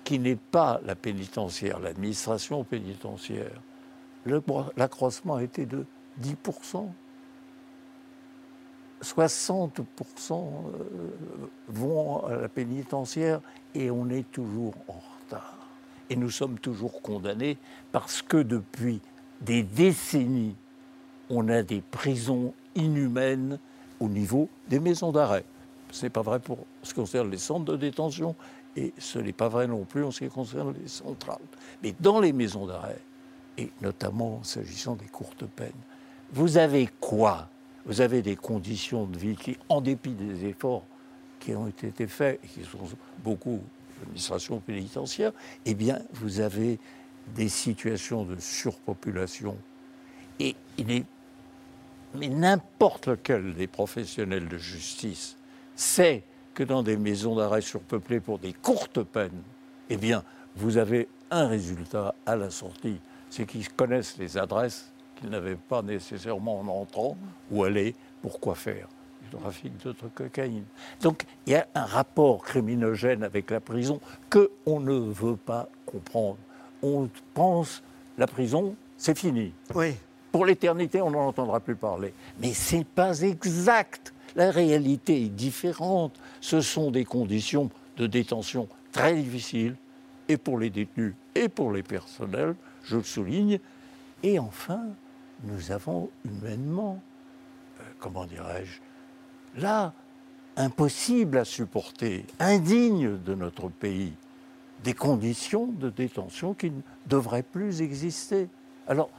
qui 0.05 0.19
n'est 0.19 0.37
pas 0.37 0.81
la 0.85 0.95
pénitentiaire, 0.95 1.79
l'administration 1.79 2.65
pénitentiaire, 2.65 3.61
l'accroissement 4.77 5.37
a 5.37 5.43
été 5.43 5.67
de 5.67 5.87
10%. 6.21 6.89
60% 9.03 10.33
euh, 10.33 10.81
vont 11.69 12.25
à 12.25 12.37
la 12.37 12.49
pénitentiaire 12.49 13.41
et 13.75 13.91
on 13.91 14.09
est 14.11 14.31
toujours 14.31 14.75
en. 14.87 15.12
Et 16.11 16.17
nous 16.17 16.31
sommes 16.31 16.59
toujours 16.59 17.01
condamnés 17.03 17.57
parce 17.91 18.23
que 18.23 18.37
depuis 18.37 19.01
des 19.41 19.63
décennies, 19.63 20.57
on 21.31 21.49
a 21.49 21.63
des 21.63 21.81
prisons 21.81 22.55
inhumaines 22.75 23.59
au 24.01 24.09
niveau 24.09 24.49
des 24.69 24.81
maisons 24.81 25.13
d'arrêt. 25.13 25.45
Ce 25.91 26.05
n'est 26.05 26.11
pas 26.11 26.23
vrai 26.23 26.41
pour 26.41 26.59
ce 26.83 26.91
qui 26.91 27.01
concerne 27.01 27.31
les 27.31 27.39
centres 27.39 27.65
de 27.73 27.77
détention 27.77 28.35
et 28.77 28.93
ce 28.99 29.19
n'est 29.19 29.33
pas 29.33 29.49
vrai 29.49 29.67
non 29.67 29.85
plus 29.85 30.05
en 30.05 30.11
ce 30.11 30.25
qui 30.25 30.31
concerne 30.31 30.75
les 30.81 30.89
centrales. 30.89 31.39
Mais 31.83 31.95
dans 32.01 32.21
les 32.21 32.33
maisons 32.33 32.67
d'arrêt, 32.67 33.01
et 33.59 33.71
notamment 33.83 34.43
s'agissant 34.43 34.97
des 34.97 35.07
courtes 35.07 35.45
peines, 35.45 35.73
vous 36.33 36.57
avez 36.57 36.89
quoi? 37.01 37.49
Vous 37.85 38.01
avez 38.01 38.23
des 38.23 38.37
conditions 38.37 39.05
de 39.05 39.19
vie 39.19 39.37
qui, 39.37 39.59
en 39.69 39.81
dépit 39.81 40.13
des 40.13 40.47
efforts 40.47 40.85
qui 41.39 41.55
ont 41.55 41.67
été 41.67 42.07
faits 42.07 42.41
et 42.43 42.47
qui 42.47 42.63
sont 42.65 42.79
beaucoup 43.23 43.61
l'administration 44.03 44.61
pénitentiaire, 44.61 45.33
eh 45.65 45.75
bien, 45.75 46.01
vous 46.13 46.41
avez 46.41 46.79
des 47.35 47.49
situations 47.49 48.25
de 48.25 48.37
surpopulation. 48.39 49.57
Et 50.41 50.57
il 50.79 50.91
est, 50.91 51.05
mais 52.15 52.29
n'importe 52.29 53.09
lequel 53.09 53.55
des 53.55 53.67
professionnels 53.67 54.49
de 54.49 54.59
justice 54.59 55.37
sait 55.77 56.23
que 56.55 56.63
dans 56.63 56.83
des 56.83 56.97
maisons 56.97 57.37
d'arrêt 57.37 57.63
surpeuplées 57.63 58.21
pour 58.21 58.39
des 58.39 58.53
courtes 58.53 59.03
peines, 59.03 59.43
eh 59.89 59.97
bien, 59.97 60.23
vous 60.57 60.77
avez 60.77 61.09
un 61.31 61.47
résultat 61.47 62.15
à 62.27 62.37
la 62.37 62.51
sortie, 62.51 62.99
c'est 63.31 63.47
qu'ils 63.47 63.71
connaissent 63.71 64.19
les 64.19 64.37
adresses 64.37 64.93
qu'ils 65.17 65.31
n'avaient 65.31 65.57
pas 65.57 65.83
nécessairement 65.83 66.61
en 66.61 66.69
entrant 66.69 67.17
où 67.51 67.65
aller, 67.65 67.95
pourquoi 68.21 68.55
faire 68.55 68.89
du 68.89 69.02
trafic. 69.39 69.73
Donc 71.01 71.25
il 71.47 71.53
y 71.53 71.57
a 71.57 71.67
un 71.75 71.85
rapport 71.85 72.43
criminogène 72.43 73.23
avec 73.23 73.51
la 73.51 73.61
prison 73.61 74.01
que 74.31 74.51
on 74.67 74.81
ne 74.81 74.99
veut 74.99 75.37
pas 75.37 75.69
comprendre. 75.87 76.39
On 76.83 77.09
pense 77.35 77.83
la 78.19 78.27
prison, 78.27 78.75
c'est 78.97 79.17
fini. 79.17 79.53
Oui. 79.75 79.95
Pour 80.31 80.47
l'éternité, 80.47 81.03
on 81.03 81.11
n'en 81.11 81.29
entendra 81.29 81.61
plus 81.61 81.77
parler. 81.77 82.15
Mais 82.41 82.53
c'est 82.55 82.87
pas 82.87 83.21
exact. 83.21 84.15
La 84.35 84.51
réalité 84.51 85.25
est 85.25 85.29
différente. 85.29 86.19
Ce 86.41 86.61
sont 86.61 86.91
des 86.91 87.05
conditions 87.05 87.71
de 87.99 88.07
détention 88.07 88.69
très 88.93 89.15
difficiles, 89.15 89.77
et 90.29 90.37
pour 90.37 90.59
les 90.59 90.71
détenus 90.71 91.15
et 91.35 91.49
pour 91.49 91.73
les 91.73 91.83
personnels, 91.83 92.55
je 92.85 92.97
le 92.97 93.03
souligne. 93.03 93.59
Et 94.23 94.39
enfin, 94.39 94.83
nous 95.45 95.73
avons 95.73 96.11
humainement, 96.25 97.03
euh, 97.81 97.85
comment 97.99 98.25
dirais-je, 98.25 98.81
là, 99.57 99.93
impossible 100.57 101.39
à 101.39 101.45
supporter, 101.45 102.25
indigne 102.39 103.19
de 103.19 103.35
notre 103.35 103.69
pays, 103.69 104.13
des 104.85 104.95
conditions 104.95 105.67
de 105.67 105.91
détention 105.91 106.55
qui 106.55 106.71
ne 106.71 106.81
devraient 107.07 107.43
plus 107.43 107.81
exister. 107.83 108.49
Alors, 108.87 109.11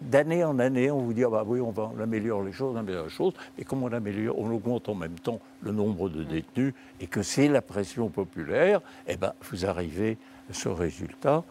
d'année 0.00 0.44
en 0.44 0.58
année, 0.58 0.90
on 0.90 1.00
vous 1.00 1.12
dit, 1.12 1.24
ah 1.24 1.30
bah 1.30 1.44
oui, 1.46 1.60
on 1.60 1.70
va 1.70 1.90
améliorer 2.00 2.46
les 2.46 2.52
choses, 2.52 2.74
on 2.74 2.78
améliore 2.78 3.04
les 3.04 3.10
choses, 3.10 3.34
et 3.58 3.64
comme 3.64 3.82
on 3.82 3.92
améliore, 3.92 4.38
on 4.38 4.50
augmente 4.50 4.88
en 4.88 4.94
même 4.94 5.18
temps 5.18 5.40
le 5.62 5.72
nombre 5.72 6.08
de 6.08 6.24
détenus, 6.24 6.74
et 7.00 7.06
que 7.06 7.22
c'est 7.22 7.48
la 7.48 7.62
pression 7.62 8.08
populaire, 8.08 8.80
eh 9.06 9.16
ben, 9.16 9.32
vous 9.50 9.66
arrivez 9.66 10.18
à 10.50 10.54
ce 10.54 10.68
résultat 10.68 11.42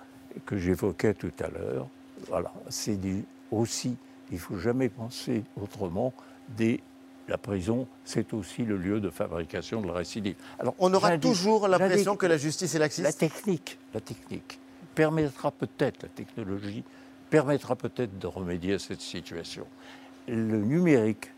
que 0.45 0.57
j'évoquais 0.57 1.13
tout 1.13 1.33
à 1.39 1.49
l'heure. 1.49 1.87
Voilà, 2.27 2.53
c'est 2.69 2.97
aussi, 3.51 3.97
il 4.29 4.35
ne 4.35 4.39
faut 4.39 4.57
jamais 4.57 4.89
penser 4.89 5.43
autrement, 5.61 6.13
des 6.49 6.81
la 7.31 7.37
prison, 7.37 7.87
c'est 8.03 8.33
aussi 8.33 8.63
le 8.63 8.75
lieu 8.75 8.99
de 8.99 9.09
fabrication 9.09 9.79
de 9.79 9.87
la 9.87 9.93
récidive. 9.93 10.35
Alors, 10.59 10.75
on 10.79 10.93
aura 10.93 11.17
toujours 11.17 11.69
l'impression 11.69 12.17
que 12.17 12.25
la 12.25 12.35
justice 12.35 12.75
est 12.75 12.79
laxiste 12.79 13.05
La 13.05 13.13
technique, 13.13 13.79
la 13.93 14.01
technique 14.01 14.59
permettra 14.93 15.49
peut-être, 15.49 16.03
la 16.03 16.09
technologie 16.09 16.83
permettra 17.29 17.77
peut-être 17.77 18.19
de 18.19 18.27
remédier 18.27 18.73
à 18.73 18.79
cette 18.79 18.99
situation. 18.99 19.65
Le 20.27 20.57
numérique, 20.57 21.31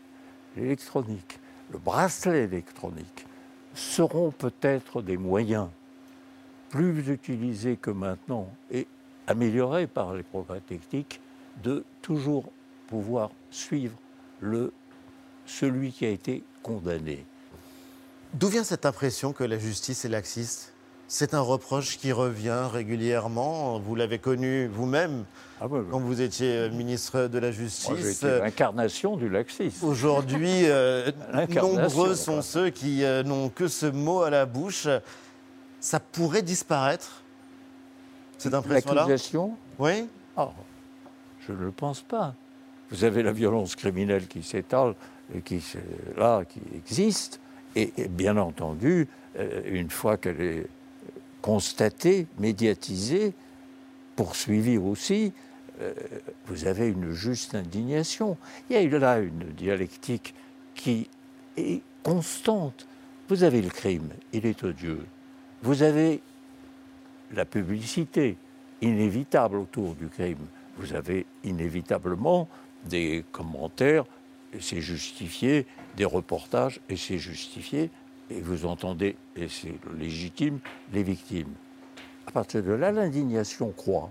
l'électronique, 0.56 1.38
le 1.70 1.78
bracelet 1.78 2.42
électronique 2.42 3.24
seront 3.72 4.32
peut-être 4.32 5.00
des 5.00 5.16
moyens 5.16 5.68
plus 6.70 7.08
utilisés 7.08 7.76
que 7.76 7.92
maintenant 7.92 8.48
et 8.72 8.88
améliorés 9.28 9.86
par 9.86 10.12
les 10.12 10.24
progrès 10.24 10.60
techniques 10.60 11.20
de 11.62 11.84
toujours 12.02 12.50
pouvoir 12.88 13.30
suivre 13.52 13.96
le, 14.40 14.72
celui 15.46 15.92
qui 15.92 16.06
a 16.06 16.10
été 16.10 16.42
condamné. 16.62 17.24
D'où 18.34 18.48
vient 18.48 18.64
cette 18.64 18.86
impression 18.86 19.32
que 19.32 19.44
la 19.44 19.58
justice 19.58 20.04
est 20.04 20.08
laxiste? 20.08 20.72
C'est 21.06 21.34
un 21.34 21.40
reproche 21.40 21.98
qui 21.98 22.12
revient 22.12 22.68
régulièrement. 22.72 23.78
Vous 23.78 23.94
l'avez 23.94 24.18
connu 24.18 24.66
vous-même 24.66 25.24
ah 25.60 25.66
quand 25.68 26.00
vous 26.00 26.20
étiez 26.20 26.56
euh, 26.56 26.70
ministre 26.70 27.28
de 27.28 27.38
la 27.38 27.52
Justice. 27.52 28.22
L'incarnation 28.22 29.16
du 29.16 29.28
laxisme. 29.28 29.86
Aujourd'hui, 29.86 30.64
euh, 30.64 31.12
nombreux 31.48 32.14
sont 32.14 32.42
ceux 32.42 32.70
qui 32.70 33.04
euh, 33.04 33.22
n'ont 33.22 33.48
que 33.48 33.68
ce 33.68 33.86
mot 33.86 34.22
à 34.22 34.30
la 34.30 34.46
bouche. 34.46 34.88
Ça 35.78 36.00
pourrait 36.00 36.42
disparaître, 36.42 37.22
cette 38.38 38.54
impression-là? 38.54 39.02
L'accusation 39.02 39.56
Oui. 39.78 40.08
Oh, 40.36 40.48
je 41.46 41.52
ne 41.52 41.58
le 41.58 41.70
pense 41.70 42.00
pas. 42.00 42.34
Vous 42.90 43.04
avez 43.04 43.22
la 43.22 43.32
violence 43.32 43.76
criminelle 43.76 44.26
qui 44.26 44.42
s'étale, 44.42 44.94
qui, 45.44 45.62
là, 46.16 46.44
qui 46.44 46.60
existe. 46.76 47.40
et 47.76 47.92
bien 48.08 48.36
entendu, 48.36 49.08
une 49.66 49.90
fois 49.90 50.16
qu'elle 50.16 50.40
est 50.40 50.66
constaté, 51.42 52.26
médiatisé, 52.38 53.34
poursuivi 54.16 54.78
aussi, 54.78 55.32
euh, 55.80 55.92
vous 56.46 56.66
avez 56.66 56.88
une 56.88 57.12
juste 57.12 57.54
indignation. 57.54 58.36
Il 58.70 58.76
y 58.76 58.94
a 58.94 58.98
là 58.98 59.18
une 59.18 59.44
dialectique 59.56 60.34
qui 60.74 61.08
est 61.56 61.82
constante. 62.02 62.86
Vous 63.28 63.42
avez 63.42 63.60
le 63.60 63.70
crime, 63.70 64.08
il 64.32 64.46
est 64.46 64.62
odieux. 64.62 65.04
Vous 65.62 65.82
avez 65.82 66.20
la 67.32 67.44
publicité 67.44 68.36
inévitable 68.80 69.56
autour 69.56 69.94
du 69.94 70.08
crime. 70.08 70.46
Vous 70.76 70.94
avez 70.94 71.26
inévitablement 71.42 72.48
des 72.84 73.24
commentaires, 73.32 74.04
et 74.54 74.60
c'est 74.60 74.80
justifié, 74.80 75.66
des 75.96 76.04
reportages, 76.04 76.80
et 76.88 76.96
c'est 76.96 77.18
justifié, 77.18 77.90
et 78.30 78.40
vous 78.40 78.66
entendez, 78.66 79.16
et 79.36 79.48
c'est 79.48 79.74
légitime, 79.98 80.60
les 80.92 81.02
victimes. 81.02 81.52
À 82.26 82.30
partir 82.30 82.62
de 82.62 82.72
là, 82.72 82.90
l'indignation 82.92 83.70
croît. 83.70 84.10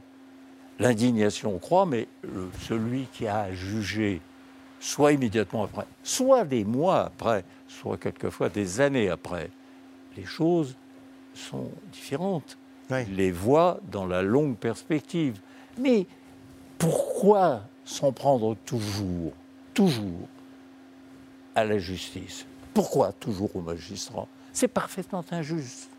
L'indignation 0.79 1.57
croît, 1.59 1.85
mais 1.85 2.07
celui 2.61 3.07
qui 3.13 3.27
a 3.27 3.53
jugé, 3.53 4.21
soit 4.79 5.13
immédiatement 5.13 5.63
après, 5.63 5.85
soit 6.03 6.45
des 6.45 6.65
mois 6.65 7.05
après, 7.05 7.43
soit 7.67 7.97
quelquefois 7.97 8.49
des 8.49 8.81
années 8.81 9.09
après, 9.09 9.49
les 10.17 10.25
choses 10.25 10.75
sont 11.33 11.71
différentes. 11.91 12.57
Il 12.91 13.15
les 13.15 13.31
voit 13.31 13.79
dans 13.91 14.05
la 14.05 14.21
longue 14.21 14.57
perspective. 14.57 15.39
Mais 15.79 16.05
pourquoi 16.77 17.61
s'en 17.85 18.11
prendre 18.11 18.55
toujours, 18.65 19.31
toujours 19.73 20.27
à 21.55 21.63
la 21.63 21.77
justice 21.77 22.45
pourquoi 22.73 23.11
toujours 23.11 23.55
aux 23.55 23.61
magistrats 23.61 24.27
C'est 24.51 24.67
parfaitement 24.67 25.23
injuste. 25.31 25.89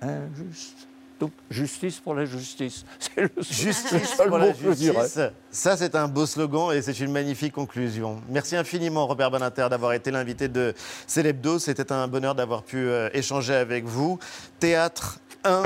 Injuste. 0.00 0.88
Donc, 1.18 1.30
justice 1.50 2.00
pour 2.00 2.14
la 2.14 2.24
justice. 2.24 2.84
C'est 2.98 3.20
le 3.20 3.30
justice 3.38 4.14
pour 4.16 4.38
la 4.38 4.52
justice. 4.52 5.20
Ça, 5.52 5.76
c'est 5.76 5.94
un 5.94 6.08
beau 6.08 6.26
slogan 6.26 6.72
et 6.72 6.82
c'est 6.82 6.98
une 6.98 7.12
magnifique 7.12 7.52
conclusion. 7.52 8.20
Merci 8.28 8.56
infiniment, 8.56 9.06
Robert 9.06 9.30
Baninter, 9.30 9.68
d'avoir 9.70 9.92
été 9.92 10.10
l'invité 10.10 10.48
de 10.48 10.74
Célébdo. 11.06 11.60
C'était 11.60 11.92
un 11.92 12.08
bonheur 12.08 12.34
d'avoir 12.34 12.64
pu 12.64 12.78
euh, 12.78 13.08
échanger 13.14 13.54
avec 13.54 13.84
vous. 13.84 14.18
Théâtre 14.58 15.20
1 15.44 15.62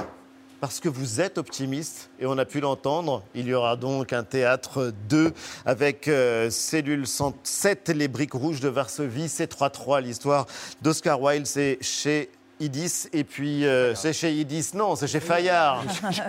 parce 0.67 0.81
que 0.81 0.89
vous 0.89 1.21
êtes 1.21 1.39
optimiste 1.39 2.11
et 2.19 2.27
on 2.27 2.37
a 2.39 2.45
pu 2.45 2.59
l'entendre. 2.59 3.23
Il 3.37 3.47
y 3.47 3.55
aura 3.55 3.77
donc 3.77 4.13
un 4.13 4.25
théâtre 4.25 4.93
2 5.09 5.33
avec 5.65 6.09
euh, 6.09 6.51
Cellule 6.51 7.07
107, 7.07 7.91
Les 7.91 8.09
Briques 8.09 8.33
Rouges 8.33 8.59
de 8.59 8.69
Varsovie, 8.69 9.27
C33, 9.27 10.03
l'histoire 10.03 10.47
d'Oscar 10.83 11.23
Wilde. 11.23 11.47
C'est 11.47 11.79
chez 11.83 12.31
Idis, 12.59 13.09
et 13.13 13.23
puis 13.25 13.67
euh, 13.67 13.95
c'est 13.95 14.13
chez 14.13 14.33
Idis, 14.33 14.71
non, 14.75 14.97
c'est 14.97 15.07
chez 15.07 15.21
Fayard. 15.21 15.85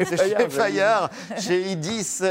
c'est 0.05 0.17
chez 0.17 0.49
Fayard, 0.49 1.09
chez 1.39 1.71
Idis. 1.71 2.21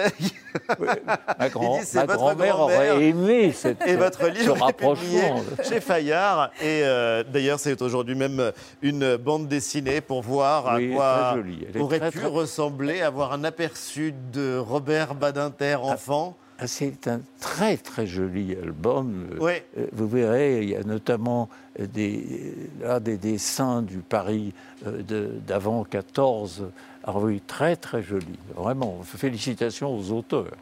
Ma, 1.38 1.48
grand- 1.48 1.76
Idis, 1.78 1.86
c'est 1.86 1.98
ma 1.98 2.06
votre 2.06 2.18
grand-mère 2.18 2.56
grand-mère. 2.56 2.94
aurait 2.96 3.04
aimé 3.06 3.52
cette, 3.52 3.86
Et 3.86 3.96
votre 3.96 4.26
livre 4.28 4.56
est 4.68 4.72
publié 4.72 5.22
chez 5.68 5.80
Fayard. 5.80 6.50
Et 6.60 6.82
euh, 6.84 7.24
d'ailleurs, 7.24 7.58
c'est 7.60 7.80
aujourd'hui 7.82 8.14
même 8.14 8.52
une 8.82 9.16
bande 9.16 9.48
dessinée 9.48 10.00
pour 10.00 10.22
voir 10.22 10.68
à 10.68 10.78
quoi 10.80 11.36
aurait 11.78 11.98
très, 11.98 12.10
pu 12.10 12.18
très- 12.18 12.28
ressembler, 12.28 13.00
avoir 13.02 13.32
un 13.32 13.44
aperçu 13.44 14.14
de 14.32 14.58
Robert 14.58 15.14
Badinter 15.14 15.76
enfant? 15.76 16.36
Ah, 16.58 16.66
C'est 16.66 17.06
un 17.06 17.20
très 17.38 17.76
très 17.76 18.06
joli 18.06 18.56
album. 18.62 19.28
Euh, 19.32 19.36
Oui. 19.40 19.84
Vous 19.92 20.08
verrez, 20.08 20.62
il 20.62 20.70
y 20.70 20.74
a 20.76 20.82
notamment 20.82 21.50
des, 21.78 22.54
là, 22.80 23.00
des 23.00 23.16
dessins 23.16 23.82
du 23.82 23.98
Paris 23.98 24.52
euh, 24.86 25.02
d'avant 25.46 25.84
14. 25.84 26.64
Alors 27.04 27.22
oui, 27.22 27.42
très 27.46 27.76
très 27.76 28.02
joli. 28.02 28.38
Vraiment, 28.54 29.00
félicitations 29.02 29.96
aux 29.96 30.10
auteurs. 30.12 30.56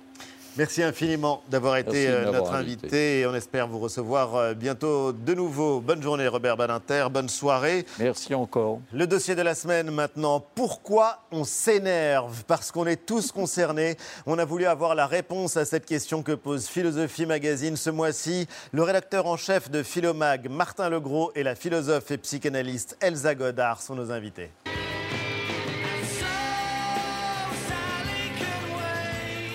Merci 0.57 0.85
infiniment 0.85 1.43
d'avoir 1.49 1.77
été 1.79 2.07
euh, 2.07 2.31
notre 2.31 2.53
invité. 2.53 2.87
invité 2.87 3.21
et 3.21 3.27
on 3.27 3.35
espère 3.35 3.67
vous 3.67 3.81
recevoir 3.81 4.37
euh, 4.37 4.55
bientôt 4.55 5.13
de 5.13 5.35
nouveau. 5.35 5.81
Bonne 5.81 6.01
journée 6.01 6.29
Robert 6.29 6.57
Badinter, 6.57 7.09
bonne 7.11 7.29
soirée. 7.29 7.85
Merci 7.99 8.37
encore. 8.37 8.79
Le 8.93 9.09
dossier 9.09 9.35
de 9.35 9.43
la 9.43 9.57
semaine 9.57 9.91
maintenant. 9.91 10.45
Pourquoi 10.55 11.25
on 11.33 11.43
s'énerve? 11.43 12.45
Parce 12.47 12.71
qu'on 12.71 12.87
est 12.87 13.05
tous 13.05 13.33
concernés. 13.33 13.97
On 14.27 14.39
a 14.39 14.45
voulu 14.45 14.67
avoir 14.67 14.95
la 14.95 15.09
réponse 15.09 15.57
à 15.57 15.65
cette 15.65 15.87
question 15.87 16.23
que 16.23 16.33
pose 16.33 16.69
Philosophie 16.69 17.27
Magazine 17.27 17.77
ce 17.77 17.91
mois-ci. 17.91 18.47
Le 18.71 18.85
rédacteur 18.85 19.27
en 19.27 19.37
chef 19.37 19.73
de 19.73 19.83
Philomag, 19.83 20.49
Martin 20.49 20.89
Legros, 20.89 21.33
et 21.35 21.43
la 21.43 21.57
philosophe 21.57 22.13
et 22.13 22.19
psychanalyste 22.19 22.97
Elsa 23.01 23.35
Godard 23.35 23.83
sont 23.83 23.97
nos 23.97 24.13
invités. 24.13 24.51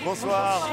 Bonsoir. 0.10 0.68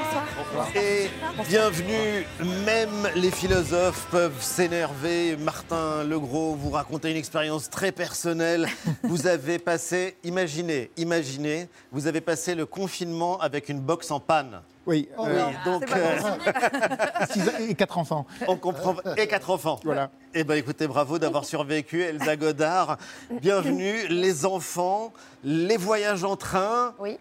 Et 0.74 1.10
bienvenue. 1.46 2.26
Même 2.64 3.06
les 3.16 3.30
philosophes 3.30 4.06
peuvent 4.10 4.40
s'énerver. 4.42 5.36
Martin 5.36 6.04
Legros, 6.04 6.54
vous 6.54 6.70
racontez 6.70 7.10
une 7.10 7.18
expérience 7.18 7.68
très 7.68 7.92
personnelle. 7.92 8.66
Vous 9.02 9.26
avez 9.26 9.58
passé, 9.58 10.16
imaginez, 10.24 10.90
imaginez, 10.96 11.68
vous 11.92 12.06
avez 12.06 12.22
passé 12.22 12.54
le 12.54 12.64
confinement 12.64 13.38
avec 13.38 13.68
une 13.68 13.80
box 13.80 14.10
en 14.10 14.20
panne. 14.20 14.62
Oui, 14.86 15.06
Oui, 15.18 15.28
euh, 15.28 15.50
donc 15.66 15.84
pas 15.84 15.96
euh, 15.98 17.26
six 17.30 17.42
et 17.68 17.74
quatre 17.74 17.98
enfants. 17.98 18.26
on 18.48 18.56
comprend 18.56 18.96
et 19.18 19.26
quatre 19.26 19.50
enfants. 19.50 19.78
Voilà. 19.84 20.08
Eh 20.32 20.44
ben 20.44 20.54
écoutez, 20.54 20.86
bravo 20.86 21.18
d'avoir 21.18 21.44
survécu, 21.44 22.00
Elsa 22.02 22.36
Godard. 22.36 22.96
Bienvenue, 23.42 24.06
les 24.08 24.46
enfants, 24.46 25.12
les 25.44 25.76
voyages 25.76 26.24
en 26.24 26.36
train. 26.36 26.94
Oui. 26.98 27.18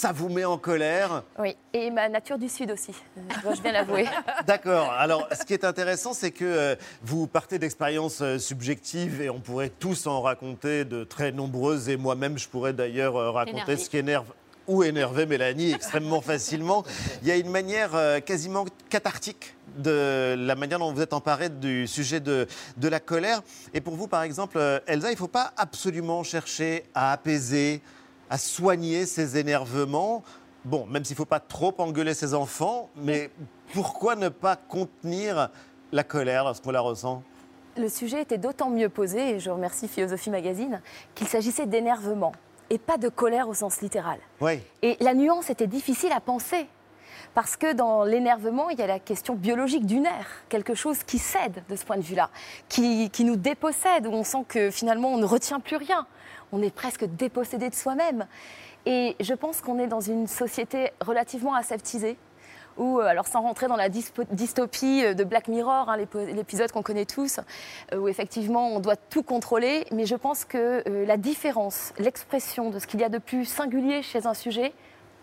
Ça 0.00 0.12
vous 0.12 0.30
met 0.30 0.46
en 0.46 0.56
colère. 0.56 1.24
Oui, 1.38 1.54
et 1.74 1.90
ma 1.90 2.08
nature 2.08 2.38
du 2.38 2.48
Sud 2.48 2.70
aussi, 2.70 2.94
dois-je 3.42 3.60
bien 3.60 3.72
l'avouer. 3.72 4.06
D'accord. 4.46 4.90
Alors, 4.92 5.28
ce 5.38 5.44
qui 5.44 5.52
est 5.52 5.62
intéressant, 5.62 6.14
c'est 6.14 6.30
que 6.30 6.46
euh, 6.46 6.74
vous 7.02 7.26
partez 7.26 7.58
d'expériences 7.58 8.22
euh, 8.22 8.38
subjectives 8.38 9.20
et 9.20 9.28
on 9.28 9.40
pourrait 9.40 9.68
tous 9.68 10.06
en 10.06 10.22
raconter 10.22 10.86
de 10.86 11.04
très 11.04 11.32
nombreuses. 11.32 11.90
Et 11.90 11.98
moi-même, 11.98 12.38
je 12.38 12.48
pourrais 12.48 12.72
d'ailleurs 12.72 13.14
euh, 13.16 13.30
raconter 13.30 13.76
ce 13.76 13.90
qui 13.90 13.98
énerve 13.98 14.24
ou 14.66 14.84
énerver 14.84 15.26
Mélanie 15.26 15.72
extrêmement 15.74 16.22
facilement. 16.22 16.82
Il 17.20 17.28
y 17.28 17.30
a 17.30 17.36
une 17.36 17.50
manière 17.50 17.90
quasiment 18.24 18.64
cathartique 18.88 19.54
de 19.76 20.34
la 20.34 20.54
manière 20.54 20.78
dont 20.78 20.94
vous 20.94 21.02
êtes 21.02 21.12
emparé 21.12 21.50
du 21.50 21.86
sujet 21.86 22.20
de, 22.20 22.46
de 22.78 22.88
la 22.88 23.00
colère. 23.00 23.42
Et 23.74 23.82
pour 23.82 23.96
vous, 23.96 24.06
par 24.06 24.22
exemple, 24.22 24.58
Elsa, 24.86 25.08
il 25.08 25.12
ne 25.12 25.18
faut 25.18 25.28
pas 25.28 25.52
absolument 25.58 26.22
chercher 26.22 26.84
à 26.94 27.12
apaiser, 27.12 27.82
à 28.30 28.38
soigner 28.38 29.04
ces 29.04 29.36
énervements. 29.36 30.22
Bon, 30.64 30.86
même 30.86 31.04
s'il 31.04 31.14
ne 31.14 31.18
faut 31.18 31.24
pas 31.24 31.40
trop 31.40 31.74
engueuler 31.78 32.14
ses 32.14 32.32
enfants, 32.32 32.88
mais 32.96 33.30
pourquoi 33.72 34.16
ne 34.16 34.28
pas 34.28 34.56
contenir 34.56 35.50
la 35.92 36.04
colère 36.04 36.44
lorsqu'on 36.44 36.70
la 36.70 36.80
ressent? 36.80 37.22
Le 37.76 37.88
sujet 37.88 38.22
était 38.22 38.38
d'autant 38.38 38.70
mieux 38.70 38.88
posé, 38.88 39.30
et 39.30 39.40
je 39.40 39.50
remercie 39.50 39.88
Philosophie 39.88 40.30
Magazine, 40.30 40.80
qu'il 41.14 41.28
s'agissait 41.28 41.66
d'énervement 41.66 42.32
et 42.68 42.78
pas 42.78 42.98
de 42.98 43.08
colère 43.08 43.48
au 43.48 43.54
sens 43.54 43.80
littéral. 43.80 44.18
Oui. 44.40 44.60
Et 44.82 44.96
la 45.00 45.14
nuance 45.14 45.50
était 45.50 45.66
difficile 45.66 46.12
à 46.12 46.20
penser. 46.20 46.66
Parce 47.34 47.56
que 47.56 47.72
dans 47.72 48.04
l'énervement, 48.04 48.70
il 48.70 48.78
y 48.78 48.82
a 48.82 48.86
la 48.86 48.98
question 48.98 49.34
biologique 49.34 49.86
du 49.86 50.00
nerf, 50.00 50.26
quelque 50.48 50.74
chose 50.74 51.04
qui 51.04 51.18
cède 51.18 51.62
de 51.68 51.76
ce 51.76 51.84
point 51.84 51.96
de 51.96 52.02
vue-là, 52.02 52.30
qui, 52.68 53.08
qui 53.10 53.24
nous 53.24 53.36
dépossède, 53.36 54.06
où 54.06 54.10
on 54.10 54.24
sent 54.24 54.44
que 54.48 54.70
finalement 54.70 55.12
on 55.12 55.18
ne 55.18 55.24
retient 55.24 55.60
plus 55.60 55.76
rien. 55.76 56.06
On 56.52 56.60
est 56.62 56.74
presque 56.74 57.04
dépossédé 57.04 57.70
de 57.70 57.74
soi-même. 57.74 58.26
Et 58.86 59.16
je 59.20 59.34
pense 59.34 59.60
qu'on 59.60 59.78
est 59.78 59.86
dans 59.86 60.00
une 60.00 60.26
société 60.26 60.90
relativement 61.00 61.54
aseptisée, 61.54 62.16
où, 62.78 62.98
euh, 62.98 63.04
alors 63.04 63.26
sans 63.26 63.42
rentrer 63.42 63.68
dans 63.68 63.76
la 63.76 63.88
dystopie 63.88 65.04
euh, 65.04 65.14
de 65.14 65.22
Black 65.22 65.48
Mirror, 65.48 65.88
hein, 65.88 65.96
l'épisode 66.34 66.72
qu'on 66.72 66.82
connaît 66.82 67.04
tous, 67.04 67.40
euh, 67.92 67.98
où 67.98 68.08
effectivement 68.08 68.68
on 68.68 68.80
doit 68.80 68.96
tout 68.96 69.22
contrôler, 69.22 69.84
mais 69.92 70.06
je 70.06 70.16
pense 70.16 70.44
que 70.44 70.82
la 71.06 71.16
différence, 71.16 71.92
l'expression 71.98 72.70
de 72.70 72.78
ce 72.78 72.86
qu'il 72.86 73.00
y 73.00 73.04
a 73.04 73.08
de 73.08 73.18
plus 73.18 73.44
singulier 73.44 74.02
chez 74.02 74.26
un 74.26 74.34
sujet 74.34 74.72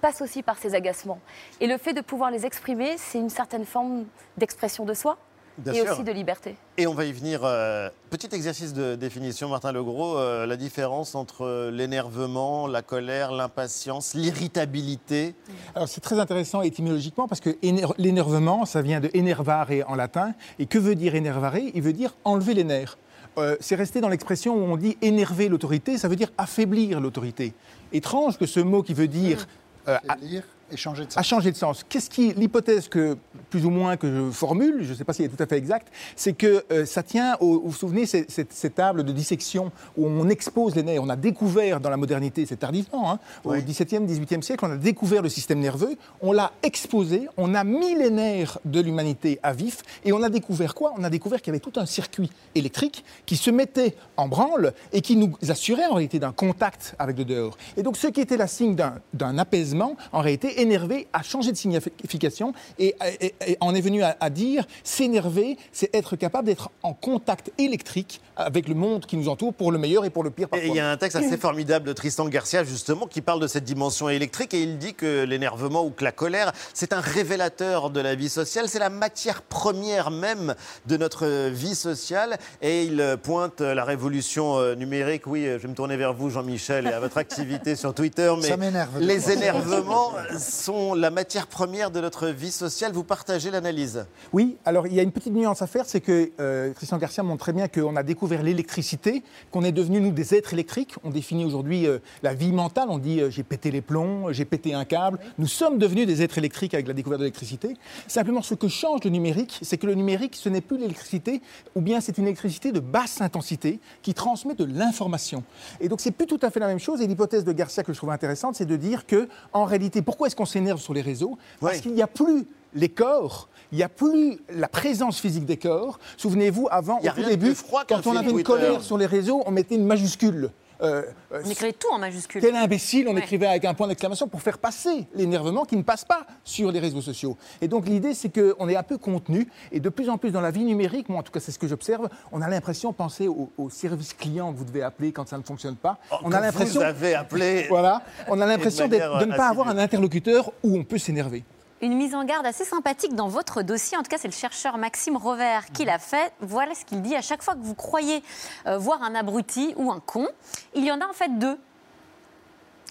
passe 0.02 0.22
aussi 0.22 0.44
par 0.44 0.58
ses 0.58 0.76
agacements. 0.76 1.20
Et 1.62 1.68
le 1.68 1.78
fait 1.78 1.94
de 1.94 2.02
pouvoir 2.02 2.32
les 2.32 2.46
exprimer, 2.46 2.96
c'est 2.98 3.20
une 3.20 3.30
certaine 3.30 3.66
forme 3.66 4.06
d'expression 4.38 4.86
de 4.86 4.94
soi 4.94 5.18
Bien 5.60 5.74
et 5.74 5.78
sûr. 5.82 5.92
aussi 5.94 6.04
de 6.04 6.12
liberté. 6.12 6.56
Et 6.78 6.86
on 6.86 6.94
va 6.94 7.06
y 7.06 7.12
venir. 7.12 7.42
euh, 7.44 7.90
petit 8.12 8.30
exercice 8.32 8.74
de 8.74 8.94
définition, 8.96 9.50
Martin 9.50 9.72
Legros, 9.72 10.16
euh, 10.18 10.46
la 10.46 10.56
différence 10.56 11.16
entre 11.16 11.72
l'énervement, 11.72 12.68
la 12.68 12.84
colère, 12.84 13.32
l'impatience, 13.32 14.14
l'irritabilité. 14.14 15.34
Alors 15.76 15.88
c'est 15.88 16.02
très 16.02 16.20
intéressant 16.20 16.62
étymologiquement 16.62 17.28
parce 17.28 17.42
que 17.42 17.50
éner- 17.64 17.86
l'énervement, 17.98 18.66
ça 18.66 18.82
vient 18.84 19.00
de 19.00 19.10
enervare 19.18 19.70
en 19.88 19.96
latin. 19.96 20.34
Et 20.60 20.66
que 20.68 20.78
veut 20.78 20.96
dire 20.96 21.16
énervare? 21.16 21.58
Il 21.58 21.82
veut 21.82 21.94
dire 21.94 22.14
enlever 22.24 22.54
les 22.54 22.64
nerfs. 22.64 22.98
Euh, 23.38 23.56
c'est 23.60 23.76
resté 23.76 24.02
dans 24.02 24.10
l'expression 24.10 24.56
où 24.56 24.60
on 24.60 24.78
dit 24.78 24.98
énerver 25.02 25.48
l'autorité, 25.48 25.98
ça 25.98 26.08
veut 26.08 26.16
dire 26.16 26.30
affaiblir 26.38 27.00
l'autorité. 27.00 27.54
Étrange 27.94 28.38
que 28.38 28.46
ce 28.48 28.60
mot 28.60 28.82
qui 28.82 28.94
veut 28.96 29.08
dire 29.08 29.42
euh, 29.42 29.46
a- 29.88 30.16
Lire 30.16 30.44
et 30.72 30.78
changer 30.78 31.06
de 31.06 31.10
a 31.16 31.22
changé 31.24 31.52
de 31.52 31.56
sens. 31.58 31.84
Qu'est-ce 31.88 32.10
qui, 32.10 32.34
l'hypothèse 32.34 32.88
que 32.88 33.18
plus 33.50 33.66
ou 33.66 33.70
moins 33.70 33.98
que 33.98 34.08
je 34.28 34.32
formule, 34.32 34.80
je 34.84 34.92
ne 34.92 34.96
sais 34.96 35.04
pas 35.04 35.14
si 35.14 35.24
elle 35.24 35.32
est 35.32 35.36
tout 35.36 35.42
à 35.42 35.48
fait 35.48 35.58
exacte, 35.58 35.88
c'est 36.16 36.34
que 36.34 36.64
euh, 36.72 36.86
ça 36.86 37.04
tient 37.04 37.38
au, 37.40 37.60
vous 37.62 37.70
vous 37.70 37.74
souvenez 37.74 38.06
cette, 38.06 38.30
cette- 38.32 38.54
cette 38.54 38.76
table 38.76 39.04
de 39.04 39.12
dissection 39.12 39.72
où 39.98 40.06
on 40.08 40.28
expose 40.30 40.76
les 40.76 40.84
nerfs. 40.84 41.02
On 41.04 41.10
a 41.10 41.16
découvert 41.16 41.80
dans 41.80 41.90
la 41.90 41.98
modernité, 41.98 42.46
c'est 42.46 42.58
tardivement, 42.58 43.12
hein, 43.12 43.20
au 43.46 43.54
XVIIe, 43.54 44.06
XVIIIe 44.06 44.44
siècle, 44.44 44.66
on 44.66 44.72
a 44.72 44.78
découvert 44.78 45.22
le 45.22 45.30
système 45.30 45.60
nerveux, 45.60 45.96
on 46.22 46.32
l'a 46.34 46.52
exposé, 46.64 47.28
on 47.38 47.56
a 47.56 47.64
mis 47.64 47.96
les 47.96 48.10
nerfs 48.10 48.60
de 48.66 48.80
l'humanité 48.82 49.40
à 49.44 49.54
vif, 49.54 49.84
et 50.04 50.12
on 50.14 50.22
a 50.24 50.30
découvert 50.30 50.76
quoi? 50.76 50.94
On 50.98 51.04
a 51.04 51.10
découvert 51.10 51.42
qu'il 51.42 51.54
y 51.54 51.56
avait 51.56 51.60
tout 51.60 51.80
un 51.80 51.86
circuit 51.86 52.30
électrique 52.56 53.04
qui 53.26 53.38
se 53.38 53.50
mettait 53.52 53.96
en 54.18 54.28
branle 54.28 54.74
et 54.94 55.02
qui 55.02 55.16
nous 55.16 55.34
assurait 55.50 55.86
en 55.86 55.94
réalité 55.94 56.20
d'un 56.20 56.32
contact 56.32 56.96
avec 57.00 57.18
le 57.18 57.26
dehors. 57.26 57.58
Et 57.78 57.84
donc 57.84 57.98
ce 57.98 58.08
qui 58.08 58.22
était 58.22 58.38
la 58.38 58.48
signe 58.48 58.76
d'un 59.14 59.38
apaisement, 59.38 59.96
en 60.12 60.22
réalité, 60.22 60.57
énervé 60.58 61.08
a 61.14 61.22
changé 61.24 61.52
de 61.52 61.58
signification 61.58 62.54
et, 62.80 62.96
et- 63.22 63.34
et 63.48 63.58
en 63.62 63.74
est 63.76 63.82
venu 63.82 64.04
à, 64.04 64.18
à 64.20 64.30
dire 64.30 64.66
s'énerver, 64.84 65.58
c'est 65.72 65.94
être 65.96 66.16
capable 66.16 66.48
d'être 66.48 66.70
en 66.84 66.94
contact 66.94 67.52
électrique 67.58 68.22
avec 68.36 68.68
le 68.68 68.76
monde 68.76 69.06
qui 69.06 69.18
nous 69.18 69.30
entoure 69.30 69.54
pour 69.54 69.72
le 69.72 69.78
meilleur 69.80 70.06
et 70.06 70.10
pour 70.10 70.24
le 70.24 70.30
pire 70.30 70.48
Et 70.48 70.50
parfois. 70.50 70.68
il 70.68 70.76
y 70.76 70.80
a 70.80 70.90
un 70.92 70.98
texte 70.98 71.16
assez 71.18 71.38
formidable 71.38 71.88
de 71.88 71.94
Tristan 71.94 72.28
Garcia, 72.28 72.64
justement, 72.64 73.08
qui 73.08 73.22
parle 73.22 73.40
de 73.42 73.48
cette 73.48 73.64
dimension 73.64 74.10
électrique 74.10 74.54
et 74.54 74.62
il 74.62 74.78
dit 74.78 74.94
que 74.94 75.24
l'énervement 75.24 75.84
ou 75.86 75.90
que 75.90 76.04
la 76.04 76.12
colère, 76.12 76.52
c'est 76.74 76.94
un 76.94 77.00
révélateur 77.02 77.90
de 77.90 78.00
la 78.00 78.16
vie 78.16 78.30
sociale, 78.30 78.70
c'est 78.70 78.80
la 78.80 78.90
matière 78.90 79.42
première 79.42 80.12
même 80.12 80.54
de 80.86 80.98
notre 80.98 81.50
vie 81.50 81.76
sociale. 81.76 82.38
Et 82.62 82.84
il 82.84 83.02
euh, 83.02 83.18
pointe 83.18 83.62
la 83.62 83.84
révolution 83.84 84.58
euh, 84.60 84.76
numérique. 84.76 85.26
Oui, 85.28 85.46
euh, 85.48 85.58
je 85.58 85.64
vais 85.64 85.70
me 85.70 85.74
tourner 85.76 85.98
vers 85.98 86.14
vous, 86.14 86.30
Jean-Michel, 86.30 86.88
et 86.88 86.94
à 86.94 87.00
votre 87.00 87.18
activité 87.18 87.76
sur 87.76 87.94
Twitter. 87.94 88.32
Mais 88.42 88.48
Ça 88.50 88.58
m'énerve. 88.58 89.00
les 89.00 89.32
énervements 89.32 90.12
sont 90.48 90.94
la 90.94 91.12
matière 91.12 91.48
première 91.48 91.92
de 91.92 92.00
notre 92.00 92.28
vie 92.28 92.52
sociale. 92.52 92.92
Vous 92.94 93.04
partagez 93.04 93.52
l'analyse 93.52 94.06
Oui, 94.34 94.58
alors 94.66 94.88
il 94.88 94.94
y 94.94 95.00
a 95.00 95.04
une 95.04 95.12
petite 95.12 95.34
nuance 95.34 95.62
à 95.62 95.68
faire, 95.68 95.86
c'est 95.86 96.02
que 96.02 96.32
euh, 96.40 96.74
Christian 96.74 96.98
Garcia 96.98 97.24
montre 97.24 97.40
très 97.40 97.54
bien 97.54 97.68
qu'on 97.68 97.96
a 97.96 98.04
découvert 98.04 98.44
l'électricité, 98.44 99.24
qu'on 99.52 99.64
est 99.64 99.72
devenu, 99.72 100.00
nous, 100.00 100.12
des 100.12 100.36
êtres 100.36 100.54
électriques. 100.54 100.96
On 101.04 101.10
définit 101.10 101.46
aujourd'hui 101.46 101.88
euh, 101.88 102.00
la 102.24 102.34
vie 102.34 102.52
mentale, 102.52 102.88
on 102.90 102.98
dit 102.98 103.20
euh, 103.20 103.30
j'ai 103.30 103.44
pété 103.44 103.72
les 103.72 103.82
plombs, 103.82 104.32
j'ai 104.32 104.46
pété 104.46 104.74
un 104.74 104.86
câble. 104.86 105.20
Nous 105.38 105.48
sommes 105.48 105.78
devenus 105.78 106.08
des 106.08 106.22
êtres 106.22 106.38
électriques 106.38 106.74
avec 106.74 106.88
la 106.88 106.94
découverte 106.94 107.20
de 107.20 107.26
l'électricité. 107.26 107.76
Simplement, 108.08 108.42
ce 108.42 108.56
que 108.56 108.68
change 108.68 109.04
le 109.04 109.10
numérique, 109.10 109.60
c'est 109.62 109.78
que 109.78 109.88
le 109.88 109.96
numérique, 109.96 110.36
ce 110.36 110.50
n'est 110.50 110.62
plus 110.62 110.78
l'électricité, 110.78 111.42
ou 111.76 111.82
bien 111.82 112.00
c'est 112.02 112.18
une 112.18 112.26
électricité 112.26 112.72
de 112.72 112.80
basse 112.80 113.22
intensité 113.22 113.80
qui 114.02 114.14
transmet 114.14 114.56
de 114.56 114.66
l'information. 114.66 115.44
Et 115.82 115.90
donc, 115.90 116.00
c'est 116.00 116.12
plus 116.12 116.26
tout 116.26 116.40
à 116.42 116.50
fait 116.50 116.60
la 116.60 116.68
même 116.68 116.80
chose. 116.80 117.02
Et 117.02 117.08
l'hypothèse 117.08 117.44
de 117.44 117.52
Garcia 117.52 117.84
que 117.84 117.92
je 117.92 117.98
trouve 117.98 118.12
intéressante, 118.12 118.56
c'est 118.56 118.66
de 118.66 118.76
dire 118.76 119.06
que, 119.06 119.28
en 119.54 119.66
réalité, 119.66 120.02
pourquoi 120.02 120.28
est-ce 120.28 120.37
qu'on 120.38 120.46
s'énerve 120.46 120.80
sur 120.80 120.94
les 120.94 121.02
réseaux 121.02 121.38
Parce 121.60 121.82
qu'il 121.82 121.94
n'y 121.94 122.02
a 122.02 122.08
plus 122.08 122.48
les 122.74 122.90
corps, 122.90 123.50
il 123.72 123.78
n'y 123.78 123.84
a 123.84 123.90
plus 123.90 124.40
la 124.50 124.68
présence 124.68 125.20
physique 125.20 125.46
des 125.46 125.58
corps. 125.58 126.00
Souvenez-vous, 126.16 126.68
avant, 126.72 127.00
au 127.00 127.10
tout 127.10 127.24
début, 127.24 127.54
quand 127.88 128.08
on 128.08 128.16
avait 128.16 128.32
une 128.32 128.44
colère 128.44 128.82
sur 128.82 128.98
les 128.98 129.06
réseaux, 129.06 129.44
on 129.46 129.52
mettait 129.52 129.76
une 129.76 129.86
majuscule. 129.86 130.52
Euh, 130.82 131.04
euh, 131.32 131.42
On 131.44 131.50
écrivait 131.50 131.74
tout 131.74 131.88
en 131.92 131.98
majuscule. 131.98 132.42
Tel 132.42 132.56
imbécile, 132.56 133.08
on 133.08 133.14
Ouais. 133.16 133.20
écrivait 133.22 133.48
avec 133.48 133.66
un 133.66 133.74
point 133.74 133.88
d'exclamation 133.88 134.28
pour 134.28 134.42
faire 134.42 134.58
passer 134.60 135.08
l'énervement 135.16 135.66
qui 135.66 135.76
ne 135.76 135.82
passe 135.82 136.06
pas 136.06 136.26
sur 136.44 136.72
les 136.72 136.80
réseaux 136.80 137.02
sociaux. 137.02 137.36
Et 137.62 137.68
donc 137.68 137.88
l'idée, 137.88 138.14
c'est 138.14 138.30
qu'on 138.30 138.70
est 138.70 138.76
un 138.76 138.84
peu 138.84 138.98
contenu 138.98 139.48
et 139.72 139.80
de 139.80 139.90
plus 139.90 140.10
en 140.10 140.18
plus 140.18 140.32
dans 140.32 140.42
la 140.42 140.52
vie 140.52 140.64
numérique, 140.64 141.10
moi 141.10 141.20
en 141.20 141.24
tout 141.24 141.32
cas 141.32 141.40
c'est 141.40 141.52
ce 141.52 141.60
que 141.60 141.68
j'observe, 141.68 142.10
on 142.32 142.42
a 142.42 142.48
l'impression, 142.50 142.94
pensez 142.94 143.28
au, 143.28 143.50
au 143.58 143.70
service 143.70 144.14
client 144.14 144.54
que 144.54 144.58
vous 144.58 144.66
devez 144.66 144.84
appeler 144.84 145.12
quand 145.12 145.28
ça 145.28 145.38
ne 145.38 145.44
fonctionne 145.44 145.76
pas. 145.76 145.98
on 146.24 146.30
que 146.30 146.36
a 146.36 146.42
l'impression, 146.42 146.80
vous 146.80 146.86
avez 146.86 147.16
appelé 147.16 147.66
voilà, 147.70 148.04
on 148.28 148.40
a 148.40 148.46
de 148.46 148.50
l'impression 148.52 148.88
de 148.88 148.96
ne 148.96 149.36
pas 149.36 149.48
avoir 149.50 149.68
un 149.70 149.78
interlocuteur 149.78 150.52
où 150.64 150.78
on 150.78 150.84
peut 150.84 150.98
s'énerver. 151.00 151.44
Une 151.82 151.96
mise 151.96 152.16
en 152.16 152.24
garde 152.24 152.46
assez 152.46 152.66
sympathique 152.66 153.14
dans 153.14 153.28
votre 153.28 153.62
dossier. 153.62 153.98
En 153.98 154.02
tout 154.02 154.10
cas, 154.10 154.18
c'est 154.18 154.28
le 154.28 154.34
chercheur 154.34 154.78
Maxime 154.78 155.16
Rover 155.16 155.60
qui 155.74 155.86
l'a 155.86 156.00
fait. 156.00 156.34
Voilà 156.40 156.74
ce 156.74 156.86
qu'il 156.86 157.02
dit. 157.02 157.16
À 157.16 157.22
chaque 157.22 157.44
fois 157.44 157.54
que 157.54 157.62
vous 157.62 157.76
croyez 157.76 158.24
euh, 158.66 158.78
voir 158.78 159.04
un 159.04 159.14
abruti 159.14 159.74
ou 159.78 159.92
un 159.92 160.00
con, 160.00 160.28
il 160.74 160.84
y 160.84 160.92
en 160.92 161.02
a 161.02 161.06
en 161.08 161.14
fait 161.14 161.38
deux. 161.38 161.58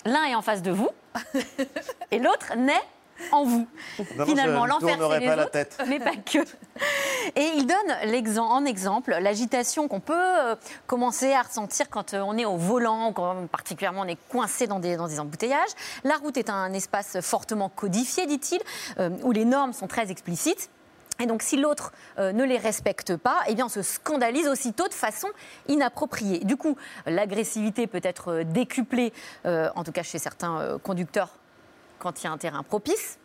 L'un 0.04 0.24
est 0.24 0.36
en 0.36 0.42
face 0.42 0.62
de 0.62 0.70
vous 0.70 0.90
et 2.12 2.20
l'autre 2.20 2.54
naît 2.56 2.82
en 3.32 3.44
vous. 3.44 3.66
Non, 4.16 4.26
Finalement, 4.26 4.66
l'enfer, 4.66 4.96
c'est 4.98 5.20
les 5.20 5.26
pas 5.26 5.36
la 5.36 5.42
autres, 5.42 5.52
tête. 5.52 5.78
mais 5.86 5.98
pas 5.98 6.16
que. 6.16 6.38
Et 7.34 7.50
il 7.56 7.66
donne 7.66 8.38
en 8.38 8.64
exemple 8.64 9.16
l'agitation 9.20 9.88
qu'on 9.88 10.00
peut 10.00 10.14
euh, 10.16 10.56
commencer 10.86 11.32
à 11.32 11.42
ressentir 11.42 11.88
quand 11.90 12.14
euh, 12.14 12.20
on 12.20 12.36
est 12.36 12.44
au 12.44 12.56
volant, 12.56 13.12
quand 13.12 13.46
particulièrement 13.48 14.02
on 14.02 14.08
est 14.08 14.18
coincé 14.28 14.66
dans 14.66 14.78
des, 14.78 14.96
dans 14.96 15.08
des 15.08 15.20
embouteillages. 15.20 15.70
La 16.04 16.16
route 16.16 16.36
est 16.36 16.50
un 16.50 16.72
espace 16.72 17.20
fortement 17.20 17.68
codifié, 17.68 18.26
dit-il, 18.26 18.60
euh, 18.98 19.10
où 19.22 19.32
les 19.32 19.44
normes 19.44 19.72
sont 19.72 19.86
très 19.86 20.10
explicites. 20.10 20.70
Et 21.18 21.26
donc, 21.26 21.42
si 21.42 21.56
l'autre 21.56 21.92
euh, 22.18 22.32
ne 22.32 22.44
les 22.44 22.58
respecte 22.58 23.16
pas, 23.16 23.38
eh 23.48 23.54
bien, 23.54 23.66
on 23.66 23.70
se 23.70 23.82
scandalise 23.82 24.48
aussitôt 24.48 24.86
de 24.88 24.94
façon 24.94 25.28
inappropriée. 25.68 26.40
Du 26.40 26.56
coup, 26.56 26.76
l'agressivité 27.06 27.86
peut 27.86 28.00
être 28.02 28.42
décuplée, 28.42 29.12
euh, 29.46 29.70
en 29.74 29.84
tout 29.84 29.92
cas 29.92 30.02
chez 30.02 30.18
certains 30.18 30.60
euh, 30.60 30.78
conducteurs, 30.78 31.30
quand 31.98 32.22
il 32.22 32.24
y 32.24 32.26
a 32.28 32.32
un 32.32 32.38
terrain 32.38 32.62
propice. 32.62 33.18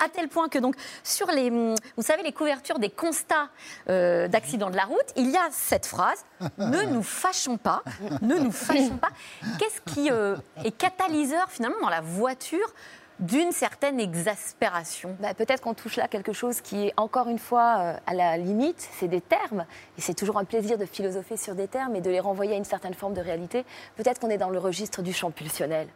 À 0.00 0.08
tel 0.08 0.28
point 0.28 0.48
que 0.48 0.58
donc 0.58 0.76
sur 1.02 1.26
les, 1.28 1.50
hum, 1.50 1.74
vous 1.96 2.02
savez, 2.02 2.22
les 2.22 2.32
couvertures 2.32 2.78
des 2.78 2.90
constats 2.90 3.48
euh, 3.88 4.28
d'accidents 4.28 4.70
de 4.70 4.76
la 4.76 4.84
route, 4.84 5.06
il 5.16 5.30
y 5.30 5.36
a 5.36 5.48
cette 5.50 5.86
phrase 5.86 6.24
ne 6.58 6.82
nous 6.82 7.02
fâchons 7.02 7.56
pas, 7.56 7.82
ne 8.22 8.36
nous 8.36 8.52
fâchons 8.52 8.96
pas. 8.96 9.10
Qu'est-ce 9.58 9.80
qui 9.92 10.10
euh, 10.10 10.36
est 10.64 10.70
catalyseur 10.70 11.50
finalement 11.50 11.80
dans 11.82 11.88
la 11.88 12.00
voiture 12.00 12.72
d'une 13.18 13.50
certaine 13.50 13.98
exaspération? 13.98 15.16
Bah, 15.18 15.34
Peut-être 15.34 15.62
qu'on 15.62 15.74
touche 15.74 15.96
là 15.96 16.06
quelque 16.06 16.32
chose 16.32 16.60
qui 16.60 16.86
est 16.86 16.94
encore 16.96 17.28
une 17.28 17.40
fois 17.40 17.78
euh, 17.78 17.96
à 18.06 18.14
la 18.14 18.36
limite, 18.36 18.88
c'est 18.98 19.08
des 19.08 19.20
termes, 19.20 19.64
et 19.96 20.00
c'est 20.00 20.14
toujours 20.14 20.38
un 20.38 20.44
plaisir 20.44 20.78
de 20.78 20.84
philosopher 20.84 21.36
sur 21.36 21.56
des 21.56 21.66
termes 21.66 21.96
et 21.96 22.00
de 22.00 22.10
les 22.10 22.20
renvoyer 22.20 22.54
à 22.54 22.56
une 22.56 22.64
certaine 22.64 22.94
forme 22.94 23.14
de 23.14 23.20
réalité. 23.20 23.64
Peut-être 23.96 24.20
qu'on 24.20 24.30
est 24.30 24.38
dans 24.38 24.50
le 24.50 24.58
registre 24.60 25.02
du 25.02 25.12
champ 25.12 25.32
pulsionnel 25.32 25.88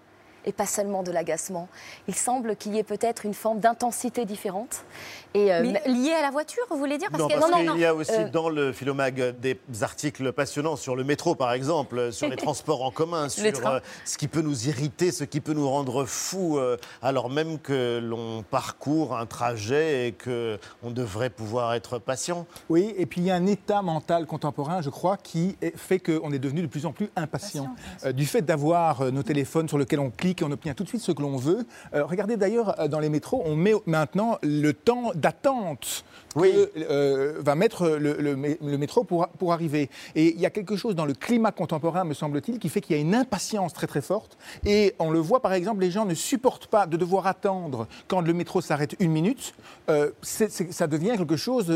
et 0.45 0.53
pas 0.53 0.67
seulement 0.67 1.03
de 1.03 1.11
l'agacement. 1.13 1.69
Il 2.09 2.15
semble 2.15 2.57
qu'il 2.57 2.75
y 2.75 2.79
ait 2.79 2.83
peut-être 2.85 3.25
une 3.27 3.35
forme 3.35 3.61
d'intensité 3.61 4.25
différente. 4.25 4.85
Et, 5.35 5.53
euh, 5.53 5.63
Mais 5.63 5.83
lié 5.87 6.13
à 6.13 6.23
la 6.23 6.31
voiture, 6.31 6.63
vous 6.71 6.77
voulez 6.77 6.99
dire? 6.99 7.09
Non, 7.13 7.27
qu'il 7.27 7.35
y 7.37 7.39
a- 7.39 7.41
parce 7.41 7.51
non, 7.51 7.59
qu'il 7.59 7.67
non, 7.67 7.77
y 7.77 7.85
a 7.85 7.95
aussi 7.95 8.13
euh, 8.13 8.29
dans 8.29 8.49
le 8.49 8.73
Philomag 8.73 9.35
des 9.41 9.59
articles 9.83 10.33
passionnants 10.33 10.77
sur 10.77 10.95
le 10.97 11.05
métro, 11.05 11.35
par 11.35 11.53
exemple, 11.53 12.13
sur 12.13 12.29
les 12.29 12.37
transports 12.47 12.83
en 12.85 12.91
commun, 12.91 13.29
sur 13.29 13.67
euh, 13.67 13.81
ce 14.05 14.19
qui 14.19 14.29
peut 14.29 14.41
nous 14.43 14.69
irriter, 14.69 15.11
ce 15.13 15.25
qui 15.25 15.41
peut 15.41 15.53
nous 15.55 15.69
rendre 15.69 16.05
fous, 16.05 16.59
euh, 16.59 16.77
alors 17.03 17.31
même 17.31 17.59
que 17.59 17.99
l'on 18.03 18.43
parcourt 18.43 19.17
un 19.17 19.27
trajet 19.27 20.09
et 20.09 20.13
que 20.13 20.59
on 20.83 20.91
devrait 20.91 21.31
pouvoir 21.31 21.75
être 21.75 21.99
patient. 21.99 22.47
Oui, 22.69 22.95
et 22.97 23.07
puis 23.07 23.21
il 23.21 23.27
y 23.27 23.31
a 23.31 23.35
un 23.35 23.47
état 23.47 23.81
mental 23.83 24.27
contemporain, 24.27 24.83
je 24.83 24.91
crois, 24.91 25.17
qui 25.17 25.57
fait 25.77 25.99
qu'on 25.99 26.33
est 26.33 26.39
devenu 26.39 26.63
de 26.63 26.67
plus 26.67 26.87
en 26.87 26.93
plus 26.93 27.11
impatient. 27.17 27.75
Euh, 28.05 28.13
du 28.13 28.27
fait 28.27 28.43
d'avoir 28.43 29.11
nos 29.13 29.23
téléphones 29.23 29.69
sur 29.69 29.79
lesquels 29.79 30.01
on 30.01 30.11
clique 30.11 30.32
et 30.41 30.45
on 30.45 30.51
obtient 30.51 30.75
tout 30.75 30.85
de 30.85 30.89
suite 30.89 31.03
ce 31.03 31.13
que 31.13 31.21
l'on 31.21 31.37
veut. 31.37 31.67
Euh, 31.95 32.05
regardez 32.05 32.37
d'ailleurs, 32.37 32.81
euh, 32.81 32.89
dans 32.89 33.01
les 33.01 33.09
métros, 33.09 33.43
on 33.45 33.57
met 33.57 33.75
maintenant 33.87 34.39
le 34.43 34.73
temps 34.73 35.11
d'attente 35.15 36.05
que 36.35 36.71
euh, 36.79 37.35
va 37.41 37.55
mettre 37.55 37.87
le, 37.89 38.15
le 38.15 38.37
mé- 38.37 38.57
le 38.63 38.79
métro 38.79 39.05
pour, 39.05 39.29
pour 39.29 39.53
arriver. 39.53 39.91
Et 40.15 40.33
il 40.35 40.41
y 40.41 40.47
a 40.47 40.51
quelque 40.51 40.77
chose 40.77 40.95
dans 40.95 41.05
le 41.05 41.13
climat 41.13 41.53
contemporain, 41.53 42.05
me 42.05 42.15
semble-t-il, 42.15 42.59
qui 42.59 42.71
fait 42.71 42.81
qu'il 42.81 42.97
y 42.97 42.99
a 42.99 43.03
une 43.03 43.15
impatience 43.15 43.75
très 43.75 43.87
très 43.87 44.01
forte. 44.01 44.39
Et 44.65 44.95
on 44.99 45.11
le 45.11 45.19
voit, 45.19 45.41
par 45.41 45.53
exemple, 45.53 45.83
les 45.83 45.91
gens 45.91 46.07
ne 46.07 46.15
supportent 46.15 46.69
pas 46.69 46.87
de 46.87 46.97
devoir 46.97 47.27
attendre 47.27 47.87
quand 48.09 48.23
le 48.23 48.33
métro 48.33 48.63
s'arrête 48.63 48.97
une 48.99 49.11
minute. 49.13 49.53
Euh, 49.91 50.11
ça 50.23 50.87
devient 50.87 51.15
quelque 51.19 51.37
chose 51.37 51.67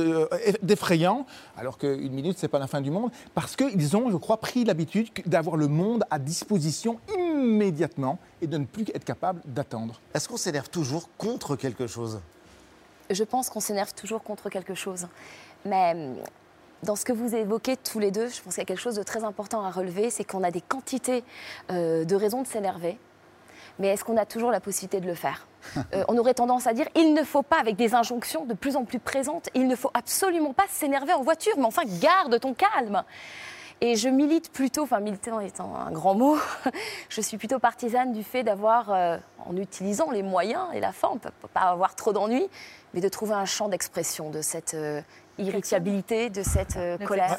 d'effrayant, 0.62 1.26
alors 1.58 1.76
qu'une 1.76 2.12
minute, 2.12 2.38
c'est 2.38 2.48
pas 2.48 2.58
la 2.58 2.66
fin 2.66 2.80
du 2.80 2.90
monde, 2.90 3.10
parce 3.34 3.56
qu'ils 3.56 3.96
ont, 3.96 4.10
je 4.10 4.16
crois, 4.16 4.38
pris 4.38 4.64
l'habitude 4.64 5.08
d'avoir 5.26 5.56
le 5.56 5.68
monde 5.68 6.04
à 6.10 6.18
disposition 6.18 6.98
immédiatement 7.46 8.18
et 8.42 8.46
de 8.46 8.58
ne 8.58 8.64
plus 8.64 8.84
être 8.94 9.04
capable 9.04 9.40
d'attendre. 9.44 10.00
Est-ce 10.14 10.28
qu'on 10.28 10.36
s'énerve 10.36 10.68
toujours 10.68 11.08
contre 11.16 11.56
quelque 11.56 11.86
chose? 11.86 12.20
Je 13.10 13.24
pense 13.24 13.50
qu'on 13.50 13.60
s'énerve 13.60 13.94
toujours 13.94 14.22
contre 14.22 14.48
quelque 14.50 14.74
chose. 14.74 15.06
Mais 15.64 15.92
hum, 15.94 16.16
dans 16.82 16.96
ce 16.96 17.04
que 17.04 17.12
vous 17.12 17.34
évoquez 17.34 17.76
tous 17.76 17.98
les 17.98 18.10
deux, 18.10 18.28
je 18.28 18.40
pense 18.42 18.54
qu'il 18.54 18.62
y 18.62 18.66
a 18.66 18.66
quelque 18.66 18.80
chose 18.80 18.96
de 18.96 19.02
très 19.02 19.24
important 19.24 19.62
à 19.62 19.70
relever, 19.70 20.10
c'est 20.10 20.24
qu'on 20.24 20.42
a 20.42 20.50
des 20.50 20.60
quantités 20.60 21.24
euh, 21.70 22.04
de 22.04 22.16
raisons 22.16 22.42
de 22.42 22.46
s'énerver. 22.46 22.98
Mais 23.78 23.88
est-ce 23.88 24.04
qu'on 24.04 24.16
a 24.16 24.24
toujours 24.24 24.50
la 24.50 24.60
possibilité 24.60 25.00
de 25.00 25.06
le 25.06 25.14
faire? 25.14 25.46
Euh, 25.94 26.04
On 26.08 26.16
aurait 26.16 26.34
tendance 26.34 26.66
à 26.68 26.72
dire 26.72 26.86
il 26.94 27.12
ne 27.12 27.24
faut 27.24 27.42
pas, 27.42 27.58
avec 27.58 27.74
des 27.74 27.94
injonctions 27.94 28.44
de 28.44 28.54
plus 28.54 28.76
en 28.76 28.84
plus 28.84 29.00
présentes, 29.00 29.48
il 29.54 29.66
ne 29.66 29.74
faut 29.74 29.90
absolument 29.94 30.52
pas 30.52 30.66
s'énerver 30.70 31.12
en 31.12 31.22
voiture, 31.22 31.54
mais 31.56 31.64
enfin 31.64 31.82
garde 32.00 32.38
ton 32.38 32.54
calme. 32.54 33.02
Et 33.82 33.96
je 33.96 34.08
milite 34.08 34.50
plutôt, 34.52 34.84
enfin 34.84 35.00
militant 35.00 35.38
étant 35.40 35.76
un 35.76 35.90
grand 35.90 36.14
mot, 36.14 36.38
je 37.10 37.20
suis 37.20 37.36
plutôt 37.36 37.58
partisane 37.58 38.12
du 38.12 38.22
fait 38.22 38.42
d'avoir, 38.42 38.90
euh, 38.90 39.18
en 39.46 39.54
utilisant 39.56 40.10
les 40.10 40.22
moyens 40.22 40.64
et 40.72 40.80
la 40.80 40.92
forme, 40.92 41.18
pas 41.52 41.60
avoir 41.60 41.94
trop 41.94 42.14
d'ennuis, 42.14 42.48
mais 42.94 43.02
de 43.02 43.08
trouver 43.08 43.34
un 43.34 43.44
champ 43.44 43.68
d'expression 43.68 44.30
de 44.30 44.40
cette 44.40 44.74
euh, 44.74 45.02
irritabilité, 45.38 46.30
de 46.30 46.42
cette 46.42 46.76
euh, 46.76 46.96
colère. 46.98 47.38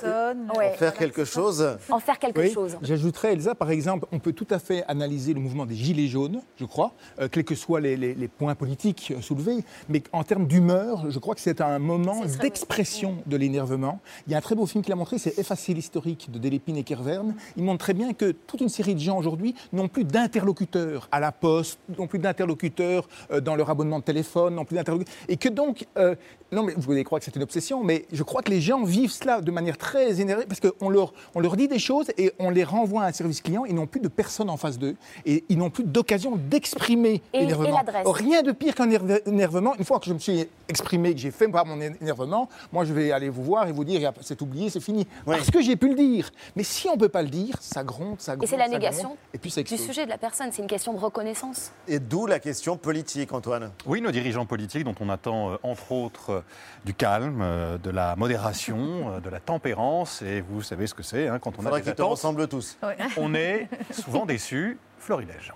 Ouais. 0.56 0.72
En 0.74 0.78
faire 0.78 0.94
quelque 0.94 1.26
chose 1.26 1.78
En 1.90 2.00
faire 2.00 2.20
quelque 2.20 2.40
Oui, 2.40 2.52
chose. 2.54 2.78
J'ajouterais, 2.82 3.34
Elsa, 3.34 3.56
par 3.56 3.72
exemple, 3.72 4.06
on 4.12 4.20
peut 4.20 4.34
tout 4.34 4.48
à 4.50 4.60
fait 4.60 4.84
analyser 4.88 5.34
le 5.34 5.40
mouvement 5.40 5.66
des 5.66 5.76
Gilets 5.76 6.08
jaunes, 6.08 6.42
je 6.60 6.66
crois, 6.66 6.94
euh, 7.20 7.28
quels 7.32 7.44
que 7.44 7.56
soient 7.56 7.80
les, 7.82 7.98
les- 7.98 8.14
les 8.16 8.28
points 8.28 8.56
politiques 8.56 9.14
euh, 9.16 9.22
soulevés, 9.22 9.64
mais 9.90 10.04
en 10.12 10.24
termes 10.24 10.48
d'humeur, 10.48 11.10
je 11.10 11.20
crois 11.20 11.36
que 11.36 11.42
c'est 11.42 11.62
un 11.62 11.80
moment 11.80 12.22
d'expression 12.42 13.18
de 13.26 13.38
l'énervement. 13.38 14.00
Il 14.28 14.32
y 14.32 14.36
a 14.36 14.38
un 14.38 14.42
très 14.42 14.56
beau 14.56 14.66
film 14.66 14.84
qui 14.84 14.90
l'a 14.90 14.96
montré, 14.96 15.18
c'est 15.18 15.38
Effacer 15.38 15.74
l'historique 15.74 16.32
de 16.32 16.40
Delépine 16.40 16.78
et 16.78 16.84
Kerverne. 16.84 17.36
Il 17.56 17.64
montre 17.64 17.80
très 17.80 17.94
bien 17.94 18.14
que 18.14 18.32
toute 18.32 18.62
une 18.62 18.70
série 18.70 18.96
de 18.96 19.00
gens 19.00 19.18
aujourd'hui 19.18 19.56
n'ont 19.74 19.88
plus 19.88 20.04
d'interlocuteurs 20.04 21.08
à 21.12 21.20
la 21.20 21.32
poste, 21.32 21.80
n'ont 21.98 22.08
plus 22.08 22.20
d'interlocuteurs 22.20 23.08
euh, 23.32 23.42
dans 23.42 23.56
leur 23.56 23.70
abonnement 23.70 24.00
de 24.00 24.04
téléphone, 24.04 24.56
n'ont 24.56 24.66
plus 24.66 24.76
d'interlocuteurs. 24.76 25.14
Et 25.28 25.38
que 25.38 25.50
donc, 25.50 25.86
euh, 25.98 26.16
non 26.52 26.64
mais 26.64 26.74
vous 26.78 26.92
allez 26.92 27.04
croire 27.04 27.20
que 27.20 27.26
c'est 27.26 27.36
une 27.36 27.44
obsession, 27.44 27.84
mais 27.88 28.06
je 28.12 28.22
crois 28.24 28.42
que 28.42 28.52
les 28.52 28.62
gens 28.62 28.84
vivent 28.84 29.12
cela 29.12 29.42
de 29.42 29.50
manière 29.52 29.78
très 29.78 30.20
énervée 30.22 30.46
parce 30.48 30.60
qu'on 30.60 30.90
leur, 30.90 31.14
on 31.34 31.40
leur 31.40 31.56
dit 31.56 31.68
des 31.68 31.80
choses 31.80 32.12
et 32.18 32.32
on 32.38 32.50
les 32.50 32.64
renvoie 32.66 33.04
à 33.04 33.08
un 33.08 33.12
service 33.14 33.42
client, 33.42 33.64
ils 33.66 33.74
n'ont 33.74 33.88
plus 33.88 34.02
de 34.02 34.10
personne 34.10 34.50
en 34.50 34.58
face 34.58 34.78
d'eux 34.78 34.96
et 35.26 35.44
ils 35.50 35.58
n'ont 35.58 35.70
plus 35.70 35.86
d'occasion 35.86 36.36
d'exprimer 36.36 37.22
l'énervement. 37.34 37.82
Rien 38.06 38.44
de 38.44 38.52
pire 38.52 38.76
qu'un 38.76 38.90
énerve- 38.90 39.22
énervement. 39.26 39.74
Une 39.80 39.86
fois 39.86 40.00
que 40.00 40.06
je 40.06 40.14
me 40.14 40.20
suis 40.20 40.48
exprimé, 40.68 41.14
que 41.14 41.20
j'ai 41.20 41.32
fait 41.32 41.48
par 41.48 41.66
mon 41.66 41.80
énervement, 41.80 42.50
moi 42.74 42.84
je 42.84 42.94
vais 42.94 43.12
aller 43.12 43.30
vous 43.30 43.44
voir 43.44 43.68
et 43.68 43.72
vous 43.72 43.86
dire 43.86 44.12
c'est 44.22 44.42
oublié, 44.42 44.70
c'est 44.70 44.82
fini. 44.82 45.08
Parce 45.26 45.50
que 45.50 45.62
j'ai 45.62 45.76
pu 45.78 45.88
le 45.90 45.96
dire. 45.96 46.30
Mais 46.56 46.64
si 46.64 46.88
on 46.90 46.96
ne 46.96 47.00
peut 47.00 47.10
pas 47.10 47.22
le 47.22 47.30
dire, 47.30 47.56
ça 47.62 47.84
gronde, 47.84 48.20
ça 48.20 48.36
gronde. 48.36 48.44
Et 48.44 48.48
c'est 48.48 48.58
la 48.58 48.66
gronde, 48.68 48.82
négation 48.82 49.18
et 49.34 49.38
puis 49.38 49.50
ça 49.50 49.64
du 49.64 49.78
sujet 49.78 50.04
de 50.06 50.10
la 50.10 50.18
personne, 50.18 50.50
c'est 50.52 50.62
une 50.62 50.68
question 50.68 50.94
de 50.94 51.00
reconnaissance. 51.00 51.72
Et 51.88 52.00
d'où 52.00 52.26
la 52.26 52.40
question 52.40 52.76
politique, 52.78 53.32
Antoine? 53.34 53.72
Oui, 53.86 54.02
nos 54.02 54.12
dirigeants 54.12 54.46
politiques, 54.46 54.84
dont 54.84 54.96
on 55.00 55.10
attend 55.10 55.52
euh, 55.52 55.56
entre 55.64 55.92
autres 55.92 56.30
euh, 56.32 56.42
du 56.86 56.94
calme, 56.94 57.40
euh, 57.42 57.77
de 57.78 57.90
la 57.90 58.16
modération, 58.16 59.14
euh, 59.16 59.20
de 59.20 59.30
la 59.30 59.40
tempérance, 59.40 60.22
et 60.22 60.42
vous 60.42 60.62
savez 60.62 60.88
ce 60.88 60.94
que 60.94 61.04
c'est 61.04 61.28
hein, 61.28 61.40
quand 61.40 61.58
on 61.60 61.66
a 61.66 61.80
des 61.80 61.90
attentes, 61.90 62.12
ressemblent 62.12 62.48
tous. 62.48 62.78
On 63.18 63.34
est 63.34 63.68
souvent 63.92 64.26
déçus. 64.26 64.78
Florilège. 65.00 65.54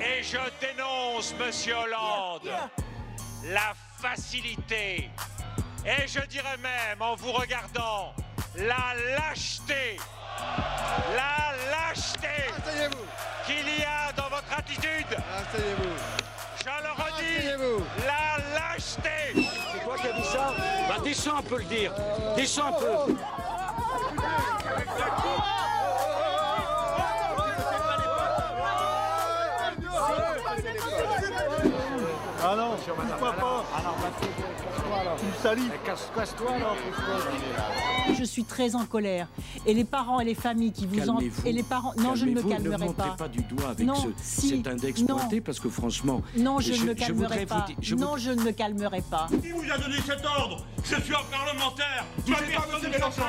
Et 0.00 0.22
je 0.22 0.38
dénonce, 0.60 1.34
monsieur 1.38 1.74
Hollande, 1.74 2.50
la 3.52 3.74
facilité. 3.98 5.10
Et 5.84 6.06
je 6.06 6.20
dirais 6.26 6.56
même, 6.62 7.00
en 7.00 7.14
vous 7.16 7.32
regardant, 7.32 8.12
la 8.56 8.94
lâcheté. 9.16 9.96
La 11.14 11.54
lâcheté 11.70 12.28
qu'il 13.46 13.80
y 13.80 13.82
a 13.82 14.12
dans 14.12 14.28
votre 14.28 14.52
attitude. 14.56 15.16
Je 16.60 16.64
le 16.66 16.92
redis, 16.92 17.84
la 18.06 18.60
lâcheté. 18.60 19.67
Ça 20.28 20.54
Bah 20.88 20.96
descends 21.02 21.38
un 21.38 21.42
peu 21.42 21.58
le 21.58 21.64
dire. 21.64 21.92
Descends 22.36 22.68
un 22.68 22.72
peu. 22.72 23.14
Ah 32.40 32.54
non 32.56 32.70
madame. 32.96 33.18
Pourquoi 33.18 33.32
pas 33.32 33.64
Alors, 33.78 33.96
casse-toi. 34.88 35.16
Tu 35.18 35.26
me 35.26 35.42
salis. 35.42 35.70
Casse-toi 35.84 36.52
alors, 36.52 36.76
Je 38.18 38.24
suis 38.24 38.44
très 38.44 38.74
en 38.74 38.84
colère. 38.84 39.28
Et 39.66 39.74
les 39.74 39.84
parents 39.84 40.20
et 40.20 40.24
les 40.24 40.34
familles 40.34 40.72
qui 40.72 40.86
vous 40.86 41.08
en... 41.08 41.18
Et 41.44 41.52
les 41.52 41.62
parents... 41.62 41.92
Non, 41.96 42.14
je 42.14 42.26
ne 42.26 42.32
me 42.32 42.42
calmerai 42.42 42.88
ne 42.88 42.92
pas. 42.92 43.12
Ne 43.12 43.16
pas 43.16 43.28
du 43.28 43.42
doigt 43.42 43.70
avec 43.70 43.86
non, 43.86 43.94
ce, 43.94 44.08
si, 44.22 44.48
cet 44.48 44.66
index 44.66 45.00
non. 45.02 45.16
pointé, 45.16 45.40
parce 45.40 45.60
que 45.60 45.68
franchement... 45.68 46.22
Non, 46.36 46.60
je, 46.60 46.72
je 46.72 46.82
ne 46.82 46.88
me 46.88 46.94
calmerai 46.94 47.40
je 47.40 47.44
pas. 47.46 47.66
je 47.80 47.94
non, 47.94 48.16
je 48.16 48.30
ne 48.30 48.42
me 48.42 48.52
calmerai 48.52 49.02
pas. 49.02 49.28
Qui 49.42 49.50
vous 49.50 49.64
a 49.70 49.78
donné 49.78 49.96
cet 50.06 50.24
ordre? 50.24 50.64
Je 50.84 51.00
suis 51.00 51.14
un 51.14 51.18
parlementaire 51.30 52.04
Ma 52.26 52.36
personne 52.36 52.90
n'est 52.90 52.98
censée 52.98 53.22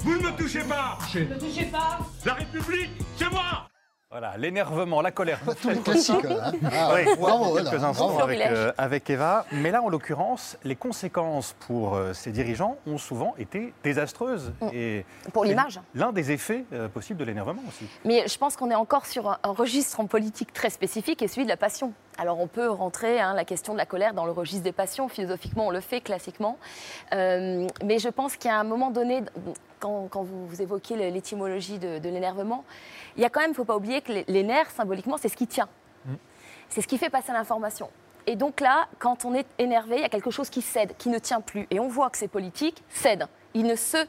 Vous 0.00 0.12
ne 0.12 0.18
me 0.18 0.36
touchez 0.36 0.62
pas 0.62 0.98
Ne 1.14 1.20
me 1.20 1.38
touchez 1.38 1.64
pas 1.66 1.98
La 2.24 2.34
République, 2.34 2.90
c'est 3.16 3.30
moi 3.30 3.69
Voilà, 4.12 4.36
l'énervement, 4.38 5.02
la 5.02 5.12
colère. 5.12 5.38
Tous 5.62 5.68
les 5.68 5.78
classiques. 5.78 6.24
Hein. 6.24 6.50
Ah, 6.72 6.94
oui, 6.96 7.04
quelques 7.04 7.18
voilà. 7.18 7.84
instants 7.84 8.18
avec, 8.18 8.40
euh, 8.40 8.72
avec 8.76 9.08
Eva. 9.08 9.46
Mais 9.52 9.70
là, 9.70 9.82
en 9.82 9.88
l'occurrence, 9.88 10.58
les 10.64 10.74
conséquences 10.74 11.54
pour 11.60 11.94
euh, 11.94 12.12
ces 12.12 12.32
dirigeants 12.32 12.76
ont 12.88 12.98
souvent 12.98 13.36
été 13.38 13.72
désastreuses. 13.84 14.52
Et 14.72 15.04
Pour 15.32 15.44
l'image. 15.44 15.80
L'un 15.94 16.10
des 16.10 16.32
effets 16.32 16.64
euh, 16.72 16.88
possibles 16.88 17.20
de 17.20 17.24
l'énervement 17.24 17.62
aussi. 17.68 17.86
Mais 18.04 18.26
je 18.26 18.36
pense 18.36 18.56
qu'on 18.56 18.72
est 18.72 18.74
encore 18.74 19.06
sur 19.06 19.30
un, 19.30 19.38
un 19.44 19.52
registre 19.52 20.00
en 20.00 20.06
politique 20.06 20.52
très 20.52 20.70
spécifique 20.70 21.22
et 21.22 21.28
celui 21.28 21.44
de 21.44 21.48
la 21.48 21.56
passion. 21.56 21.92
Alors 22.18 22.40
on 22.40 22.48
peut 22.48 22.68
rentrer 22.68 23.20
hein, 23.20 23.32
la 23.34 23.44
question 23.44 23.74
de 23.74 23.78
la 23.78 23.86
colère 23.86 24.12
dans 24.12 24.26
le 24.26 24.32
registre 24.32 24.64
des 24.64 24.72
passions. 24.72 25.08
Philosophiquement, 25.08 25.68
on 25.68 25.70
le 25.70 25.80
fait 25.80 26.00
classiquement. 26.00 26.58
Euh, 27.12 27.66
mais 27.84 28.00
je 28.00 28.08
pense 28.08 28.36
qu'il 28.36 28.50
y 28.50 28.52
a 28.52 28.58
un 28.58 28.64
moment 28.64 28.90
donné, 28.90 29.22
quand, 29.80 30.08
quand 30.08 30.22
vous, 30.22 30.46
vous 30.46 30.62
évoquez 30.62 31.10
l'étymologie 31.10 31.78
de, 31.78 31.98
de 31.98 32.08
l'énervement, 32.08 32.64
il 33.16 33.22
y 33.22 33.24
a 33.24 33.30
quand 33.30 33.40
même, 33.40 33.50
il 33.50 33.52
ne 33.52 33.56
faut 33.56 33.64
pas 33.64 33.76
oublier 33.76 34.02
que 34.02 34.12
les, 34.26 34.42
nerfs, 34.42 34.70
symboliquement, 34.70 35.16
c'est 35.16 35.28
ce 35.28 35.36
qui 35.36 35.46
tient. 35.46 35.68
C'est 36.68 36.82
ce 36.82 36.86
qui 36.86 36.98
fait 36.98 37.10
passer 37.10 37.32
l'information. 37.32 37.90
Et 38.26 38.36
donc 38.36 38.60
là, 38.60 38.86
quand 39.00 39.24
on 39.24 39.34
est 39.34 39.46
énervé, 39.58 39.96
il 39.96 40.02
y 40.02 40.04
a 40.04 40.08
quelque 40.08 40.30
chose 40.30 40.50
qui 40.50 40.62
cède, 40.62 40.94
qui 40.98 41.08
ne 41.08 41.18
tient 41.18 41.40
plus. 41.40 41.66
Et 41.70 41.80
on 41.80 41.88
voit 41.88 42.10
que 42.10 42.18
ces 42.18 42.28
politiques 42.28 42.84
cèdent. 42.88 43.26
Ils 43.54 43.66
ne 43.66 43.74
se 43.74 44.06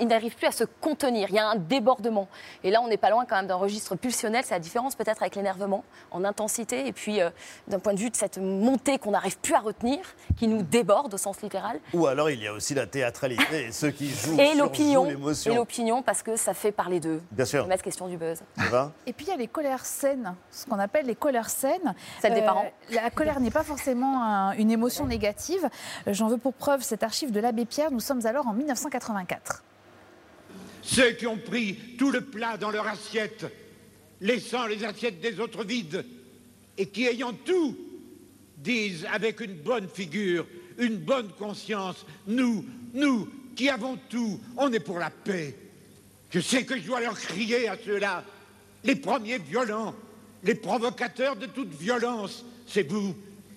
ils 0.00 0.06
n'arrivent 0.06 0.36
plus 0.36 0.46
à 0.46 0.52
se 0.52 0.64
contenir. 0.64 1.28
Il 1.30 1.34
y 1.34 1.38
a 1.38 1.48
un 1.48 1.56
débordement. 1.56 2.28
Et 2.64 2.70
là, 2.70 2.80
on 2.82 2.88
n'est 2.88 2.96
pas 2.96 3.10
loin 3.10 3.24
quand 3.26 3.36
même 3.36 3.46
d'un 3.46 3.54
registre 3.56 3.94
pulsionnel. 3.96 4.42
C'est 4.44 4.54
la 4.54 4.60
différence 4.60 4.94
peut-être 4.94 5.22
avec 5.22 5.34
l'énervement 5.36 5.84
en 6.10 6.24
intensité 6.24 6.86
et 6.86 6.92
puis 6.92 7.20
euh, 7.20 7.30
d'un 7.68 7.78
point 7.78 7.94
de 7.94 7.98
vue 7.98 8.10
de 8.10 8.16
cette 8.16 8.38
montée 8.38 8.98
qu'on 8.98 9.10
n'arrive 9.12 9.38
plus 9.38 9.54
à 9.54 9.60
retenir, 9.60 9.98
qui 10.36 10.48
nous 10.48 10.62
déborde 10.62 11.12
au 11.14 11.18
sens 11.18 11.40
littéral. 11.42 11.80
Ou 11.94 12.06
alors 12.06 12.30
il 12.30 12.42
y 12.42 12.46
a 12.46 12.52
aussi 12.52 12.74
la 12.74 12.86
théâtralité 12.86 13.66
et 13.66 13.72
ceux 13.72 13.90
qui 13.90 14.08
jouent 14.10 14.38
Et 14.38 14.54
l'opinion. 14.54 15.06
Et 15.06 15.10
l'émotion. 15.10 15.54
l'opinion 15.54 16.02
parce 16.02 16.22
que 16.22 16.36
ça 16.36 16.54
fait 16.54 16.72
parler 16.72 17.00
d'eux. 17.00 17.22
Bien 17.30 17.44
sûr. 17.44 17.66
La 17.66 17.76
question 17.78 18.06
du 18.08 18.16
buzz. 18.16 18.40
Eva 18.58 18.92
Et 19.06 19.12
puis 19.12 19.26
il 19.26 19.30
y 19.30 19.32
a 19.32 19.36
les 19.36 19.48
colères 19.48 19.84
saines, 19.84 20.34
ce 20.50 20.66
qu'on 20.66 20.78
appelle 20.78 21.06
les 21.06 21.14
colères 21.16 21.50
saines. 21.50 21.94
Celles 22.20 22.34
des 22.34 22.42
parents. 22.42 22.64
La 22.90 23.10
colère 23.10 23.40
n'est 23.40 23.50
pas 23.50 23.62
forcément 23.64 24.22
un- 24.22 24.52
une 24.52 24.70
émotion 24.70 25.06
négative. 25.06 25.68
Euh, 26.06 26.12
J'en 26.12 26.28
veux 26.28 26.38
pour 26.38 26.54
preuve 26.54 26.82
cette 26.82 27.02
archive 27.02 27.30
de 27.30 27.40
l'abbé 27.40 27.64
Pierre. 27.66 27.90
Nous 27.90 28.00
sommes 28.00 28.24
alors 28.26 28.46
en 28.46 28.52
1984. 28.52 29.55
Ceux 30.86 31.12
qui 31.12 31.26
ont 31.26 31.36
pris 31.36 31.74
tout 31.98 32.10
le 32.10 32.20
plat 32.20 32.56
dans 32.56 32.70
leur 32.70 32.86
assiette, 32.86 33.44
laissant 34.20 34.66
les 34.66 34.84
assiettes 34.84 35.20
des 35.20 35.40
autres 35.40 35.64
vides, 35.64 36.04
et 36.78 36.86
qui, 36.86 37.06
ayant 37.06 37.32
tout, 37.32 37.76
disent 38.58 39.06
avec 39.12 39.40
une 39.40 39.54
bonne 39.54 39.88
figure, 39.88 40.46
une 40.78 40.98
bonne 40.98 41.30
conscience, 41.38 42.06
nous, 42.26 42.64
nous, 42.94 43.28
qui 43.56 43.68
avons 43.68 43.98
tout, 44.08 44.38
on 44.56 44.72
est 44.72 44.80
pour 44.80 44.98
la 44.98 45.10
paix. 45.10 45.56
Je 46.30 46.40
sais 46.40 46.64
que 46.64 46.78
je 46.78 46.86
dois 46.86 47.00
leur 47.00 47.18
crier 47.18 47.68
à 47.68 47.76
ceux-là, 47.84 48.24
les 48.84 48.96
premiers 48.96 49.38
violents, 49.38 49.94
les 50.44 50.54
provocateurs 50.54 51.34
de 51.34 51.46
toute 51.46 51.74
violence, 51.74 52.44
c'est 52.66 52.88
vous. 52.88 53.14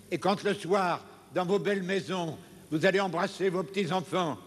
Et 0.10 0.18
quand 0.18 0.44
le 0.44 0.56
soir, 0.56 1.06
dans 1.36 1.46
vos 1.46 1.60
belles 1.60 1.84
maisons, 1.84 2.38
vous 2.72 2.86
allez 2.86 3.00
embrasser 3.00 3.50
vos 3.50 3.64
petits-enfants, 3.64 4.40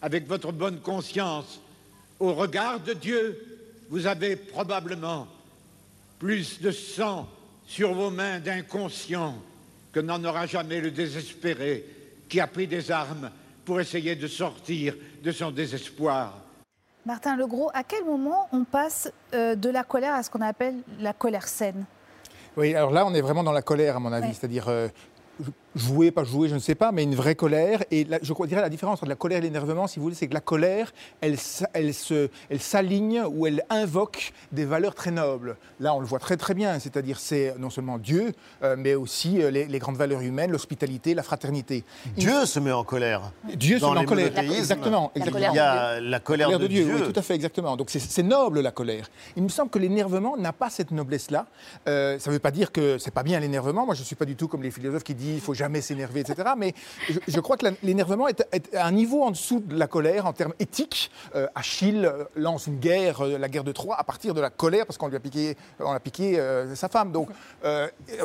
avec 0.00 0.28
votre 0.28 0.52
bonne 0.52 0.80
conscience, 0.80 1.60
au 2.22 2.34
regard 2.34 2.78
de 2.78 2.92
Dieu, 2.92 3.36
vous 3.90 4.06
avez 4.06 4.36
probablement 4.36 5.26
plus 6.20 6.60
de 6.60 6.70
sang 6.70 7.28
sur 7.66 7.94
vos 7.94 8.10
mains 8.10 8.38
d'inconscient 8.38 9.34
que 9.90 9.98
n'en 9.98 10.22
aura 10.22 10.46
jamais 10.46 10.80
le 10.80 10.92
désespéré 10.92 11.84
qui 12.28 12.38
a 12.38 12.46
pris 12.46 12.68
des 12.68 12.92
armes 12.92 13.28
pour 13.64 13.80
essayer 13.80 14.14
de 14.14 14.28
sortir 14.28 14.94
de 15.20 15.32
son 15.32 15.50
désespoir. 15.50 16.38
Martin 17.04 17.36
Legros, 17.36 17.72
à 17.74 17.82
quel 17.82 18.04
moment 18.04 18.48
on 18.52 18.62
passe 18.62 19.12
euh, 19.34 19.56
de 19.56 19.68
la 19.68 19.82
colère 19.82 20.14
à 20.14 20.22
ce 20.22 20.30
qu'on 20.30 20.42
appelle 20.42 20.76
la 21.00 21.12
colère 21.12 21.48
saine? 21.48 21.84
Oui, 22.56 22.72
alors 22.72 22.92
là, 22.92 23.04
on 23.04 23.14
est 23.14 23.20
vraiment 23.20 23.42
dans 23.42 23.50
la 23.50 23.62
colère, 23.62 23.96
à 23.96 23.98
mon 23.98 24.12
avis. 24.12 24.28
Ouais. 24.28 24.32
C'est-à-dire 24.32 24.68
euh, 24.68 24.86
jouer, 25.74 26.10
pas 26.10 26.24
jouer, 26.24 26.48
je 26.48 26.54
ne 26.54 26.60
sais 26.60 26.74
pas, 26.74 26.92
mais 26.92 27.02
une 27.02 27.14
vraie 27.14 27.34
colère. 27.34 27.82
Et 27.90 28.04
là, 28.04 28.18
je 28.22 28.32
crois- 28.32 28.46
dirais 28.46 28.60
la 28.60 28.68
différence 28.68 28.98
entre 29.02 29.08
la 29.08 29.14
colère 29.16 29.38
et 29.38 29.42
l'énervement, 29.42 29.86
si 29.86 29.98
vous 29.98 30.04
voulez, 30.04 30.14
c'est 30.14 30.28
que 30.28 30.34
la 30.34 30.40
colère, 30.40 30.92
elle, 31.20 31.36
elle, 31.74 31.94
se, 31.94 32.28
elle 32.50 32.60
s'aligne 32.60 33.22
ou 33.30 33.46
elle 33.46 33.62
invoque 33.70 34.32
des 34.52 34.64
valeurs 34.64 34.94
très 34.94 35.10
nobles. 35.10 35.56
Là, 35.80 35.94
on 35.94 36.00
le 36.00 36.06
voit 36.06 36.18
très 36.18 36.36
très 36.36 36.54
bien. 36.54 36.78
C'est-à-dire, 36.78 37.18
c'est 37.18 37.54
non 37.58 37.70
seulement 37.70 37.98
Dieu, 37.98 38.32
euh, 38.62 38.76
mais 38.78 38.94
aussi 38.94 39.42
euh, 39.42 39.50
les, 39.50 39.66
les 39.66 39.78
grandes 39.78 39.96
valeurs 39.96 40.20
humaines, 40.20 40.50
l'hospitalité, 40.52 41.14
la 41.14 41.22
fraternité. 41.22 41.84
Dieu 42.16 42.44
se 42.46 42.60
met 42.60 42.72
en 42.72 42.84
colère. 42.84 43.32
Dieu 43.54 43.78
se 43.78 43.84
met 43.84 43.98
en 44.00 44.04
colère. 44.04 44.38
Exactement. 44.38 45.10
exactement. 45.14 45.50
Il 45.52 45.56
y 45.56 45.58
a 45.58 46.00
la 46.00 46.20
colère 46.20 46.58
de, 46.58 46.66
Dieu. 46.66 46.90
Oui, 46.94 47.12
tout 47.12 47.18
à 47.18 47.22
fait, 47.22 47.34
exactement. 47.34 47.76
Donc 47.76 47.90
c'est- 47.90 47.98
c'est 47.98 48.22
noble 48.22 48.60
la 48.60 48.70
colère. 48.70 49.08
Il 49.36 49.42
me 49.42 49.48
semble 49.48 49.70
que 49.70 49.78
l'énervement 49.78 50.36
n'a 50.36 50.52
pas 50.52 50.70
cette 50.70 50.90
noblesse-là. 50.90 51.46
Euh, 51.88 52.18
ça 52.18 52.30
ne 52.30 52.34
veut 52.34 52.40
pas 52.40 52.50
dire 52.50 52.72
que 52.72 52.98
c'est 52.98 53.10
pas 53.10 53.22
bien 53.22 53.40
l'énervement. 53.40 53.86
Moi, 53.86 53.94
je 53.94 54.00
ne 54.00 54.04
suis 54.06 54.16
pas 54.16 54.24
du 54.24 54.36
tout 54.36 54.48
comme 54.48 54.62
les 54.62 54.70
philosophes 54.70 55.04
qui 55.04 55.14
disent 55.14 55.34
il 55.36 55.40
faut 55.40 55.54
jamais 55.62 55.80
s'énerver, 55.80 56.20
etc. 56.20 56.50
Mais 56.56 56.74
je, 57.08 57.20
je 57.28 57.40
crois 57.40 57.56
que 57.56 57.66
l'énervement 57.84 58.26
est, 58.26 58.44
est 58.52 58.74
à 58.74 58.84
un 58.86 58.90
niveau 58.92 59.22
en 59.22 59.30
dessous 59.30 59.60
de 59.60 59.76
la 59.76 59.86
colère 59.86 60.26
en 60.26 60.32
termes 60.32 60.54
éthiques. 60.58 61.10
Euh, 61.36 61.46
Achille 61.54 62.04
euh, 62.04 62.24
lance 62.34 62.66
une 62.66 62.78
guerre, 62.80 63.20
euh, 63.24 63.38
la 63.38 63.48
guerre 63.48 63.62
de 63.62 63.70
Troie, 63.72 63.94
à 63.96 64.02
partir 64.02 64.34
de 64.34 64.40
la 64.40 64.50
colère 64.50 64.86
parce 64.86 64.98
qu'on 64.98 65.06
lui 65.08 65.16
a 65.16 65.20
piqué, 65.20 65.56
on 65.78 65.92
a 65.92 66.00
piqué 66.00 66.38
euh, 66.40 66.74
sa 66.74 66.88
femme. 66.88 67.12
Donc 67.12 67.28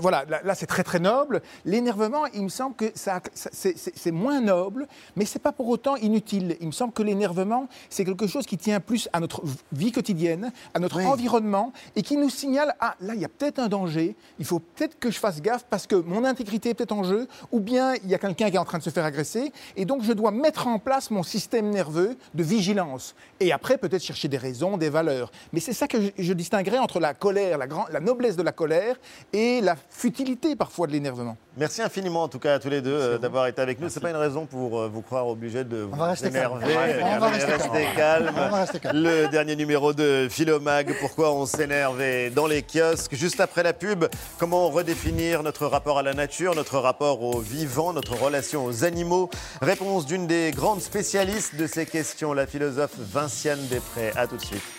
voilà, 0.02 0.26
là, 0.28 0.42
là, 0.44 0.56
c'est 0.56 0.66
très 0.66 0.84
très 0.84 1.00
noble. 1.00 1.42
L'énervement, 1.66 2.26
il 2.34 2.44
me 2.44 2.50
semble 2.50 2.76
que 2.76 2.86
ça, 2.96 3.20
ça- 3.34 3.50
c'est- 3.54 3.78
c'est 3.78 3.94
c'est 3.98 4.12
moins 4.12 4.42
noble, 4.42 4.88
mais 5.16 5.26
c'est 5.26 5.40
pas 5.40 5.52
pour 5.52 5.68
autant 5.68 5.96
inutile. 5.98 6.58
Il 6.62 6.68
me 6.68 6.72
semble 6.72 6.94
que 6.94 7.04
l'énervement, 7.04 7.68
c'est 7.90 8.06
quelque 8.06 8.28
chose 8.28 8.46
qui 8.46 8.58
tient 8.58 8.80
plus 8.80 9.10
à 9.14 9.20
notre 9.20 9.42
vie 9.72 9.92
quotidienne, 9.92 10.52
à 10.74 10.80
notre 10.80 11.00
environnement, 11.06 11.72
et 11.96 12.02
qui 12.02 12.16
nous 12.18 12.30
signale 12.30 12.74
ah 12.80 12.96
là, 13.02 13.14
il 13.16 13.22
y 13.22 13.26
a 13.26 13.30
peut-être 13.30 13.60
un 13.60 13.68
danger. 13.68 14.16
Il 14.40 14.46
faut 14.46 14.60
peut-être 14.60 14.98
que 15.00 15.12
je 15.12 15.20
fasse 15.20 15.42
gaffe 15.42 15.66
parce 15.70 15.86
que 15.88 15.96
mon 15.96 16.24
intégrité 16.26 16.70
est 16.70 16.74
peut-être 16.74 16.92
en 16.94 17.04
jeu, 17.04 17.27
ou 17.52 17.60
bien 17.60 17.94
il 18.04 18.10
y 18.10 18.16
a 18.16 18.18
quelqu'un 18.18 18.50
qui 18.50 18.56
est 18.56 18.60
en 18.60 18.66
train 18.66 18.78
de 18.78 18.84
se 18.84 18.90
faire 18.90 19.06
agresser, 19.06 19.52
et 19.76 19.86
donc 19.86 20.04
je 20.04 20.14
dois 20.14 20.32
mettre 20.32 20.68
en 20.68 20.80
place 20.80 21.12
mon 21.12 21.24
système 21.24 21.70
nerveux 21.70 22.16
de 22.34 22.44
vigilance. 22.44 23.16
Et 23.40 23.52
après, 23.52 23.78
peut-être 23.78 24.04
chercher 24.04 24.28
des 24.28 24.38
raisons, 24.38 24.78
des 24.78 24.90
valeurs. 24.90 25.32
Mais 25.54 25.60
c'est 25.60 25.74
ça 25.74 25.88
que 25.88 26.02
je, 26.02 26.10
je 26.18 26.34
distinguerais 26.34 26.80
entre 26.80 27.00
la 27.00 27.14
colère, 27.14 27.58
la, 27.58 27.68
grand- 27.68 27.88
la 27.92 28.00
noblesse 28.00 28.36
de 28.36 28.44
la 28.44 28.52
colère, 28.52 28.96
et 29.34 29.62
la 29.62 29.76
futilité 29.90 30.56
parfois 30.56 30.88
de 30.88 30.92
l'énervement. 30.92 31.38
Merci 31.58 31.82
infiniment 31.82 32.24
en 32.24 32.28
tout 32.28 32.38
cas 32.40 32.56
à 32.56 32.60
tous 32.60 32.70
les 32.70 32.82
deux 32.82 32.92
euh, 32.94 33.18
d'avoir 33.18 33.48
été 33.48 33.62
avec 33.62 33.80
nous. 33.80 33.90
C'est 33.90 34.00
pas 34.00 34.12
une 34.12 34.16
raison 34.16 34.46
pour 34.46 34.80
euh, 34.80 34.88
vous 34.94 35.02
croire 35.02 35.28
obligé 35.28 35.64
de 35.64 35.78
vous 35.78 35.96
énerver. 36.24 36.76
On 37.04 37.20
va 37.20 37.28
rester 37.30 37.86
calme. 37.96 38.32
Le 38.94 39.28
dernier 39.28 39.56
numéro 39.56 39.94
de 39.94 40.28
Philomag, 40.30 40.94
pourquoi 41.00 41.34
on 41.34 41.46
s'énerve 41.46 42.02
dans 42.34 42.46
les 42.48 42.62
kiosques. 42.62 43.16
Juste 43.16 43.40
après 43.40 43.64
la 43.64 43.74
pub, 43.74 44.06
comment 44.38 44.70
redéfinir 44.70 45.42
notre 45.44 45.66
rapport 45.66 45.98
à 45.98 46.04
la 46.04 46.14
nature, 46.14 46.54
notre 46.56 46.78
rapport 46.78 47.17
au 47.24 47.40
vivant, 47.40 47.94
notre 47.94 48.16
relation 48.16 48.66
aux 48.66 48.84
animaux. 48.84 49.30
Réponse 49.62 50.06
d'une 50.06 50.28
des 50.28 50.52
grandes 50.52 50.82
spécialistes 50.82 51.56
de 51.56 51.68
ces 51.68 51.86
questions, 51.86 52.34
la 52.34 52.48
philosophe 52.48 52.98
Vinciane 52.98 53.68
Després. 53.68 54.12
À 54.16 54.28
tout 54.28 54.38
de 54.38 54.42
suite. 54.42 54.77